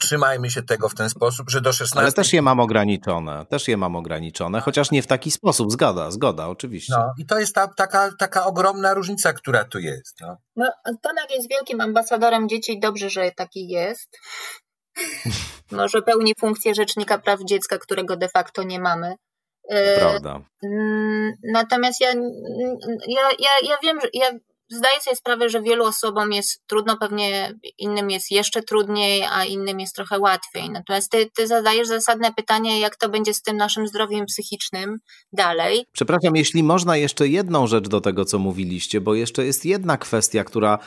trzymajmy 0.01 0.49
się 0.49 0.63
tego 0.63 0.89
w 0.89 0.95
ten 0.95 1.09
sposób, 1.09 1.49
że 1.49 1.61
do 1.61 1.73
16 1.73 1.99
Ale 1.99 2.11
też 2.11 2.33
je 2.33 2.41
mam 2.41 2.59
ograniczone, 2.59 3.45
też 3.45 3.67
je 3.67 3.77
mam 3.77 3.95
ograniczone, 3.95 4.61
chociaż 4.61 4.91
nie 4.91 5.01
w 5.01 5.07
taki 5.07 5.31
sposób. 5.31 5.71
Zgoda, 5.71 6.11
zgoda, 6.11 6.47
oczywiście. 6.47 6.93
No 6.97 7.13
i 7.17 7.25
to 7.25 7.39
jest 7.39 7.55
ta, 7.55 7.67
taka, 7.67 8.11
taka 8.19 8.45
ogromna 8.45 8.93
różnica, 8.93 9.33
która 9.33 9.63
tu 9.63 9.79
jest. 9.79 10.17
No. 10.21 10.37
No, 10.55 10.71
Tomek 10.83 11.31
jest 11.31 11.49
wielkim 11.49 11.81
ambasadorem 11.81 12.49
dzieci 12.49 12.73
i 12.73 12.79
dobrze, 12.79 13.09
że 13.09 13.31
taki 13.31 13.67
jest. 13.67 14.17
Może 15.71 16.01
pełni 16.01 16.33
funkcję 16.39 16.75
Rzecznika 16.75 17.17
Praw 17.17 17.39
Dziecka, 17.43 17.77
którego 17.77 18.17
de 18.17 18.29
facto 18.29 18.63
nie 18.63 18.79
mamy. 18.79 19.15
E, 19.69 19.99
Prawda. 19.99 20.41
Mm, 20.63 21.31
Natomiast 21.43 22.01
ja, 22.01 22.13
ja, 23.07 23.21
ja, 23.39 23.69
ja 23.69 23.77
wiem, 23.83 23.99
że 24.01 24.07
ja 24.13 24.31
zdaję 24.71 25.01
sobie 25.01 25.15
sprawę, 25.15 25.49
że 25.49 25.61
wielu 25.61 25.85
osobom 25.85 26.31
jest 26.31 26.61
trudno, 26.67 26.97
pewnie 26.97 27.53
innym 27.77 28.09
jest 28.09 28.31
jeszcze 28.31 28.63
trudniej, 28.63 29.23
a 29.31 29.45
innym 29.45 29.79
jest 29.79 29.95
trochę 29.95 30.19
łatwiej. 30.19 30.69
Natomiast 30.69 31.11
ty, 31.11 31.29
ty 31.35 31.47
zadajesz 31.47 31.87
zasadne 31.87 32.33
pytanie, 32.33 32.79
jak 32.79 32.95
to 32.95 33.09
będzie 33.09 33.33
z 33.33 33.41
tym 33.41 33.57
naszym 33.57 33.87
zdrowiem 33.87 34.25
psychicznym 34.25 34.97
dalej. 35.33 35.85
Przepraszam, 35.91 36.35
jeśli 36.35 36.63
można 36.63 36.97
jeszcze 36.97 37.27
jedną 37.27 37.67
rzecz 37.67 37.87
do 37.87 38.01
tego, 38.01 38.25
co 38.25 38.39
mówiliście, 38.39 39.01
bo 39.01 39.15
jeszcze 39.15 39.45
jest 39.45 39.65
jedna 39.65 39.97
kwestia, 39.97 40.43
która 40.43 40.79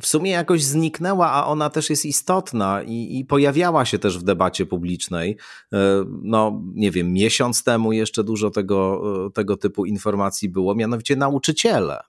w 0.00 0.06
sumie 0.06 0.30
jakoś 0.30 0.62
zniknęła, 0.62 1.30
a 1.32 1.46
ona 1.46 1.70
też 1.70 1.90
jest 1.90 2.04
istotna 2.06 2.82
i, 2.82 3.18
i 3.18 3.24
pojawiała 3.24 3.84
się 3.84 3.98
też 3.98 4.18
w 4.18 4.22
debacie 4.22 4.66
publicznej. 4.66 5.36
E, 5.72 6.04
No, 6.22 6.62
nie 6.74 6.90
wiem, 6.90 7.12
miesiąc 7.12 7.64
temu 7.64 7.92
jeszcze 7.92 8.24
dużo 8.24 8.50
tego, 8.50 9.02
e, 9.26 9.30
tego 9.30 9.56
typu 9.56 9.84
informacji 9.84 10.48
było, 10.48 10.74
mianowicie 10.74 11.16
nauczyciele. 11.16 12.00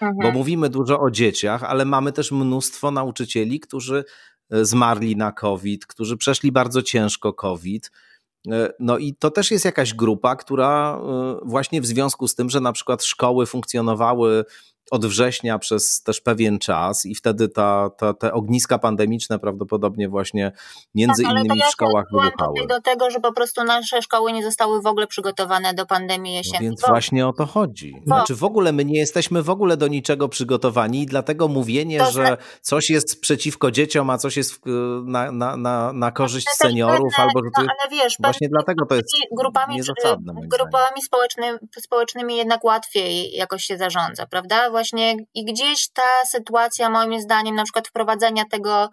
Mhm. 0.00 0.14
Bo 0.22 0.38
mówimy 0.38 0.68
dużo 0.68 1.00
o 1.00 1.10
dzieciach, 1.10 1.64
ale 1.64 1.84
mamy 1.84 2.12
też 2.12 2.32
mnóstwo 2.32 2.90
nauczycieli, 2.90 3.60
którzy 3.60 4.04
e, 4.50 4.64
zmarli 4.64 5.16
na 5.16 5.32
COVID, 5.32 5.86
którzy 5.86 6.16
przeszli 6.16 6.52
bardzo 6.52 6.82
ciężko 6.82 7.32
COVID. 7.32 7.90
No 8.80 8.98
i 8.98 9.14
to 9.14 9.30
też 9.30 9.50
jest 9.50 9.64
jakaś 9.64 9.94
grupa, 9.94 10.36
która 10.36 11.00
właśnie 11.42 11.80
w 11.80 11.86
związku 11.86 12.28
z 12.28 12.34
tym, 12.34 12.50
że 12.50 12.60
na 12.60 12.72
przykład 12.72 13.04
szkoły 13.04 13.46
funkcjonowały 13.46 14.44
od 14.94 15.06
września 15.06 15.58
przez 15.58 16.02
też 16.02 16.20
pewien 16.20 16.58
czas 16.58 17.06
i 17.06 17.14
wtedy 17.14 17.48
ta, 17.48 17.90
ta, 17.98 18.14
te 18.14 18.32
ogniska 18.32 18.78
pandemiczne 18.78 19.38
prawdopodobnie 19.38 20.08
właśnie 20.08 20.52
między 20.94 21.22
tak, 21.22 21.32
innymi 21.32 21.58
ja 21.58 21.66
w 21.66 21.70
szkołach 21.70 22.04
wybuchały. 22.12 22.66
do 22.66 22.80
tego, 22.80 23.10
że 23.10 23.20
po 23.20 23.32
prostu 23.32 23.64
nasze 23.64 24.02
szkoły 24.02 24.32
nie 24.32 24.44
zostały 24.44 24.82
w 24.82 24.86
ogóle 24.86 25.06
przygotowane 25.06 25.74
do 25.74 25.86
pandemii 25.86 26.32
No 26.32 26.38
jesiennej. 26.38 26.62
więc 26.68 26.80
Bo- 26.80 26.86
właśnie 26.88 27.26
o 27.26 27.32
to 27.32 27.46
chodzi. 27.46 28.02
Znaczy 28.06 28.34
w 28.34 28.44
ogóle 28.44 28.72
my 28.72 28.84
nie 28.84 28.98
jesteśmy 28.98 29.42
w 29.42 29.50
ogóle 29.50 29.76
do 29.76 29.88
niczego 29.88 30.28
przygotowani 30.28 31.02
i 31.02 31.06
dlatego 31.06 31.48
mówienie, 31.48 31.98
To 31.98 32.10
że 32.10 32.36
coś 32.60 32.90
jest 32.90 33.20
przeciwko 33.20 33.70
dzieciom, 33.70 34.10
a 34.10 34.18
coś 34.18 34.36
jest 34.36 34.60
na, 35.04 35.32
na, 35.32 35.56
na, 35.56 35.92
na 35.92 36.10
korzyść 36.12 36.46
Ale 36.48 36.56
seniorów, 36.70 37.12
pewne- 37.16 37.24
albo 37.24 37.40
że 37.44 37.50
to 37.56 37.62
no, 37.62 37.68
ale 37.80 37.90
wiesz, 37.90 38.16
właśnie 38.20 38.48
dlatego 38.48 38.86
to 38.86 38.94
jest 38.94 39.08
grupami, 39.36 39.74
niezasadne. 39.76 40.32
grupami 40.50 41.02
społecznymi, 41.04 41.58
społecznymi 41.80 42.36
jednak 42.36 42.64
łatwiej 42.64 43.32
jakoś 43.32 43.64
się 43.64 43.76
zarządza, 43.78 44.26
prawda? 44.26 44.70
Właśnie 44.70 44.83
i 45.34 45.44
gdzieś 45.44 45.88
ta 45.88 46.26
sytuacja, 46.30 46.90
moim 46.90 47.20
zdaniem, 47.20 47.54
na 47.54 47.64
przykład 47.64 47.88
wprowadzenia 47.88 48.44
tego 48.50 48.88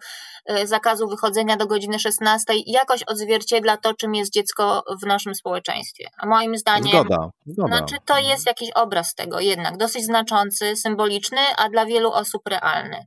e, 0.46 0.66
zakazu 0.66 1.08
wychodzenia 1.08 1.56
do 1.56 1.66
godziny 1.66 1.98
16 1.98 2.54
jakoś 2.66 3.02
odzwierciedla 3.02 3.76
to, 3.76 3.94
czym 3.94 4.14
jest 4.14 4.32
dziecko 4.32 4.84
w 5.02 5.06
naszym 5.06 5.34
społeczeństwie. 5.34 6.08
A 6.16 6.26
moim 6.26 6.58
zdaniem 6.58 7.04
Zgoda, 7.04 7.30
zgoda. 7.46 7.76
Znaczy, 7.76 7.96
to 8.04 8.18
jest 8.18 8.46
jakiś 8.46 8.70
obraz 8.70 9.14
tego 9.14 9.40
jednak, 9.40 9.76
dosyć 9.76 10.04
znaczący, 10.04 10.76
symboliczny, 10.76 11.40
a 11.56 11.68
dla 11.68 11.86
wielu 11.86 12.12
osób 12.12 12.42
realny. 12.48 13.06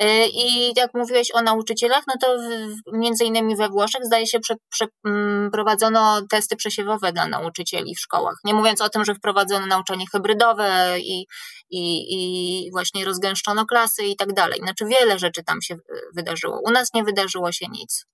Yy, 0.00 0.28
I 0.28 0.72
jak 0.76 0.94
mówiłeś 0.94 1.30
o 1.34 1.42
nauczycielach, 1.42 2.04
no 2.06 2.14
to 2.20 2.38
w, 2.38 2.98
między 2.98 3.24
innymi 3.24 3.56
we 3.56 3.68
Włoszech 3.68 4.04
zdaje 4.04 4.26
się 4.26 4.38
prze, 4.40 4.86
mm, 5.06 5.50
prowadzono 5.50 6.22
testy 6.30 6.56
przesiewowe 6.56 7.12
dla 7.12 7.26
nauczycieli 7.26 7.94
w 7.94 8.00
szkołach. 8.00 8.34
Nie 8.44 8.54
mówiąc 8.54 8.80
o 8.80 8.88
tym, 8.88 9.04
że 9.04 9.14
wprowadzono 9.14 9.66
nauczanie 9.66 10.04
hybrydowe 10.12 10.96
i, 11.00 11.26
i, 11.70 12.06
i 12.10 12.70
właśnie 12.70 13.04
rozgęszczono 13.04 13.66
klasy 13.66 14.04
i 14.04 14.16
tak 14.16 14.32
dalej. 14.32 14.60
Znaczy 14.60 14.84
wiele 14.86 15.18
rzeczy 15.18 15.42
tam 15.44 15.62
się 15.62 15.74
y, 15.74 15.78
wydarzyło. 16.14 16.60
U 16.64 16.70
nas 16.70 16.94
nie 16.94 17.04
wydarzyło 17.04 17.52
się 17.52 17.66
nic. 17.68 18.06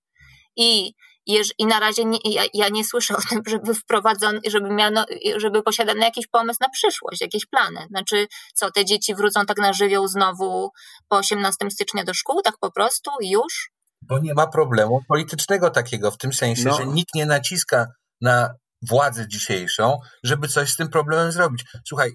I, 0.55 0.93
i 1.57 1.65
na 1.65 1.79
razie 1.79 2.05
nie, 2.05 2.17
ja, 2.25 2.43
ja 2.53 2.69
nie 2.69 2.85
słyszę 2.85 3.17
o 3.17 3.21
tym, 3.29 3.41
żeby 3.53 3.73
wprowadzono, 3.73 4.39
żeby 4.47 4.69
miano, 4.69 5.05
żeby 5.37 5.63
posiadano 5.63 6.05
jakiś 6.05 6.27
pomysł 6.27 6.57
na 6.61 6.69
przyszłość, 6.69 7.21
jakieś 7.21 7.45
plany. 7.45 7.85
Znaczy, 7.89 8.27
co, 8.55 8.71
te 8.71 8.85
dzieci 8.85 9.15
wrócą 9.15 9.45
tak 9.45 9.57
na 9.57 9.73
żywioł 9.73 10.07
znowu 10.07 10.69
po 11.09 11.17
18 11.17 11.71
stycznia 11.71 12.03
do 12.03 12.13
szkół, 12.13 12.41
tak 12.41 12.57
po 12.59 12.71
prostu 12.71 13.11
i 13.21 13.29
już? 13.29 13.69
Bo 14.01 14.19
nie 14.19 14.33
ma 14.33 14.47
problemu 14.47 15.01
politycznego 15.07 15.69
takiego, 15.69 16.11
w 16.11 16.17
tym 16.17 16.33
sensie, 16.33 16.63
No. 16.65 16.77
że 16.77 16.85
nikt 16.85 17.15
nie 17.15 17.25
naciska 17.25 17.85
na 18.21 18.53
władzę 18.89 19.27
dzisiejszą, 19.27 19.97
żeby 20.23 20.47
coś 20.47 20.69
z 20.71 20.75
tym 20.75 20.89
problemem 20.89 21.31
zrobić. 21.31 21.63
Słuchaj, 21.87 22.11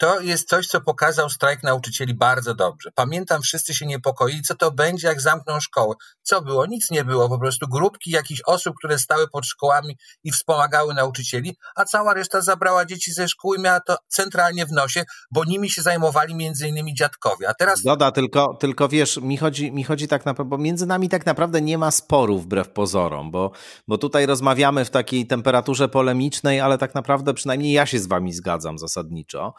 to 0.00 0.20
jest 0.20 0.48
coś, 0.48 0.66
co 0.66 0.80
pokazał 0.80 1.30
strajk 1.30 1.62
nauczycieli 1.62 2.14
bardzo 2.14 2.54
dobrze. 2.54 2.90
Pamiętam, 2.94 3.42
wszyscy 3.42 3.74
się 3.74 3.86
niepokoili, 3.86 4.42
co 4.42 4.54
to 4.54 4.70
będzie, 4.70 5.08
jak 5.08 5.20
zamkną 5.20 5.60
szkołę. 5.60 5.94
Co 6.22 6.42
było? 6.42 6.66
Nic 6.66 6.90
nie 6.90 7.04
było, 7.04 7.28
po 7.28 7.38
prostu 7.38 7.68
grupki 7.68 8.10
jakichś 8.10 8.40
osób, 8.46 8.74
które 8.78 8.98
stały 8.98 9.28
pod 9.28 9.46
szkołami 9.46 9.96
i 10.24 10.32
wspomagały 10.32 10.94
nauczycieli, 10.94 11.56
a 11.76 11.84
cała 11.84 12.14
reszta 12.14 12.40
zabrała 12.40 12.84
dzieci 12.84 13.12
ze 13.12 13.28
szkół 13.28 13.54
i 13.54 13.60
miała 13.60 13.80
to 13.80 13.96
centralnie 14.08 14.66
w 14.66 14.72
nosie, 14.72 15.04
bo 15.30 15.44
nimi 15.44 15.70
się 15.70 15.82
zajmowali 15.82 16.34
między 16.34 16.68
innymi 16.68 16.94
dziadkowie. 16.94 17.48
A 17.48 17.54
teraz 17.54 17.78
Zgoda, 17.78 18.12
tylko, 18.12 18.56
tylko 18.60 18.88
wiesz, 18.88 19.16
mi 19.16 19.36
chodzi, 19.36 19.72
mi 19.72 19.84
chodzi 19.84 20.08
tak 20.08 20.26
naprawdę, 20.26 20.50
bo 20.50 20.58
między 20.58 20.86
nami 20.86 21.08
tak 21.08 21.26
naprawdę 21.26 21.60
nie 21.60 21.78
ma 21.78 21.90
sporu 21.90 22.38
wbrew 22.38 22.68
pozorom, 22.68 23.30
bo, 23.30 23.52
bo 23.88 23.98
tutaj 23.98 24.26
rozmawiamy 24.26 24.84
w 24.84 24.90
takiej 24.90 25.26
temperaturze 25.26 25.88
polemicznej, 25.88 26.60
ale 26.60 26.78
tak 26.78 26.94
naprawdę 26.94 27.34
przynajmniej 27.34 27.72
ja 27.72 27.86
się 27.86 27.98
z 27.98 28.06
wami 28.06 28.32
zgadzam 28.32 28.78
zasadniczo 28.78 29.54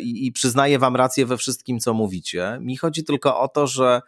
i, 0.00 0.26
i 0.26 0.32
przyznaję 0.32 0.78
wam 0.78 0.96
rację 0.96 1.26
we 1.26 1.36
wszystkim, 1.36 1.80
co 1.80 1.94
mówicie. 1.94 2.58
Mi 2.60 2.76
chodzi 2.76 3.04
tylko 3.04 3.40
o 3.40 3.48
to, 3.48 3.66
że 3.66 4.00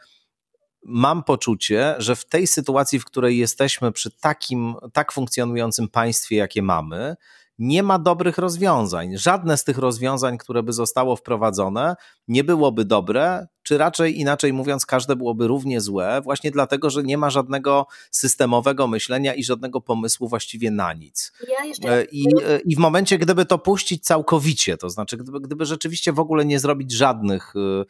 mam 0.84 1.24
poczucie, 1.24 1.94
że 1.98 2.16
w 2.16 2.24
tej 2.24 2.46
sytuacji, 2.46 2.98
w 2.98 3.04
której 3.04 3.38
jesteśmy 3.38 3.92
przy 3.92 4.10
takim, 4.10 4.74
tak 4.92 5.12
funkcjonującym 5.12 5.88
państwie, 5.88 6.36
jakie 6.36 6.62
mamy, 6.62 7.16
nie 7.58 7.82
ma 7.82 7.98
dobrych 7.98 8.38
rozwiązań. 8.38 9.18
Żadne 9.18 9.56
z 9.56 9.64
tych 9.64 9.78
rozwiązań, 9.78 10.38
które 10.38 10.62
by 10.62 10.72
zostało 10.72 11.16
wprowadzone, 11.16 11.94
nie 12.28 12.44
byłoby 12.44 12.84
dobre, 12.84 13.46
czy 13.62 13.78
raczej 13.78 14.20
inaczej 14.20 14.52
mówiąc, 14.52 14.86
każde 14.86 15.16
byłoby 15.16 15.46
równie 15.46 15.80
złe, 15.80 16.20
właśnie 16.24 16.50
dlatego, 16.50 16.90
że 16.90 17.02
nie 17.02 17.18
ma 17.18 17.30
żadnego 17.30 17.86
systemowego 18.10 18.86
myślenia 18.86 19.34
i 19.34 19.44
żadnego 19.44 19.80
pomysłu 19.80 20.28
właściwie 20.28 20.70
na 20.70 20.92
nic. 20.92 21.32
Ja 21.58 21.64
jeszcze 21.64 21.98
E, 21.98 22.04
I, 22.04 22.24
e, 22.44 22.60
I 22.60 22.76
w 22.76 22.78
momencie, 22.78 23.18
gdyby 23.18 23.46
to 23.46 23.58
puścić 23.58 24.04
całkowicie, 24.04 24.76
to 24.76 24.90
znaczy, 24.90 25.16
gdyby, 25.16 25.40
gdyby 25.40 25.66
rzeczywiście 25.66 26.12
w 26.12 26.20
ogóle 26.20 26.44
nie 26.44 26.60
zrobić 26.60 26.92
żadnych 26.92 27.54
e, 27.56 27.84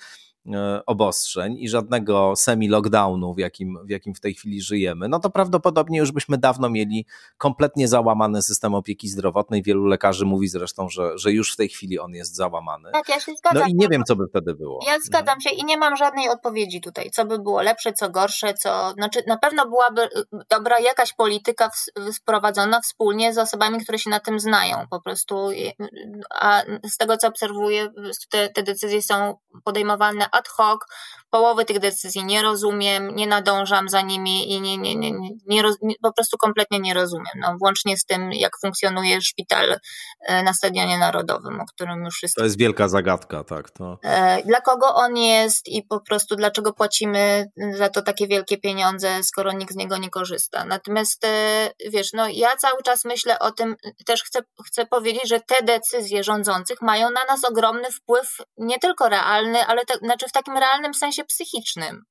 obostrzeń 0.86 1.56
i 1.58 1.68
żadnego 1.68 2.36
semi-lockdownu, 2.36 3.34
w 3.34 3.38
jakim, 3.38 3.78
w 3.84 3.90
jakim 3.90 4.14
w 4.14 4.20
tej 4.20 4.34
chwili 4.34 4.62
żyjemy, 4.62 5.08
no 5.08 5.20
to 5.20 5.30
prawdopodobnie 5.30 5.98
już 5.98 6.12
byśmy 6.12 6.38
dawno 6.38 6.70
mieli 6.70 7.06
kompletnie 7.38 7.88
załamany 7.88 8.42
system 8.42 8.74
opieki 8.74 9.08
zdrowotnej. 9.08 9.62
Wielu 9.62 9.86
lekarzy 9.86 10.24
mówi 10.24 10.48
zresztą, 10.48 10.88
że, 10.88 11.18
że 11.18 11.32
już 11.32 11.52
w 11.52 11.56
tej 11.56 11.68
chwili 11.68 11.98
on 11.98 12.14
jest 12.14 12.36
załamany. 12.36 12.90
tak, 12.92 13.08
ja 13.08 13.20
się 13.20 13.32
zgadzam. 13.36 13.62
No 13.62 13.68
i 13.68 13.74
nie 13.74 13.88
wiem, 13.88 14.02
co 14.04 14.16
by 14.16 14.24
wtedy 14.28 14.54
było. 14.54 14.80
Ja 14.86 14.98
zgadzam 15.00 15.40
się 15.40 15.50
i 15.50 15.64
nie 15.64 15.76
mam 15.76 15.96
żadnej 15.96 16.28
odpowiedzi 16.28 16.80
tutaj, 16.80 17.10
co 17.10 17.24
by 17.24 17.38
było 17.38 17.62
lepsze, 17.62 17.92
co 17.92 18.10
gorsze, 18.10 18.54
co. 18.54 18.90
Znaczy, 18.90 19.22
na 19.26 19.38
pewno 19.38 19.68
byłaby 19.68 20.02
y, 20.02 20.08
dobra 20.50 20.80
jakaś 20.80 21.12
polityka 21.12 21.70
wprowadzona 22.14 22.80
wspólnie 22.80 23.34
z 23.34 23.38
osobami, 23.38 23.78
które 23.82 23.98
się 23.98 24.10
na 24.10 24.20
tym 24.20 24.40
znają. 24.40 24.76
Po 24.90 25.00
prostu, 25.00 25.50
y, 25.50 25.72
a 26.30 26.62
z 26.88 26.96
tego 26.96 27.16
co 27.16 27.28
obserwuję, 27.28 27.88
te, 28.30 28.48
te 28.48 28.62
decyzje 28.62 29.02
są 29.02 29.38
podejmowane 29.64 30.30
ad 30.34 30.48
hoc. 30.48 30.80
Połowy 31.30 31.64
tych 31.64 31.78
decyzji 31.78 32.24
nie 32.24 32.42
rozumiem, 32.42 33.14
nie 33.16 33.26
nadążam 33.26 33.88
za 33.88 34.00
nimi 34.00 34.52
i 34.52 34.60
nie, 34.60 34.78
nie, 34.78 34.96
nie, 34.96 35.12
nie, 35.12 35.62
nie, 35.82 35.94
po 36.02 36.12
prostu 36.12 36.36
kompletnie 36.38 36.78
nie 36.80 36.94
rozumiem. 36.94 37.34
No, 37.40 37.56
włącznie 37.58 37.96
z 37.96 38.04
tym, 38.04 38.32
jak 38.32 38.52
funkcjonuje 38.60 39.20
szpital 39.20 39.72
y, 39.72 40.42
na 40.42 40.54
Stadionie 40.54 40.98
Narodowym, 40.98 41.60
o 41.60 41.64
którym 41.64 42.04
już 42.04 42.14
wszyscy 42.14 42.40
To 42.40 42.44
jest 42.44 42.58
wielka 42.58 42.88
zagadka, 42.88 43.44
tak. 43.44 43.70
To... 43.70 43.98
E, 44.02 44.42
dla 44.42 44.60
kogo 44.60 44.94
on 44.94 45.16
jest 45.16 45.68
i 45.68 45.82
po 45.82 46.00
prostu 46.00 46.36
dlaczego 46.36 46.72
płacimy 46.72 47.46
za 47.76 47.88
to 47.88 48.02
takie 48.02 48.26
wielkie 48.26 48.58
pieniądze, 48.58 49.22
skoro 49.22 49.52
nikt 49.52 49.72
z 49.72 49.76
niego 49.76 49.96
nie 49.96 50.10
korzysta. 50.10 50.64
Natomiast 50.64 51.24
e, 51.24 51.70
wiesz, 51.90 52.12
no 52.12 52.28
ja 52.28 52.56
cały 52.56 52.82
czas 52.82 53.04
myślę 53.04 53.38
o 53.38 53.50
tym, 53.50 53.76
też 54.06 54.22
chcę, 54.22 54.40
chcę 54.66 54.86
powiedzieć, 54.86 55.28
że 55.28 55.40
te 55.40 55.64
decyzje 55.64 56.24
rządzących 56.24 56.82
mają 56.82 57.10
na 57.10 57.24
nas 57.24 57.44
ogromny 57.44 57.90
wpływ, 57.90 58.36
nie 58.58 58.78
tylko 58.78 59.08
realny, 59.08 59.66
ale 59.66 59.84
te, 59.84 59.94
znaczy 59.94 60.23
w 60.28 60.32
takim 60.32 60.58
realnym 60.58 60.94
sensie 60.94 61.24
psychicznym. 61.24 62.04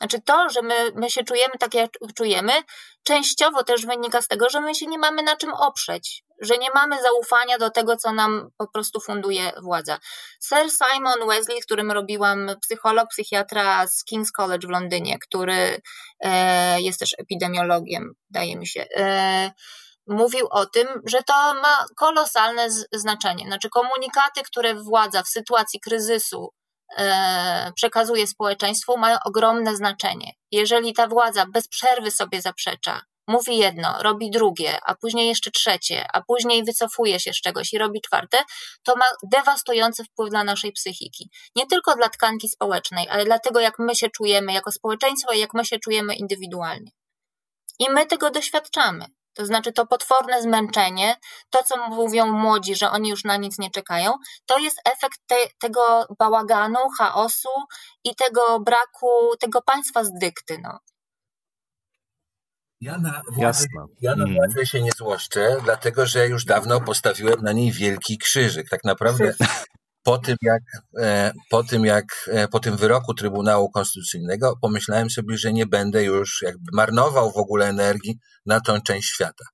Znaczy 0.00 0.20
to, 0.24 0.48
że 0.48 0.62
my, 0.62 0.92
my 0.94 1.10
się 1.10 1.24
czujemy 1.24 1.54
tak, 1.58 1.74
jak 1.74 1.90
czujemy, 2.14 2.52
częściowo 3.02 3.64
też 3.64 3.86
wynika 3.86 4.22
z 4.22 4.28
tego, 4.28 4.50
że 4.50 4.60
my 4.60 4.74
się 4.74 4.86
nie 4.86 4.98
mamy 4.98 5.22
na 5.22 5.36
czym 5.36 5.52
oprzeć, 5.52 6.24
że 6.40 6.58
nie 6.58 6.70
mamy 6.74 7.02
zaufania 7.02 7.58
do 7.58 7.70
tego, 7.70 7.96
co 7.96 8.12
nam 8.12 8.48
po 8.58 8.68
prostu 8.68 9.00
funduje 9.00 9.52
władza. 9.62 9.98
Sir 10.48 10.70
Simon 10.70 11.28
Wesley, 11.28 11.60
którym 11.60 11.92
robiłam 11.92 12.50
psycholog, 12.62 13.08
psychiatra 13.08 13.86
z 13.86 14.04
King's 14.12 14.30
College 14.36 14.66
w 14.66 14.70
Londynie, 14.70 15.18
który 15.18 15.80
e, 16.20 16.80
jest 16.80 17.00
też 17.00 17.10
epidemiologiem, 17.18 18.12
wydaje 18.30 18.56
mi 18.56 18.66
się, 18.66 18.86
e, 18.96 19.50
mówił 20.06 20.46
o 20.50 20.66
tym, 20.66 20.88
że 21.06 21.22
to 21.22 21.54
ma 21.54 21.84
kolosalne 21.96 22.68
znaczenie. 22.92 23.46
Znaczy 23.46 23.68
komunikaty, 23.68 24.42
które 24.42 24.74
władza 24.74 25.22
w 25.22 25.28
sytuacji 25.28 25.80
kryzysu 25.80 26.52
przekazuje 27.74 28.26
społeczeństwu, 28.26 28.98
mają 28.98 29.16
ogromne 29.24 29.76
znaczenie. 29.76 30.32
Jeżeli 30.50 30.94
ta 30.94 31.06
władza 31.06 31.46
bez 31.46 31.68
przerwy 31.68 32.10
sobie 32.10 32.42
zaprzecza, 32.42 33.00
mówi 33.28 33.58
jedno, 33.58 34.02
robi 34.02 34.30
drugie, 34.30 34.78
a 34.82 34.94
później 34.94 35.28
jeszcze 35.28 35.50
trzecie, 35.50 36.06
a 36.12 36.22
później 36.22 36.64
wycofuje 36.64 37.20
się 37.20 37.32
z 37.32 37.40
czegoś 37.40 37.72
i 37.72 37.78
robi 37.78 38.00
czwarte, 38.00 38.38
to 38.82 38.96
ma 38.96 39.04
dewastujący 39.32 40.04
wpływ 40.04 40.30
dla 40.30 40.44
naszej 40.44 40.72
psychiki. 40.72 41.30
Nie 41.56 41.66
tylko 41.66 41.96
dla 41.96 42.08
tkanki 42.08 42.48
społecznej, 42.48 43.08
ale 43.08 43.24
dla 43.24 43.38
tego, 43.38 43.60
jak 43.60 43.78
my 43.78 43.94
się 43.94 44.08
czujemy 44.10 44.52
jako 44.52 44.72
społeczeństwo 44.72 45.32
i 45.32 45.40
jak 45.40 45.54
my 45.54 45.64
się 45.64 45.78
czujemy 45.78 46.14
indywidualnie. 46.14 46.90
I 47.78 47.90
my 47.90 48.06
tego 48.06 48.30
doświadczamy. 48.30 49.06
To 49.40 49.46
znaczy 49.46 49.72
to 49.72 49.86
potworne 49.86 50.42
zmęczenie, 50.42 51.16
to 51.50 51.62
co 51.62 51.88
mówią 51.88 52.26
młodzi, 52.26 52.74
że 52.74 52.90
oni 52.90 53.10
już 53.10 53.24
na 53.24 53.36
nic 53.36 53.58
nie 53.58 53.70
czekają, 53.70 54.12
to 54.46 54.58
jest 54.58 54.80
efekt 54.84 55.18
te, 55.26 55.34
tego 55.58 56.06
bałaganu, 56.18 56.78
chaosu 56.98 57.48
i 58.04 58.14
tego 58.14 58.60
braku, 58.60 59.36
tego 59.40 59.62
państwa 59.62 60.04
z 60.04 60.12
dykty. 60.20 60.58
No. 60.62 60.78
Ja 62.80 62.98
na 62.98 63.22
władzę, 63.32 63.66
ja 64.00 64.16
na 64.16 64.24
Mhm. 64.24 64.34
władzę 64.34 64.66
się 64.66 64.82
nie 64.82 64.90
złoszczę, 64.96 65.56
dlatego 65.64 66.06
że 66.06 66.28
już 66.28 66.44
dawno 66.44 66.80
postawiłem 66.80 67.42
na 67.42 67.52
niej 67.52 67.72
wielki 67.72 68.18
krzyżyk. 68.18 68.68
Tak 68.68 68.84
naprawdę 68.84 69.32
po 70.02 70.18
tym, 70.18 70.36
jak, 70.42 70.62
e, 71.00 71.32
po 71.50 71.64
tym, 71.64 71.84
jak 71.84 72.04
e, 72.28 72.48
po 72.48 72.60
tym 72.60 72.76
wyroku 72.76 73.14
Trybunału 73.14 73.70
Konstytucyjnego 73.70 74.54
pomyślałem 74.62 75.10
sobie, 75.10 75.38
że 75.38 75.52
nie 75.52 75.66
będę 75.66 76.04
już 76.04 76.42
jakby 76.42 76.70
marnował 76.72 77.32
w 77.32 77.36
ogóle 77.36 77.68
energii 77.68 78.18
na 78.46 78.60
tą 78.60 78.80
część 78.80 79.08
świata. 79.08 79.44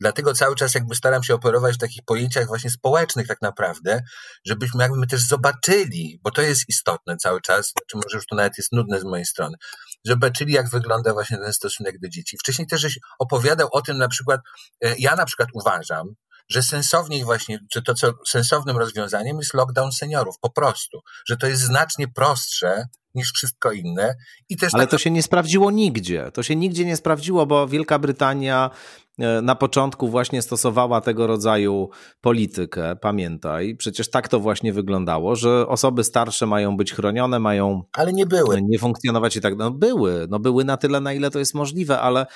Dlatego 0.00 0.34
cały 0.34 0.56
czas 0.56 0.74
jakby 0.74 0.94
staram 0.94 1.22
się 1.22 1.34
operować 1.34 1.74
w 1.74 1.78
takich 1.78 2.04
pojęciach 2.04 2.46
właśnie 2.46 2.70
społecznych 2.70 3.26
tak 3.26 3.42
naprawdę, 3.42 4.02
żebyśmy 4.46 4.82
jakby 4.82 4.98
my 4.98 5.06
też 5.06 5.20
zobaczyli, 5.28 6.20
bo 6.22 6.30
to 6.30 6.42
jest 6.42 6.68
istotne 6.68 7.16
cały 7.16 7.40
czas, 7.40 7.72
znaczy 7.72 7.96
może 8.04 8.16
już 8.16 8.26
to 8.26 8.36
nawet 8.36 8.58
jest 8.58 8.72
nudne 8.72 9.00
z 9.00 9.04
mojej 9.04 9.24
strony, 9.26 9.56
zobaczyli 10.04 10.52
jak 10.52 10.70
wygląda 10.70 11.12
właśnie 11.12 11.38
ten 11.38 11.52
stosunek 11.52 12.00
do 12.02 12.08
dzieci. 12.08 12.38
Wcześniej 12.38 12.68
też 12.68 12.98
opowiadał 13.18 13.68
o 13.72 13.82
tym 13.82 13.98
na 13.98 14.08
przykład, 14.08 14.40
e, 14.84 14.94
ja 14.98 15.16
na 15.16 15.24
przykład 15.26 15.48
uważam, 15.54 16.06
że 16.50 16.62
sensowniej 16.62 17.24
właśnie, 17.24 17.58
czy 17.72 17.82
to 17.82 17.94
co 17.94 18.12
sensownym 18.28 18.76
rozwiązaniem 18.76 19.38
jest 19.38 19.54
lockdown 19.54 19.92
seniorów, 19.92 20.34
po 20.40 20.50
prostu, 20.50 21.00
że 21.28 21.36
to 21.36 21.46
jest 21.46 21.62
znacznie 21.62 22.08
prostsze 22.08 22.84
niż 23.14 23.32
wszystko 23.32 23.72
inne. 23.72 24.14
I 24.48 24.56
też 24.56 24.74
Ale 24.74 24.82
tak... 24.82 24.90
to 24.90 24.98
się 24.98 25.10
nie 25.10 25.22
sprawdziło 25.22 25.70
nigdzie. 25.70 26.30
To 26.34 26.42
się 26.42 26.56
nigdzie 26.56 26.84
nie 26.84 26.96
sprawdziło, 26.96 27.46
bo 27.46 27.68
Wielka 27.68 27.98
Brytania 27.98 28.70
e, 29.18 29.42
na 29.42 29.54
początku 29.54 30.08
właśnie 30.08 30.42
stosowała 30.42 31.00
tego 31.00 31.26
rodzaju 31.26 31.90
politykę, 32.20 32.96
pamiętaj. 32.96 33.76
Przecież 33.76 34.10
tak 34.10 34.28
to 34.28 34.40
właśnie 34.40 34.72
wyglądało, 34.72 35.36
że 35.36 35.68
osoby 35.68 36.04
starsze 36.04 36.46
mają 36.46 36.76
być 36.76 36.92
chronione, 36.92 37.38
mają 37.38 37.82
Ale 37.92 38.12
nie 38.12 38.26
były. 38.26 38.62
nie 38.62 38.78
funkcjonować 38.78 39.36
i 39.36 39.40
tak. 39.40 39.56
No 39.56 39.70
były, 39.70 40.26
no 40.30 40.38
były 40.38 40.64
na 40.64 40.76
tyle, 40.76 41.00
na 41.00 41.12
ile 41.12 41.30
to 41.30 41.38
jest 41.38 41.54
możliwe, 41.54 42.00
ale 42.00 42.26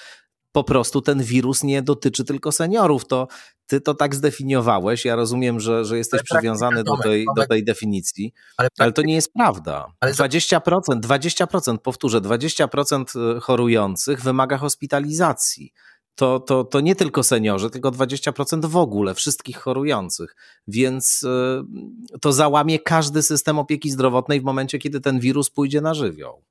po 0.54 0.64
prostu 0.64 1.02
ten 1.02 1.22
wirus 1.22 1.62
nie 1.62 1.82
dotyczy 1.82 2.24
tylko 2.24 2.52
seniorów. 2.52 3.06
To 3.06 3.28
ty 3.66 3.80
to 3.80 3.94
tak 3.94 4.14
zdefiniowałeś. 4.14 5.04
Ja 5.04 5.16
rozumiem, 5.16 5.60
że, 5.60 5.84
że 5.84 5.98
jesteś 5.98 6.22
przywiązany 6.22 6.84
do 6.84 6.96
tej, 6.96 7.26
do 7.36 7.46
tej 7.46 7.64
definicji, 7.64 8.32
Ale, 8.56 8.68
ale 8.78 8.92
to 8.92 9.02
nie 9.02 9.14
jest 9.14 9.32
prawda. 9.32 9.92
Ale 10.00 10.14
za- 10.14 10.24
20%, 10.24 11.00
20%, 11.00 11.78
powtórzę, 11.78 12.20
20% 12.20 13.40
chorujących 13.40 14.22
wymaga 14.22 14.58
hospitalizacji. 14.58 15.72
To, 16.14 16.40
to, 16.40 16.64
to 16.64 16.80
nie 16.80 16.96
tylko 16.96 17.22
seniorzy, 17.22 17.70
tylko 17.70 17.90
20% 17.90 18.66
w 18.66 18.76
ogóle 18.76 19.14
wszystkich 19.14 19.56
chorujących. 19.56 20.36
Więc 20.68 21.22
y, 21.22 22.18
to 22.20 22.32
załamie 22.32 22.78
każdy 22.78 23.22
system 23.22 23.58
opieki 23.58 23.90
zdrowotnej 23.90 24.40
w 24.40 24.44
momencie, 24.44 24.78
kiedy 24.78 25.00
ten 25.00 25.20
wirus 25.20 25.50
pójdzie 25.50 25.80
na 25.80 25.94
żywioł. 25.94 26.42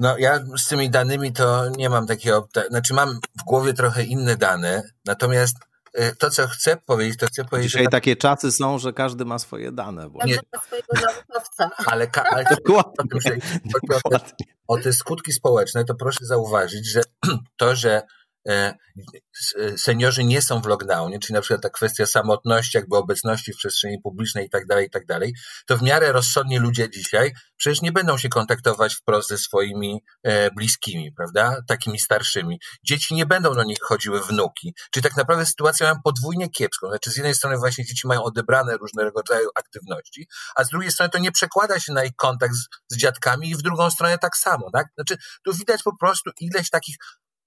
No 0.00 0.18
ja 0.18 0.40
z 0.56 0.68
tymi 0.68 0.90
danymi 0.90 1.32
to 1.32 1.68
nie 1.68 1.90
mam 1.90 2.06
takiego, 2.06 2.48
znaczy 2.70 2.94
mam 2.94 3.20
w 3.40 3.42
głowie 3.44 3.72
trochę 3.72 4.04
inne 4.04 4.36
dane, 4.36 4.82
natomiast 5.04 5.56
y, 5.98 6.16
to 6.18 6.30
co 6.30 6.48
chcę 6.48 6.76
powiedzieć, 6.76 7.18
to 7.18 7.26
chcę 7.26 7.44
powiedzieć, 7.44 7.70
Dzisiaj 7.72 7.84
że 7.84 7.90
takie 7.90 8.16
czasy 8.16 8.52
są, 8.52 8.78
że 8.78 8.92
każdy 8.92 9.24
ma 9.24 9.38
swoje 9.38 9.72
dane. 9.72 10.10
Bo... 10.10 10.18
Każdy 10.18 10.38
ma 10.54 10.60
swojego 10.62 10.86
naukowca. 10.92 11.70
ale, 11.86 12.06
ka- 12.06 12.24
ale 12.30 12.44
o 12.44 12.54
Dokładnie. 12.64 12.92
tym, 13.10 13.20
że 13.20 13.38
o 14.04 14.10
te, 14.10 14.20
o 14.68 14.78
te 14.78 14.92
skutki 14.92 15.32
społeczne, 15.32 15.84
to 15.84 15.94
proszę 15.94 16.18
zauważyć, 16.26 16.90
że 16.90 17.00
to, 17.56 17.76
że 17.76 18.02
seniorzy 19.76 20.24
nie 20.24 20.42
są 20.42 20.60
w 20.60 20.66
lockdownie, 20.66 21.18
czyli 21.18 21.34
na 21.34 21.40
przykład 21.40 21.62
ta 21.62 21.70
kwestia 21.70 22.06
samotności, 22.06 22.78
jakby 22.78 22.96
obecności 22.96 23.52
w 23.52 23.56
przestrzeni 23.56 23.98
publicznej 24.02 24.46
i 24.46 24.50
tak 24.50 24.66
dalej, 24.66 24.86
i 24.86 24.90
tak 24.90 25.06
dalej, 25.06 25.34
to 25.66 25.76
w 25.76 25.82
miarę 25.82 26.12
rozsądnie 26.12 26.60
ludzie 26.60 26.90
dzisiaj 26.90 27.32
przecież 27.60 27.82
nie 27.82 27.92
będą 27.92 28.18
się 28.18 28.28
kontaktować 28.28 28.94
wprost 28.94 29.28
ze 29.28 29.38
swoimi 29.38 30.02
e, 30.22 30.50
bliskimi, 30.50 31.12
prawda, 31.12 31.56
takimi 31.66 31.98
starszymi. 31.98 32.60
Dzieci 32.84 33.14
nie 33.14 33.26
będą 33.26 33.54
do 33.54 33.64
nich 33.64 33.78
chodziły 33.82 34.20
wnuki. 34.20 34.74
Czyli 34.90 35.04
tak 35.04 35.16
naprawdę 35.16 35.46
sytuację 35.46 35.86
mają 35.86 35.96
podwójnie 36.04 36.50
kiepską. 36.50 36.88
Znaczy 36.88 37.10
z 37.10 37.16
jednej 37.16 37.34
strony 37.34 37.58
właśnie 37.58 37.84
dzieci 37.84 38.08
mają 38.08 38.22
odebrane 38.22 38.76
różnego 38.76 39.10
rodzaju 39.16 39.48
aktywności, 39.54 40.28
a 40.56 40.64
z 40.64 40.68
drugiej 40.68 40.90
strony 40.90 41.10
to 41.10 41.18
nie 41.18 41.32
przekłada 41.32 41.80
się 41.80 41.92
na 41.92 42.04
ich 42.04 42.16
kontakt 42.16 42.54
z, 42.54 42.68
z 42.88 42.96
dziadkami 42.96 43.50
i 43.50 43.56
w 43.56 43.62
drugą 43.62 43.90
stronę 43.90 44.18
tak 44.18 44.36
samo, 44.36 44.70
tak? 44.72 44.86
Znaczy 44.94 45.16
tu 45.44 45.54
widać 45.54 45.82
po 45.82 45.96
prostu 45.96 46.30
ileś 46.40 46.70
takich 46.70 46.96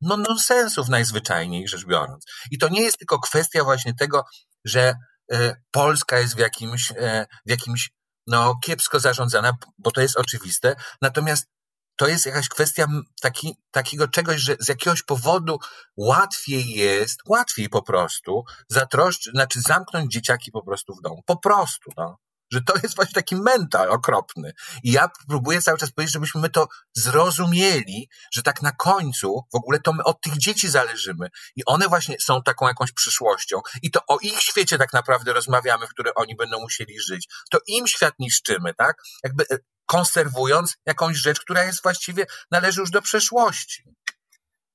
no, 0.04 0.18
nonsensów 0.18 0.90
najzwyczajniej 0.90 1.68
rzecz 1.68 1.86
biorąc. 1.86 2.26
I 2.52 2.58
to 2.58 2.70
nie 2.70 2.82
jest 2.82 2.98
tylko 2.98 3.20
kwestia 3.20 3.64
właśnie 3.64 3.94
tego, 3.94 4.26
że 4.66 4.96
e, 5.34 5.56
Polska 5.72 6.20
jest 6.20 6.36
w 6.36 6.40
jakimś, 6.40 6.92
e, 6.92 7.26
w 7.46 7.50
jakimś 7.50 7.90
no, 8.28 8.56
kiepsko 8.66 9.00
zarządzana, 9.00 9.54
bo 9.78 9.92
to 9.92 10.02
jest 10.02 10.18
oczywiste, 10.18 10.76
natomiast 11.02 11.54
to 11.96 12.08
jest 12.08 12.26
jakaś 12.26 12.50
kwestia 12.50 12.88
taki, 13.22 13.58
takiego 13.72 14.08
czegoś, 14.08 14.42
że 14.42 14.56
z 14.60 14.68
jakiegoś 14.68 15.04
powodu 15.04 15.60
łatwiej 15.98 16.70
jest, 16.70 17.20
łatwiej 17.28 17.70
po 17.70 17.82
prostu 17.82 18.44
zatroszczyć, 18.70 19.34
znaczy 19.34 19.62
zamknąć 19.62 20.14
dzieciaki 20.14 20.52
po 20.52 20.64
prostu 20.64 20.96
w 20.96 21.02
domu. 21.02 21.24
Po 21.26 21.38
prostu, 21.38 21.92
no. 21.98 22.18
Że 22.54 22.62
to 22.62 22.74
jest 22.84 22.96
właśnie 22.96 23.14
taki 23.14 23.36
mental 23.36 23.90
okropny. 23.90 24.54
I 24.84 24.92
ja 24.92 25.10
próbuję 25.28 25.62
cały 25.62 25.78
czas 25.78 25.92
powiedzieć, 25.92 26.14
żebyśmy 26.14 26.42
my 26.42 26.50
to 26.50 26.68
zrozumieli, 26.94 28.10
że 28.32 28.44
tak 28.44 28.62
na 28.62 28.72
końcu 28.72 29.44
w 29.54 29.56
ogóle 29.56 29.80
to 29.80 29.94
my 29.94 30.04
od 30.04 30.22
tych 30.22 30.38
dzieci 30.38 30.70
zależymy. 30.70 31.30
I 31.56 31.66
one 31.66 31.88
właśnie 31.88 32.16
są 32.20 32.44
taką 32.44 32.68
jakąś 32.68 32.92
przyszłością. 32.92 33.62
I 33.82 33.92
to 33.92 34.00
o 34.08 34.18
ich 34.20 34.40
świecie 34.42 34.78
tak 34.78 34.94
naprawdę 34.94 35.34
rozmawiamy, 35.34 35.88
w 35.88 35.90
którym 35.90 36.14
oni 36.16 36.36
będą 36.36 36.60
musieli 36.60 37.00
żyć. 37.00 37.28
To 37.52 37.60
im 37.68 37.88
świat 37.88 38.14
niszczymy, 38.20 38.74
tak? 38.74 38.98
Jakby 39.24 39.44
e, 39.52 39.58
konserwując 39.86 40.76
jakąś 40.86 41.18
rzecz, 41.18 41.40
która 41.40 41.64
jest 41.64 41.84
właściwie, 41.84 42.26
należy 42.52 42.82
już 42.82 42.92
do 42.92 43.02
przeszłości. 43.02 43.84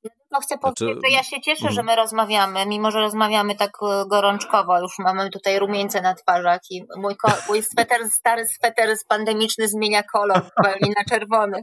Ja 0.04 0.10
tylko 0.30 0.42
chcę 0.42 0.58
powiedzieć, 0.58 0.78
Znaczy, 0.78 1.00
że 1.04 1.16
ja 1.16 1.22
się 1.22 1.40
cieszę, 1.40 1.62
że 1.62 1.80
mhm. 1.80 1.86
my 1.86 1.96
rozmawiamy, 1.96 2.66
mimo 2.66 2.90
że 2.90 3.00
rozmawiamy 3.00 3.54
tak 3.54 3.70
e, 3.82 4.04
gorączkowo, 4.08 4.80
już 4.80 4.98
mamy 4.98 5.30
tutaj 5.30 5.58
rumieńce 5.58 6.00
na 6.00 6.14
twarzach 6.14 6.60
i 6.70 6.84
mój, 6.96 7.16
ko- 7.16 7.38
mój 7.48 7.62
sweter, 7.62 8.10
stary 8.10 8.48
sweter 8.48 8.96
z 8.96 9.04
pandemiczny 9.04 9.68
zmienia 9.68 10.02
kolor 10.02 10.42
zupełnie 10.44 10.92
na 10.96 11.04
czerwony. 11.10 11.62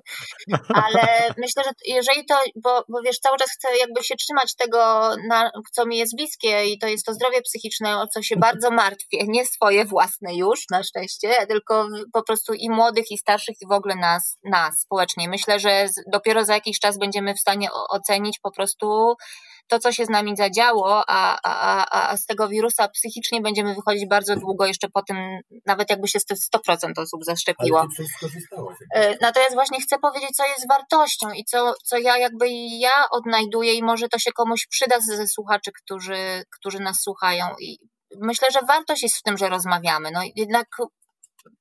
Ale 0.73 1.33
myślę, 1.37 1.63
że 1.63 1.71
jeżeli 1.85 2.25
to, 2.25 2.35
bo, 2.63 2.83
bo 2.89 3.01
wiesz, 3.01 3.19
cały 3.19 3.37
czas 3.37 3.49
chcę 3.51 3.77
jakby 3.77 4.03
się 4.03 4.15
trzymać 4.15 4.55
tego, 4.55 5.09
na, 5.29 5.51
co 5.71 5.85
mi 5.85 5.97
jest 5.97 6.15
bliskie 6.15 6.65
i 6.65 6.79
to 6.79 6.87
jest 6.87 7.05
to 7.05 7.13
zdrowie 7.13 7.41
psychiczne, 7.41 8.01
o 8.01 8.07
co 8.07 8.21
się 8.21 8.35
bardzo 8.35 8.71
martwię, 8.71 9.19
nie 9.27 9.45
swoje 9.45 9.85
własne 9.85 10.35
już, 10.35 10.59
na 10.71 10.83
szczęście, 10.83 11.47
tylko 11.47 11.87
po 12.13 12.23
prostu 12.23 12.53
i 12.53 12.69
młodych, 12.69 13.11
i 13.11 13.17
starszych, 13.17 13.55
i 13.61 13.67
w 13.67 13.71
ogóle 13.71 13.95
nas, 13.95 14.37
nas 14.43 14.79
społecznie. 14.79 15.29
Myślę, 15.29 15.59
że 15.59 15.87
dopiero 16.11 16.45
za 16.45 16.53
jakiś 16.53 16.79
czas 16.79 16.97
będziemy 16.97 17.33
w 17.33 17.39
stanie 17.39 17.69
ocenić 17.89 18.39
po 18.39 18.51
prostu 18.55 19.15
to, 19.67 19.79
co 19.79 19.91
się 19.91 20.05
z 20.05 20.09
nami 20.09 20.35
zadziało, 20.37 21.03
a, 21.07 21.39
a, 21.43 21.85
a, 21.91 22.09
a 22.09 22.17
z 22.17 22.25
tego 22.25 22.47
wirusa 22.47 22.87
psychicznie 22.87 23.41
będziemy 23.41 23.75
wychodzić 23.75 24.07
bardzo 24.09 24.35
długo, 24.35 24.65
jeszcze 24.65 24.89
po 24.89 25.01
tym, 25.03 25.17
nawet 25.65 25.89
jakby 25.89 26.07
się 26.07 26.19
100% 26.19 26.91
osób 26.97 27.25
zaszczepiło. 27.25 27.87
E, 28.95 29.15
Natomiast 29.21 29.53
właśnie 29.53 29.81
chcę 29.81 29.99
powiedzieć, 29.99 30.29
co 30.29 30.45
jest 30.45 30.67
wartością 30.69 31.31
i 31.31 31.43
co, 31.45 31.73
co 31.83 31.97
ja 31.97 32.17
jakby 32.17 32.45
ja 32.79 33.09
odnajduję 33.11 33.73
i 33.73 33.83
może 33.83 34.09
to 34.09 34.19
się 34.19 34.31
komuś 34.31 34.67
przyda 34.69 34.99
ze 34.99 35.17
ze 35.17 35.27
słuchaczy, 35.27 35.71
którzy, 35.83 36.43
którzy 36.59 36.79
nas 36.79 37.01
słuchają. 37.01 37.45
I 37.61 37.77
myślę, 38.21 38.47
że 38.53 38.61
wartość 38.61 39.03
jest 39.03 39.17
w 39.17 39.21
tym, 39.23 39.37
że 39.37 39.49
rozmawiamy. 39.49 40.11
No 40.11 40.21
jednak 40.35 40.67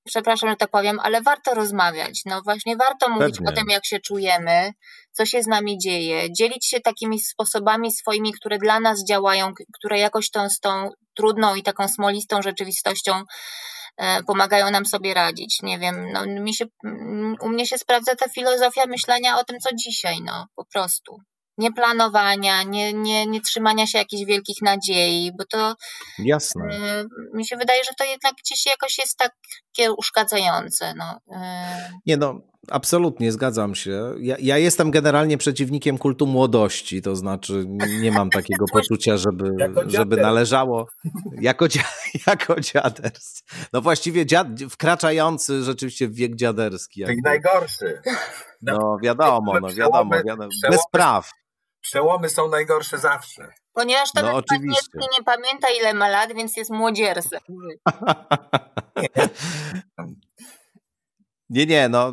przepraszam, 0.04 0.50
że 0.50 0.56
tak 0.56 0.70
powiem, 0.70 1.00
ale 1.00 1.22
warto 1.22 1.54
rozmawiać. 1.54 2.22
No 2.26 2.42
właśnie 2.42 2.76
warto 2.76 3.08
mówić 3.08 3.36
Pewnie. 3.36 3.52
o 3.52 3.52
tym, 3.52 3.70
jak 3.70 3.86
się 3.86 4.00
czujemy, 4.00 4.72
co 5.12 5.26
się 5.26 5.42
z 5.42 5.46
nami 5.46 5.78
dzieje, 5.78 6.32
dzielić 6.32 6.66
się 6.66 6.80
takimi 6.80 7.20
sposobami 7.20 7.92
swoimi, 7.92 8.32
które 8.32 8.58
dla 8.58 8.80
nas 8.80 9.04
działają, 9.08 9.52
które 9.74 9.98
jakoś 9.98 10.30
tą, 10.30 10.50
z 10.50 10.60
tą 10.60 10.90
trudną 11.16 11.54
i 11.54 11.62
taką 11.62 11.88
smolistą 11.88 12.42
rzeczywistością 12.42 13.22
e, 13.96 14.22
pomagają 14.22 14.70
nam 14.70 14.86
sobie 14.86 15.14
radzić. 15.14 15.58
Nie 15.62 15.78
wiem, 15.78 16.12
no 16.12 16.26
mi 16.26 16.54
się, 16.54 16.64
u 17.40 17.48
mnie 17.48 17.66
się 17.66 17.78
sprawdza 17.78 18.16
ta 18.16 18.28
filozofia 18.28 18.86
myślenia 18.86 19.38
o 19.38 19.44
tym, 19.44 19.58
co 19.58 19.70
dzisiaj, 19.74 20.16
no 20.24 20.46
po 20.56 20.64
prostu. 20.64 21.18
Nie 21.58 21.72
planowania, 21.72 22.62
nie, 22.62 22.92
nie, 22.92 23.26
nie 23.26 23.40
trzymania 23.40 23.86
się 23.86 23.98
jakichś 23.98 24.24
wielkich 24.24 24.62
nadziei, 24.62 25.32
bo 25.38 25.44
to 25.44 25.74
Jasne. 26.18 26.64
e, 26.64 27.04
mi 27.34 27.46
się 27.46 27.56
wydaje, 27.56 27.84
że 27.84 27.90
to 27.98 28.04
jednak 28.04 28.34
gdzieś 28.34 28.66
jakoś 28.66 28.98
jest 28.98 29.18
takie 29.18 29.92
uszkadzające. 29.92 30.94
No. 30.96 31.18
E, 31.36 31.90
Nie 32.06 32.16
no, 32.16 32.40
absolutnie 32.70 33.32
zgadzam 33.32 33.74
się. 33.74 34.14
Ja, 34.20 34.36
ja 34.40 34.58
jestem 34.58 34.90
generalnie 34.90 35.38
przeciwnikiem 35.38 35.98
kultu 35.98 36.26
młodości, 36.26 37.02
to 37.02 37.16
znaczy 37.16 37.64
nie 38.00 38.12
mam 38.12 38.30
takiego 38.30 38.64
poczucia, 38.72 39.16
żeby, 39.16 39.50
Jako 39.58 39.82
żeby 39.90 40.16
należało 40.16 40.86
jako, 41.40 41.68
dzia, 41.68 41.82
jako 42.26 42.60
dziaders. 42.60 43.42
No 43.72 43.80
właściwie 43.80 44.26
dziad, 44.26 44.46
wkraczający 44.70 45.62
rzeczywiście 45.62 46.08
w 46.08 46.14
wiek 46.14 46.34
dziaderski. 46.36 47.00
Jakby. 47.00 47.16
najgorszy. 47.24 48.00
No 48.62 48.96
wiadomo, 49.02 49.60
no 49.60 49.68
wiadomo, 49.68 50.14
Przełomy- 50.14 50.24
wiadomo. 50.26 50.48
przełomy- 50.48 50.70
Bez 50.76 50.80
praw. 50.92 51.30
Przełomy 51.80 52.28
są 52.28 52.48
najgorsze 52.48 52.98
zawsze. 52.98 53.48
Ponieważ 53.72 54.12
ten 54.12 54.24
No, 54.24 54.32
no, 54.32 54.38
oczywiście. 54.38 54.98
nie 55.18 55.24
pamięta 55.24 55.68
ile 55.80 55.94
ma 55.94 56.08
lat, 56.08 56.32
więc 56.34 56.56
jest 56.56 56.70
młodziersem. 56.70 57.40
Nie, 61.50 61.66
nie, 61.66 61.88
no 61.88 62.12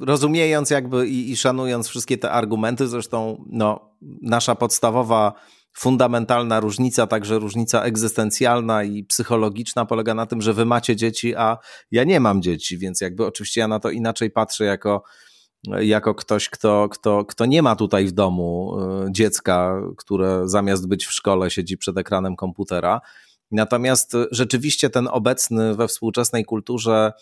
rozumiejąc 0.00 0.70
jakby 0.70 1.08
i, 1.08 1.30
i 1.30 1.36
szanując 1.36 1.88
wszystkie 1.88 2.18
te 2.18 2.30
argumenty, 2.30 2.88
zresztą 2.88 3.44
no, 3.50 3.96
nasza 4.22 4.54
podstawowa, 4.54 5.32
fundamentalna 5.76 6.60
różnica, 6.60 7.06
także 7.06 7.38
różnica 7.38 7.82
egzystencjalna 7.82 8.84
i 8.84 9.04
psychologiczna 9.04 9.84
polega 9.84 10.14
na 10.14 10.26
tym, 10.26 10.42
że 10.42 10.52
wy 10.52 10.64
macie 10.64 10.96
dzieci, 10.96 11.34
a 11.34 11.58
ja 11.90 12.04
nie 12.04 12.20
mam 12.20 12.42
dzieci, 12.42 12.78
więc 12.78 13.00
jakby 13.00 13.26
oczywiście 13.26 13.60
ja 13.60 13.68
na 13.68 13.80
to 13.80 13.90
inaczej 13.90 14.30
patrzę 14.30 14.64
jako 14.64 15.02
jako 15.80 16.14
ktoś, 16.14 16.48
kto, 16.48 16.88
kto, 16.88 17.24
kto 17.24 17.46
nie 17.46 17.62
ma 17.62 17.76
tutaj 17.76 18.06
w 18.06 18.12
domu 18.12 18.76
e, 18.80 19.06
dziecka, 19.12 19.82
które 19.96 20.48
zamiast 20.48 20.88
być 20.88 21.06
w 21.06 21.12
szkole 21.12 21.50
siedzi 21.50 21.78
przed 21.78 21.98
ekranem 21.98 22.36
komputera. 22.36 23.00
Natomiast 23.50 24.16
rzeczywiście 24.30 24.90
ten 24.90 25.08
obecny 25.08 25.74
we 25.74 25.88
współczesnej 25.88 26.44
kulturze 26.44 27.12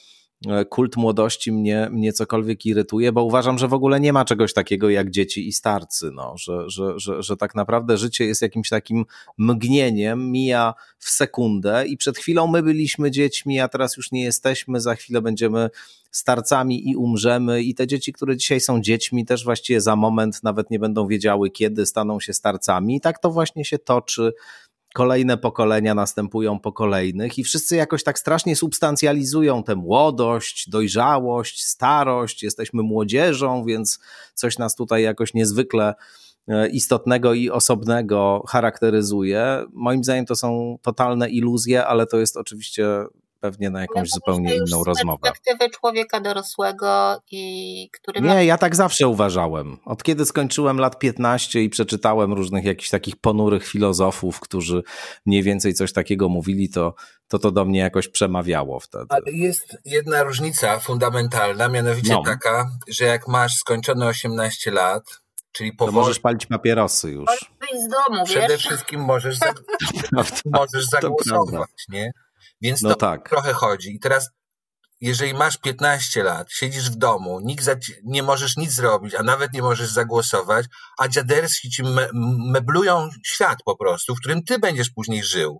kult 0.71 0.97
młodości 0.97 1.53
mnie, 1.53 1.89
mnie 1.93 2.13
cokolwiek 2.13 2.67
irytuje, 2.67 3.13
bo 3.13 3.25
uważam, 3.25 3.59
że 3.59 3.69
w 3.69 3.75
ogóle 3.75 4.01
nie 4.01 4.13
ma 4.13 4.25
czegoś 4.25 4.53
takiego 4.53 4.91
jak 4.91 5.11
dzieci 5.11 5.49
i 5.49 5.53
starcy, 5.53 6.11
no, 6.15 6.35
że, 6.39 6.71
że, 6.71 6.99
że, 6.99 7.23
że 7.23 7.37
tak 7.37 7.55
naprawdę 7.55 7.97
życie 7.97 8.25
jest 8.25 8.43
jakimś 8.43 8.69
takim 8.69 9.05
mgnieniem, 9.39 10.31
mija 10.31 10.75
w 10.99 11.11
sekundę 11.11 11.87
i 11.87 11.97
przed 11.97 12.19
chwilą 12.19 12.47
my 12.47 12.63
byliśmy 12.63 13.11
dziećmi, 13.11 13.61
a 13.61 13.69
teraz 13.69 13.97
już 13.97 14.13
nie 14.13 14.23
jesteśmy, 14.23 14.81
za 14.81 14.95
chwilę 14.95 15.23
będziemy 15.23 15.71
starcami 16.17 16.91
i 16.91 16.97
umrzemy. 16.97 17.63
I 17.63 17.75
te 17.75 17.87
dzieci, 17.87 18.13
które 18.13 18.37
dzisiaj 18.37 18.61
są 18.61 18.81
dziećmi 18.81 19.25
też 19.25 19.45
właściwie 19.45 19.81
za 19.81 19.97
moment 19.97 20.43
nawet 20.43 20.71
nie 20.71 20.79
będą 20.79 21.07
wiedziały 21.07 21.51
kiedy 21.51 21.87
staną 21.87 22.21
się 22.21 22.33
starcami. 22.33 22.97
I 22.97 23.01
tak 23.01 23.19
to 23.19 23.31
właśnie 23.31 23.65
się 23.65 23.79
toczy 23.79 24.33
kolejne 24.95 25.39
pokolenia 25.39 25.95
następują 25.95 26.59
po 26.59 26.73
kolejnych 26.73 27.39
i 27.39 27.45
wszyscy 27.45 27.77
jakoś 27.77 28.05
tak 28.05 28.19
strasznie 28.19 28.57
substancjalizują 28.57 29.63
tę 29.63 29.77
młodość, 29.77 30.71
dojrzałość, 30.71 31.65
starość. 31.65 32.43
Jesteśmy 32.43 32.83
młodzieżą, 32.83 33.65
więc 33.65 33.99
coś 34.35 34.59
nas 34.59 34.75
tutaj 34.75 35.03
jakoś 35.03 35.35
niezwykle 35.35 35.95
e, 36.49 36.69
istotnego 36.69 37.35
i 37.35 37.51
osobnego 37.51 38.45
charakteryzuje. 38.49 39.65
Moim 39.73 40.05
zdaniem 40.05 40.27
to 40.27 40.37
są 40.37 40.79
totalne 40.83 41.31
iluzje, 41.31 41.87
ale 41.87 42.07
to 42.07 42.19
jest 42.19 42.37
oczywiście 42.37 42.87
pewnie 43.45 43.71
na 43.71 43.81
jakąś 43.81 44.09
ja 44.09 44.15
zupełnie 44.15 44.57
inną 44.57 44.85
rozmowę. 44.85 45.19
Z 45.19 45.23
perspektywy 45.23 45.71
człowieka 45.71 46.21
dorosłego 46.21 47.21
i 47.31 47.89
który 47.93 48.21
Nie, 48.21 48.29
ma... 48.29 48.43
ja 48.43 48.59
tak 48.59 48.77
zawsze 48.77 49.09
uważałem. 49.09 49.79
Od 49.85 50.03
kiedy 50.03 50.27
skończyłem 50.27 50.79
lat 50.79 50.99
15 50.99 51.63
i 51.63 51.69
przeczytałem 51.69 52.33
różnych 52.33 52.65
jakichś 52.65 52.91
takich 52.91 53.17
ponurych 53.17 53.67
filozofów, 53.67 54.41
którzy 54.41 54.83
mniej 55.27 55.43
więcej 55.43 55.75
coś 55.75 55.93
takiego 55.93 56.29
mówili, 56.29 56.69
to 56.69 56.95
to, 57.29 57.39
to 57.39 57.51
do 57.51 57.65
mnie 57.65 57.81
jakoś 57.81 58.09
przemawiało 58.09 58.81
wtedy. 58.81 59.07
Ale 59.09 59.33
jest 59.33 59.79
jedna 59.85 60.23
różnica 60.23 60.79
fundamentalna, 60.79 61.69
mianowicie 61.69 62.13
no. 62.13 62.23
taka, 62.23 62.71
że 62.89 63.05
jak 63.05 63.29
masz 63.29 63.55
skończone 63.57 64.07
18 64.07 64.71
lat, 64.71 65.25
Czyli 65.53 65.73
powoli... 65.73 65.95
To 65.95 66.01
możesz 66.01 66.21
palić 66.21 66.47
papierosy 66.47 67.11
już. 67.11 67.27
Możesz 67.27 67.51
wyjść 67.61 67.85
z 67.85 67.89
domu, 67.89 68.25
Przede 68.25 68.49
wiesz? 68.49 68.67
wszystkim 68.67 69.01
możesz, 69.01 69.37
za... 69.37 69.47
No 70.13 70.25
możesz 70.45 70.87
zagłosować, 70.87 71.85
nie? 71.89 72.11
Więc 72.65 72.83
no 72.83 72.89
to 72.89 72.97
tak. 72.97 73.29
trochę 73.29 73.53
chodzi. 73.53 73.95
I 73.95 74.01
teraz, 74.01 74.31
jeżeli 75.01 75.35
masz 75.35 75.57
15 75.57 76.23
lat, 76.23 76.53
siedzisz 76.53 76.91
w 76.91 76.97
domu, 76.97 77.41
nikt 77.41 77.65
za, 77.65 77.75
nie 78.05 78.23
możesz 78.23 78.57
nic 78.57 78.73
zrobić, 78.73 79.15
a 79.15 79.23
nawet 79.23 79.53
nie 79.53 79.63
możesz 79.63 79.91
zagłosować, 79.91 80.67
a 80.99 81.09
dziaderski 81.09 81.71
ci 81.71 81.83
me, 81.83 82.09
meblują 82.53 83.09
świat 83.27 83.59
po 83.65 83.77
prostu, 83.77 84.15
w 84.15 84.21
którym 84.21 84.43
ty 84.43 84.59
będziesz 84.59 84.91
później 84.91 85.23
żył. 85.23 85.59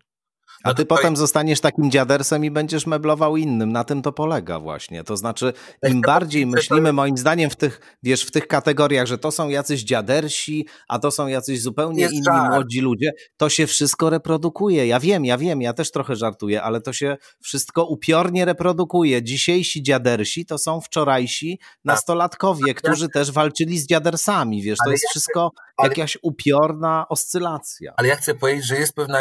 A 0.65 0.75
ty 0.75 0.87
potem 0.87 1.17
zostaniesz 1.17 1.61
takim 1.61 1.91
dziadersem 1.91 2.45
i 2.45 2.51
będziesz 2.51 2.87
meblował 2.87 3.37
innym. 3.37 3.73
Na 3.73 3.85
tym 3.85 4.03
to 4.03 4.13
polega 4.13 4.61
właśnie. 4.61 5.05
To 5.05 5.17
znaczy, 5.17 5.53
im 5.89 6.01
bardziej 6.01 6.47
myślimy, 6.47 6.93
moim 6.93 7.17
zdaniem, 7.17 7.51
w 7.51 7.57
tych, 7.57 7.81
wiesz, 8.03 8.25
w 8.25 8.31
tych 8.31 8.47
kategoriach, 8.47 9.07
że 9.07 9.19
to 9.19 9.31
są 9.31 9.49
jacyś 9.49 9.83
dziadersi, 9.83 10.67
a 10.89 10.99
to 10.99 11.11
są 11.11 11.27
jacyś 11.27 11.63
zupełnie 11.63 12.09
inni 12.13 12.39
młodzi 12.51 12.81
ludzie, 12.81 13.13
to 13.37 13.49
się 13.49 13.67
wszystko 13.67 14.11
reprodukuje. 14.11 14.87
Ja 14.87 15.01
wiem, 15.01 15.25
ja 15.25 15.39
wiem, 15.39 15.63
ja 15.63 15.73
też 15.73 15.91
trochę 15.91 16.17
żartuję, 16.17 16.63
ale 16.63 16.81
to 16.81 16.93
się 16.93 17.17
wszystko 17.43 17.85
upiornie 17.85 18.45
reprodukuje. 18.45 19.23
Dzisiejsi 19.23 19.83
dziadersi 19.83 20.47
to 20.47 20.59
są 20.59 20.81
wczorajsi 20.81 21.59
tak. 21.59 21.69
nastolatkowie, 21.85 22.75
którzy 22.75 23.09
też 23.09 23.31
walczyli 23.31 23.79
z 23.79 23.87
dziadersami, 23.87 24.63
wiesz, 24.63 24.79
to 24.85 24.91
jest 24.91 25.05
wszystko 25.11 25.51
jakaś 25.83 26.19
upiorna 26.23 27.07
oscylacja. 27.09 27.93
Ale 27.97 28.09
ja 28.09 28.17
chcę 28.17 28.35
powiedzieć, 28.35 28.67
że 28.67 28.77
jest 28.77 28.95
pewna 28.95 29.19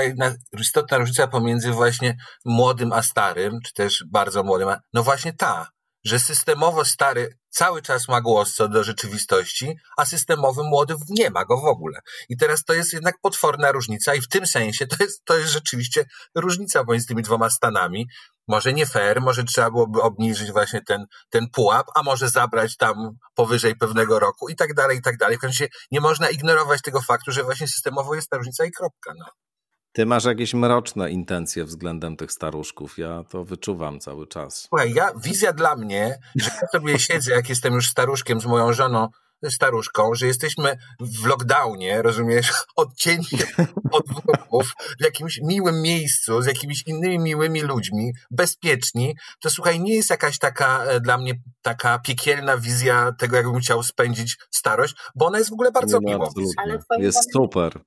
istotna 0.59 0.97
różnica 0.97 1.27
pomiędzy 1.33 1.71
właśnie 1.71 2.17
młodym 2.45 2.93
a 2.93 3.03
starym, 3.03 3.59
czy 3.65 3.73
też 3.73 4.03
bardzo 4.11 4.43
młodym. 4.43 4.69
A... 4.69 4.79
No 4.93 5.03
właśnie 5.03 5.33
ta, 5.33 5.67
że 6.05 6.19
systemowo 6.19 6.85
stary 6.85 7.37
cały 7.49 7.81
czas 7.81 8.07
ma 8.07 8.21
głos 8.21 8.53
co 8.53 8.67
do 8.67 8.83
rzeczywistości, 8.83 9.75
a 9.97 10.05
systemowy 10.05 10.63
młody 10.63 10.95
nie 11.09 11.29
ma 11.29 11.45
go 11.45 11.61
w 11.61 11.65
ogóle. 11.65 11.99
I 12.29 12.37
teraz 12.37 12.63
to 12.63 12.73
jest 12.73 12.93
jednak 12.93 13.15
potworna 13.21 13.71
różnica 13.71 14.15
i 14.15 14.21
w 14.21 14.27
tym 14.27 14.47
sensie 14.47 14.87
to 14.87 15.03
jest, 15.03 15.25
to 15.25 15.37
jest 15.37 15.51
rzeczywiście 15.51 16.05
różnica 16.35 16.83
pomiędzy 16.83 17.07
tymi 17.07 17.23
dwoma 17.23 17.49
stanami. 17.49 18.07
Może 18.47 18.73
nie 18.73 18.85
fair, 18.85 19.21
może 19.21 19.43
trzeba 19.43 19.71
byłoby 19.71 20.01
obniżyć 20.01 20.51
właśnie 20.51 20.81
ten, 20.81 21.05
ten 21.29 21.49
pułap, 21.49 21.87
a 21.95 22.03
może 22.03 22.29
zabrać 22.29 22.77
tam 22.77 22.95
powyżej 23.35 23.75
pewnego 23.75 24.19
roku 24.19 24.49
i 24.49 24.55
tak 24.55 24.73
dalej, 24.73 24.97
i 24.97 25.01
tak 25.01 25.17
dalej. 25.17 25.37
W 25.37 25.41
końcu 25.41 25.63
nie 25.91 26.01
można 26.01 26.29
ignorować 26.29 26.81
tego 26.81 27.01
faktu, 27.01 27.31
że 27.31 27.43
właśnie 27.43 27.67
systemowo 27.67 28.15
jest 28.15 28.29
ta 28.29 28.37
różnica 28.37 28.65
i 28.65 28.71
kropka. 28.71 29.13
No. 29.17 29.25
Ty 29.93 30.05
masz 30.05 30.25
jakieś 30.25 30.53
mroczne 30.53 31.11
intencje 31.11 31.65
względem 31.65 32.17
tych 32.17 32.31
staruszków. 32.31 32.97
Ja 32.97 33.23
to 33.29 33.43
wyczuwam 33.43 33.99
cały 33.99 34.27
czas. 34.27 34.67
Słuchaj, 34.69 34.93
ja, 34.93 35.11
wizja 35.23 35.53
dla 35.53 35.75
mnie, 35.75 36.19
że 36.35 36.49
ja 36.61 36.67
sobie 36.67 36.99
siedzę, 36.99 37.31
jak 37.31 37.49
jestem 37.49 37.73
już 37.73 37.89
staruszkiem 37.89 38.41
z 38.41 38.45
moją 38.45 38.73
żoną 38.73 39.07
staruszką, 39.49 40.15
że 40.15 40.27
jesteśmy 40.27 40.77
w 40.99 41.25
lockdownie, 41.25 42.01
rozumiesz, 42.01 42.51
odcięci 42.75 43.37
od 43.91 44.05
wrogów, 44.07 44.73
w 44.99 45.03
jakimś 45.03 45.39
miłym 45.43 45.81
miejscu, 45.81 46.41
z 46.41 46.45
jakimiś 46.45 46.83
innymi 46.87 47.19
miłymi 47.19 47.61
ludźmi, 47.61 48.13
bezpieczni, 48.31 49.15
to 49.39 49.49
słuchaj, 49.49 49.79
nie 49.79 49.95
jest 49.95 50.09
jakaś 50.09 50.39
taka 50.39 50.83
e, 50.83 50.99
dla 50.99 51.17
mnie 51.17 51.33
taka 51.61 51.99
piekielna 51.99 52.57
wizja 52.57 53.11
tego, 53.17 53.35
jakbym 53.35 53.59
chciał 53.59 53.83
spędzić 53.83 54.37
starość, 54.51 54.95
bo 55.15 55.25
ona 55.25 55.37
jest 55.37 55.49
w 55.49 55.53
ogóle 55.53 55.71
bardzo 55.71 55.99
no, 55.99 56.09
miła. 56.09 56.29
Ale 56.57 56.79
jest 56.99 57.33
super. 57.33 57.79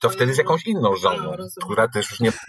to 0.00 0.10
wtedy 0.10 0.34
z 0.34 0.38
jakąś 0.38 0.66
inną 0.66 0.96
żoną, 0.96 1.32
która 1.64 1.88
też 1.88 2.10
już 2.10 2.20
nie... 2.20 2.32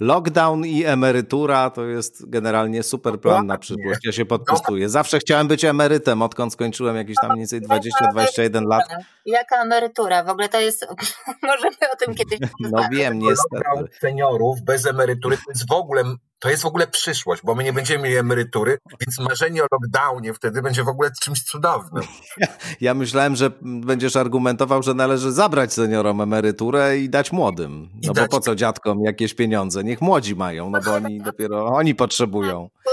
Lockdown 0.00 0.64
i 0.64 0.84
emerytura 0.84 1.70
to 1.70 1.84
jest 1.84 2.30
generalnie 2.30 2.82
super 2.82 3.20
plan 3.20 3.46
na 3.46 3.58
przyszłość. 3.58 4.00
Ja 4.04 4.12
się 4.12 4.24
podpisuję. 4.24 4.88
Zawsze 4.88 5.18
chciałem 5.18 5.48
być 5.48 5.64
emerytem, 5.64 6.22
odkąd 6.22 6.52
skończyłem 6.52 6.96
jakieś 6.96 7.16
tam 7.16 7.30
mniej 7.30 7.40
więcej 7.40 7.60
20-21 7.60 8.66
lat. 8.66 8.82
Jaka 9.26 9.62
emerytura? 9.62 10.24
W 10.24 10.28
ogóle 10.28 10.48
to 10.48 10.60
jest, 10.60 10.86
możemy 11.42 11.76
o 11.92 11.96
tym 11.96 12.14
kiedyś 12.14 12.38
No 12.60 12.82
wiem, 12.90 13.18
niestety. 13.18 13.64
Lockdown 13.64 13.88
seniorów 14.00 14.62
bez 14.62 14.86
emerytury 14.86 15.36
to 15.36 15.42
jest 15.48 15.68
w 15.68 15.72
ogóle 15.72 16.04
to 16.44 16.50
jest 16.50 16.62
w 16.62 16.66
ogóle 16.66 16.86
przyszłość, 16.86 17.42
bo 17.44 17.54
my 17.54 17.64
nie 17.64 17.72
będziemy 17.72 18.04
mieli 18.04 18.16
emerytury, 18.16 18.78
więc 19.00 19.18
marzenie 19.18 19.62
o 19.62 19.66
lockdownie 19.72 20.34
wtedy 20.34 20.62
będzie 20.62 20.84
w 20.84 20.88
ogóle 20.88 21.10
czymś 21.22 21.42
cudownym. 21.42 22.04
Ja, 22.36 22.46
ja 22.80 22.94
myślałem, 22.94 23.36
że 23.36 23.50
będziesz 23.62 24.16
argumentował, 24.16 24.82
że 24.82 24.94
należy 24.94 25.32
zabrać 25.32 25.72
seniorom 25.72 26.20
emeryturę 26.20 26.98
i 26.98 27.08
dać 27.08 27.32
młodym. 27.32 27.90
No 27.94 27.98
I 28.02 28.06
bo 28.06 28.14
dać... 28.14 28.30
po 28.30 28.40
co 28.40 28.54
dziadkom 28.54 29.04
jakieś 29.04 29.34
pieniądze? 29.34 29.84
Niech 29.84 30.00
młodzi 30.00 30.36
mają, 30.36 30.70
no 30.70 30.80
bo 30.80 30.94
oni 30.94 31.20
dopiero, 31.20 31.66
oni 31.66 31.94
potrzebują. 31.94 32.70
Po 32.84 32.90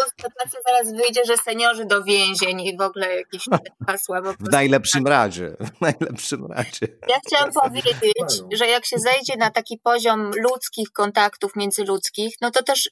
zaraz 0.68 0.92
wyjdzie, 0.92 1.26
że 1.26 1.38
seniorzy 1.38 1.86
do 1.86 2.04
więzień 2.04 2.62
i 2.62 2.78
w 2.78 2.82
ogóle 2.82 3.16
jakieś 3.16 3.44
hasła. 3.88 4.22
W 4.22 4.52
najlepszym 4.52 5.08
razie, 5.08 5.56
w 5.60 5.82
najlepszym 5.82 6.46
razie. 6.46 6.88
Ja 7.10 7.16
chciałam 7.28 7.52
powiedzieć, 7.52 8.44
że 8.54 8.68
jak 8.68 8.86
się 8.86 8.98
zejdzie 9.00 9.38
na 9.38 9.50
taki 9.50 9.78
poziom 9.84 10.32
ludzkich 10.52 10.92
kontaktów 10.92 11.56
międzyludzkich, 11.56 12.36
no 12.42 12.52
to 12.52 12.64
też 12.64 12.90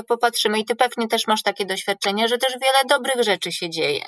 jak 0.00 0.06
popatrzymy, 0.06 0.58
i 0.58 0.64
ty 0.64 0.76
pewnie 0.76 1.08
też 1.08 1.26
masz 1.26 1.42
takie 1.42 1.66
doświadczenie, 1.66 2.28
że 2.28 2.38
też 2.38 2.52
wiele 2.52 2.84
dobrych 2.88 3.24
rzeczy 3.24 3.52
się 3.52 3.70
dzieje. 3.70 4.02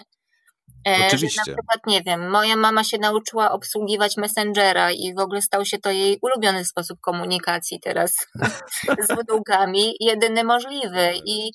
E, 0.88 1.06
Oczywiście. 1.06 1.42
Że 1.46 1.52
na 1.52 1.56
przykład, 1.56 1.86
nie 1.86 2.02
wiem, 2.02 2.30
moja 2.30 2.56
mama 2.56 2.84
się 2.84 2.98
nauczyła 2.98 3.52
obsługiwać 3.52 4.16
Messengera 4.16 4.90
i 4.90 5.14
w 5.14 5.18
ogóle 5.18 5.42
stał 5.42 5.64
się 5.64 5.78
to 5.78 5.90
jej 5.90 6.18
ulubiony 6.22 6.64
sposób 6.64 7.00
komunikacji 7.00 7.80
teraz 7.80 8.12
z 9.08 9.28
wnukami, 9.28 9.94
jedyny 10.00 10.44
możliwy. 10.44 11.12
I, 11.24 11.52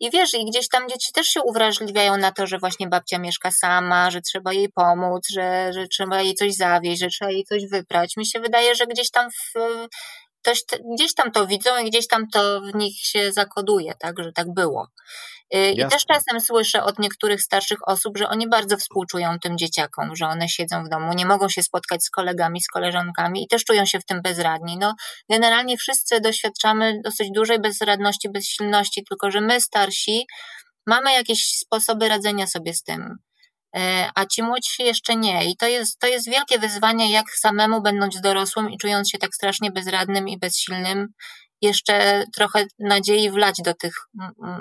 I 0.00 0.10
wiesz, 0.10 0.34
i 0.34 0.44
gdzieś 0.44 0.68
tam 0.68 0.88
dzieci 0.88 1.12
też 1.12 1.26
się 1.26 1.40
uwrażliwiają 1.42 2.16
na 2.16 2.32
to, 2.32 2.46
że 2.46 2.58
właśnie 2.58 2.88
babcia 2.88 3.18
mieszka 3.18 3.50
sama, 3.50 4.10
że 4.10 4.20
trzeba 4.20 4.52
jej 4.52 4.68
pomóc, 4.68 5.26
że, 5.34 5.72
że 5.72 5.88
trzeba 5.88 6.22
jej 6.22 6.34
coś 6.34 6.54
zawieźć, 6.54 7.00
że 7.00 7.08
trzeba 7.08 7.30
jej 7.30 7.44
coś 7.44 7.66
wyprać. 7.66 8.16
Mi 8.16 8.26
się 8.26 8.40
wydaje, 8.40 8.74
że 8.74 8.86
gdzieś 8.86 9.10
tam 9.10 9.30
w, 9.30 9.52
też 10.46 10.60
gdzieś 10.94 11.14
tam 11.14 11.32
to 11.32 11.46
widzą 11.46 11.78
i 11.78 11.90
gdzieś 11.90 12.08
tam 12.08 12.28
to 12.28 12.60
w 12.60 12.74
nich 12.74 13.00
się 13.00 13.32
zakoduje, 13.32 13.94
tak, 13.98 14.22
że 14.22 14.32
tak 14.32 14.54
było. 14.54 14.88
Y, 15.54 15.70
I 15.70 15.88
też 15.88 16.06
czasem 16.06 16.40
słyszę 16.40 16.84
od 16.84 16.98
niektórych 16.98 17.42
starszych 17.42 17.78
osób, 17.88 18.18
że 18.18 18.28
oni 18.28 18.48
bardzo 18.48 18.76
współczują 18.76 19.38
tym 19.38 19.58
dzieciakom, 19.58 20.16
że 20.16 20.26
one 20.26 20.48
siedzą 20.48 20.84
w 20.84 20.88
domu, 20.88 21.12
nie 21.12 21.26
mogą 21.26 21.48
się 21.48 21.62
spotkać 21.62 22.04
z 22.04 22.10
kolegami, 22.10 22.60
z 22.60 22.68
koleżankami 22.68 23.44
i 23.44 23.48
też 23.48 23.64
czują 23.64 23.86
się 23.86 24.00
w 24.00 24.04
tym 24.04 24.22
bezradni. 24.22 24.78
No, 24.78 24.94
generalnie 25.30 25.76
wszyscy 25.76 26.20
doświadczamy 26.20 27.00
dosyć 27.04 27.30
dużej 27.34 27.60
bezradności, 27.60 28.28
bezsilności, 28.28 29.04
tylko 29.08 29.30
że 29.30 29.40
my 29.40 29.60
starsi 29.60 30.26
mamy 30.86 31.12
jakieś 31.12 31.44
sposoby 31.46 32.08
radzenia 32.08 32.46
sobie 32.46 32.74
z 32.74 32.82
tym. 32.82 33.16
E, 33.76 34.10
a 34.14 34.26
ci 34.26 34.42
młodsi 34.42 34.82
jeszcze 34.82 35.16
nie. 35.16 35.50
I 35.50 35.56
to 35.56 35.66
jest, 35.66 35.98
to 35.98 36.06
jest 36.06 36.30
wielkie 36.30 36.58
wyzwanie, 36.58 37.12
jak 37.12 37.30
samemu 37.30 37.82
będąc 37.82 38.20
dorosłym 38.20 38.70
i 38.70 38.78
czując 38.78 39.10
się 39.10 39.18
tak 39.18 39.34
strasznie 39.34 39.70
bezradnym 39.70 40.28
i 40.28 40.38
bezsilnym 40.38 41.08
jeszcze 41.62 42.24
trochę 42.34 42.64
nadziei 42.78 43.30
wlać 43.30 43.56
do 43.64 43.74
tych 43.74 43.94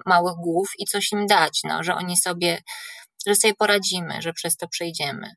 małych 0.06 0.36
głów 0.36 0.68
i 0.80 0.86
coś 0.86 1.12
im 1.12 1.28
dać, 1.28 1.60
no, 1.64 1.84
że 1.84 1.96
oni 1.96 2.18
sobie, 2.18 2.62
że 3.28 3.36
sobie 3.36 3.54
poradzimy, 3.54 4.22
że 4.22 4.34
przez 4.34 4.58
to 4.58 4.68
przejdziemy. 4.68 5.32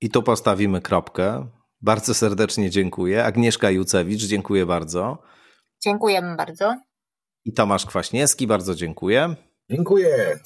I 0.00 0.10
tu 0.10 0.22
postawimy 0.22 0.80
kropkę. 0.80 1.48
Bardzo 1.80 2.14
serdecznie 2.14 2.70
dziękuję. 2.70 3.24
Agnieszka 3.24 3.70
Jucewicz, 3.70 4.22
dziękuję 4.22 4.66
bardzo. 4.66 5.22
Dziękujemy 5.84 6.36
bardzo. 6.36 6.76
I 7.44 7.52
Tomasz 7.52 7.86
Kwaśniewski, 7.86 8.46
bardzo 8.46 8.74
dziękuję. 8.74 9.36
Dziękuję. 9.70 10.38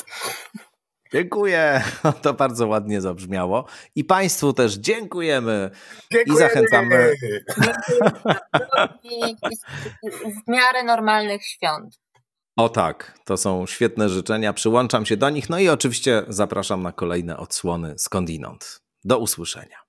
Dziękuję. 1.12 1.84
To 2.22 2.34
bardzo 2.34 2.66
ładnie 2.66 3.00
zabrzmiało. 3.00 3.64
I 3.94 4.04
Państwu 4.04 4.52
też 4.52 4.74
dziękujemy. 4.74 5.70
dziękujemy. 6.12 6.36
I 6.36 6.48
zachęcamy. 6.48 7.14
I 9.04 9.36
w 10.46 10.48
miarę 10.48 10.82
normalnych 10.84 11.44
świąt. 11.44 11.98
O 12.56 12.68
tak, 12.68 13.18
to 13.24 13.36
są 13.36 13.66
świetne 13.66 14.08
życzenia. 14.08 14.52
Przyłączam 14.52 15.06
się 15.06 15.16
do 15.16 15.30
nich. 15.30 15.50
No 15.50 15.58
i 15.58 15.68
oczywiście 15.68 16.22
zapraszam 16.28 16.82
na 16.82 16.92
kolejne 16.92 17.36
odsłony 17.36 17.94
skądinąd. 17.98 18.80
Do 19.04 19.18
usłyszenia. 19.18 19.85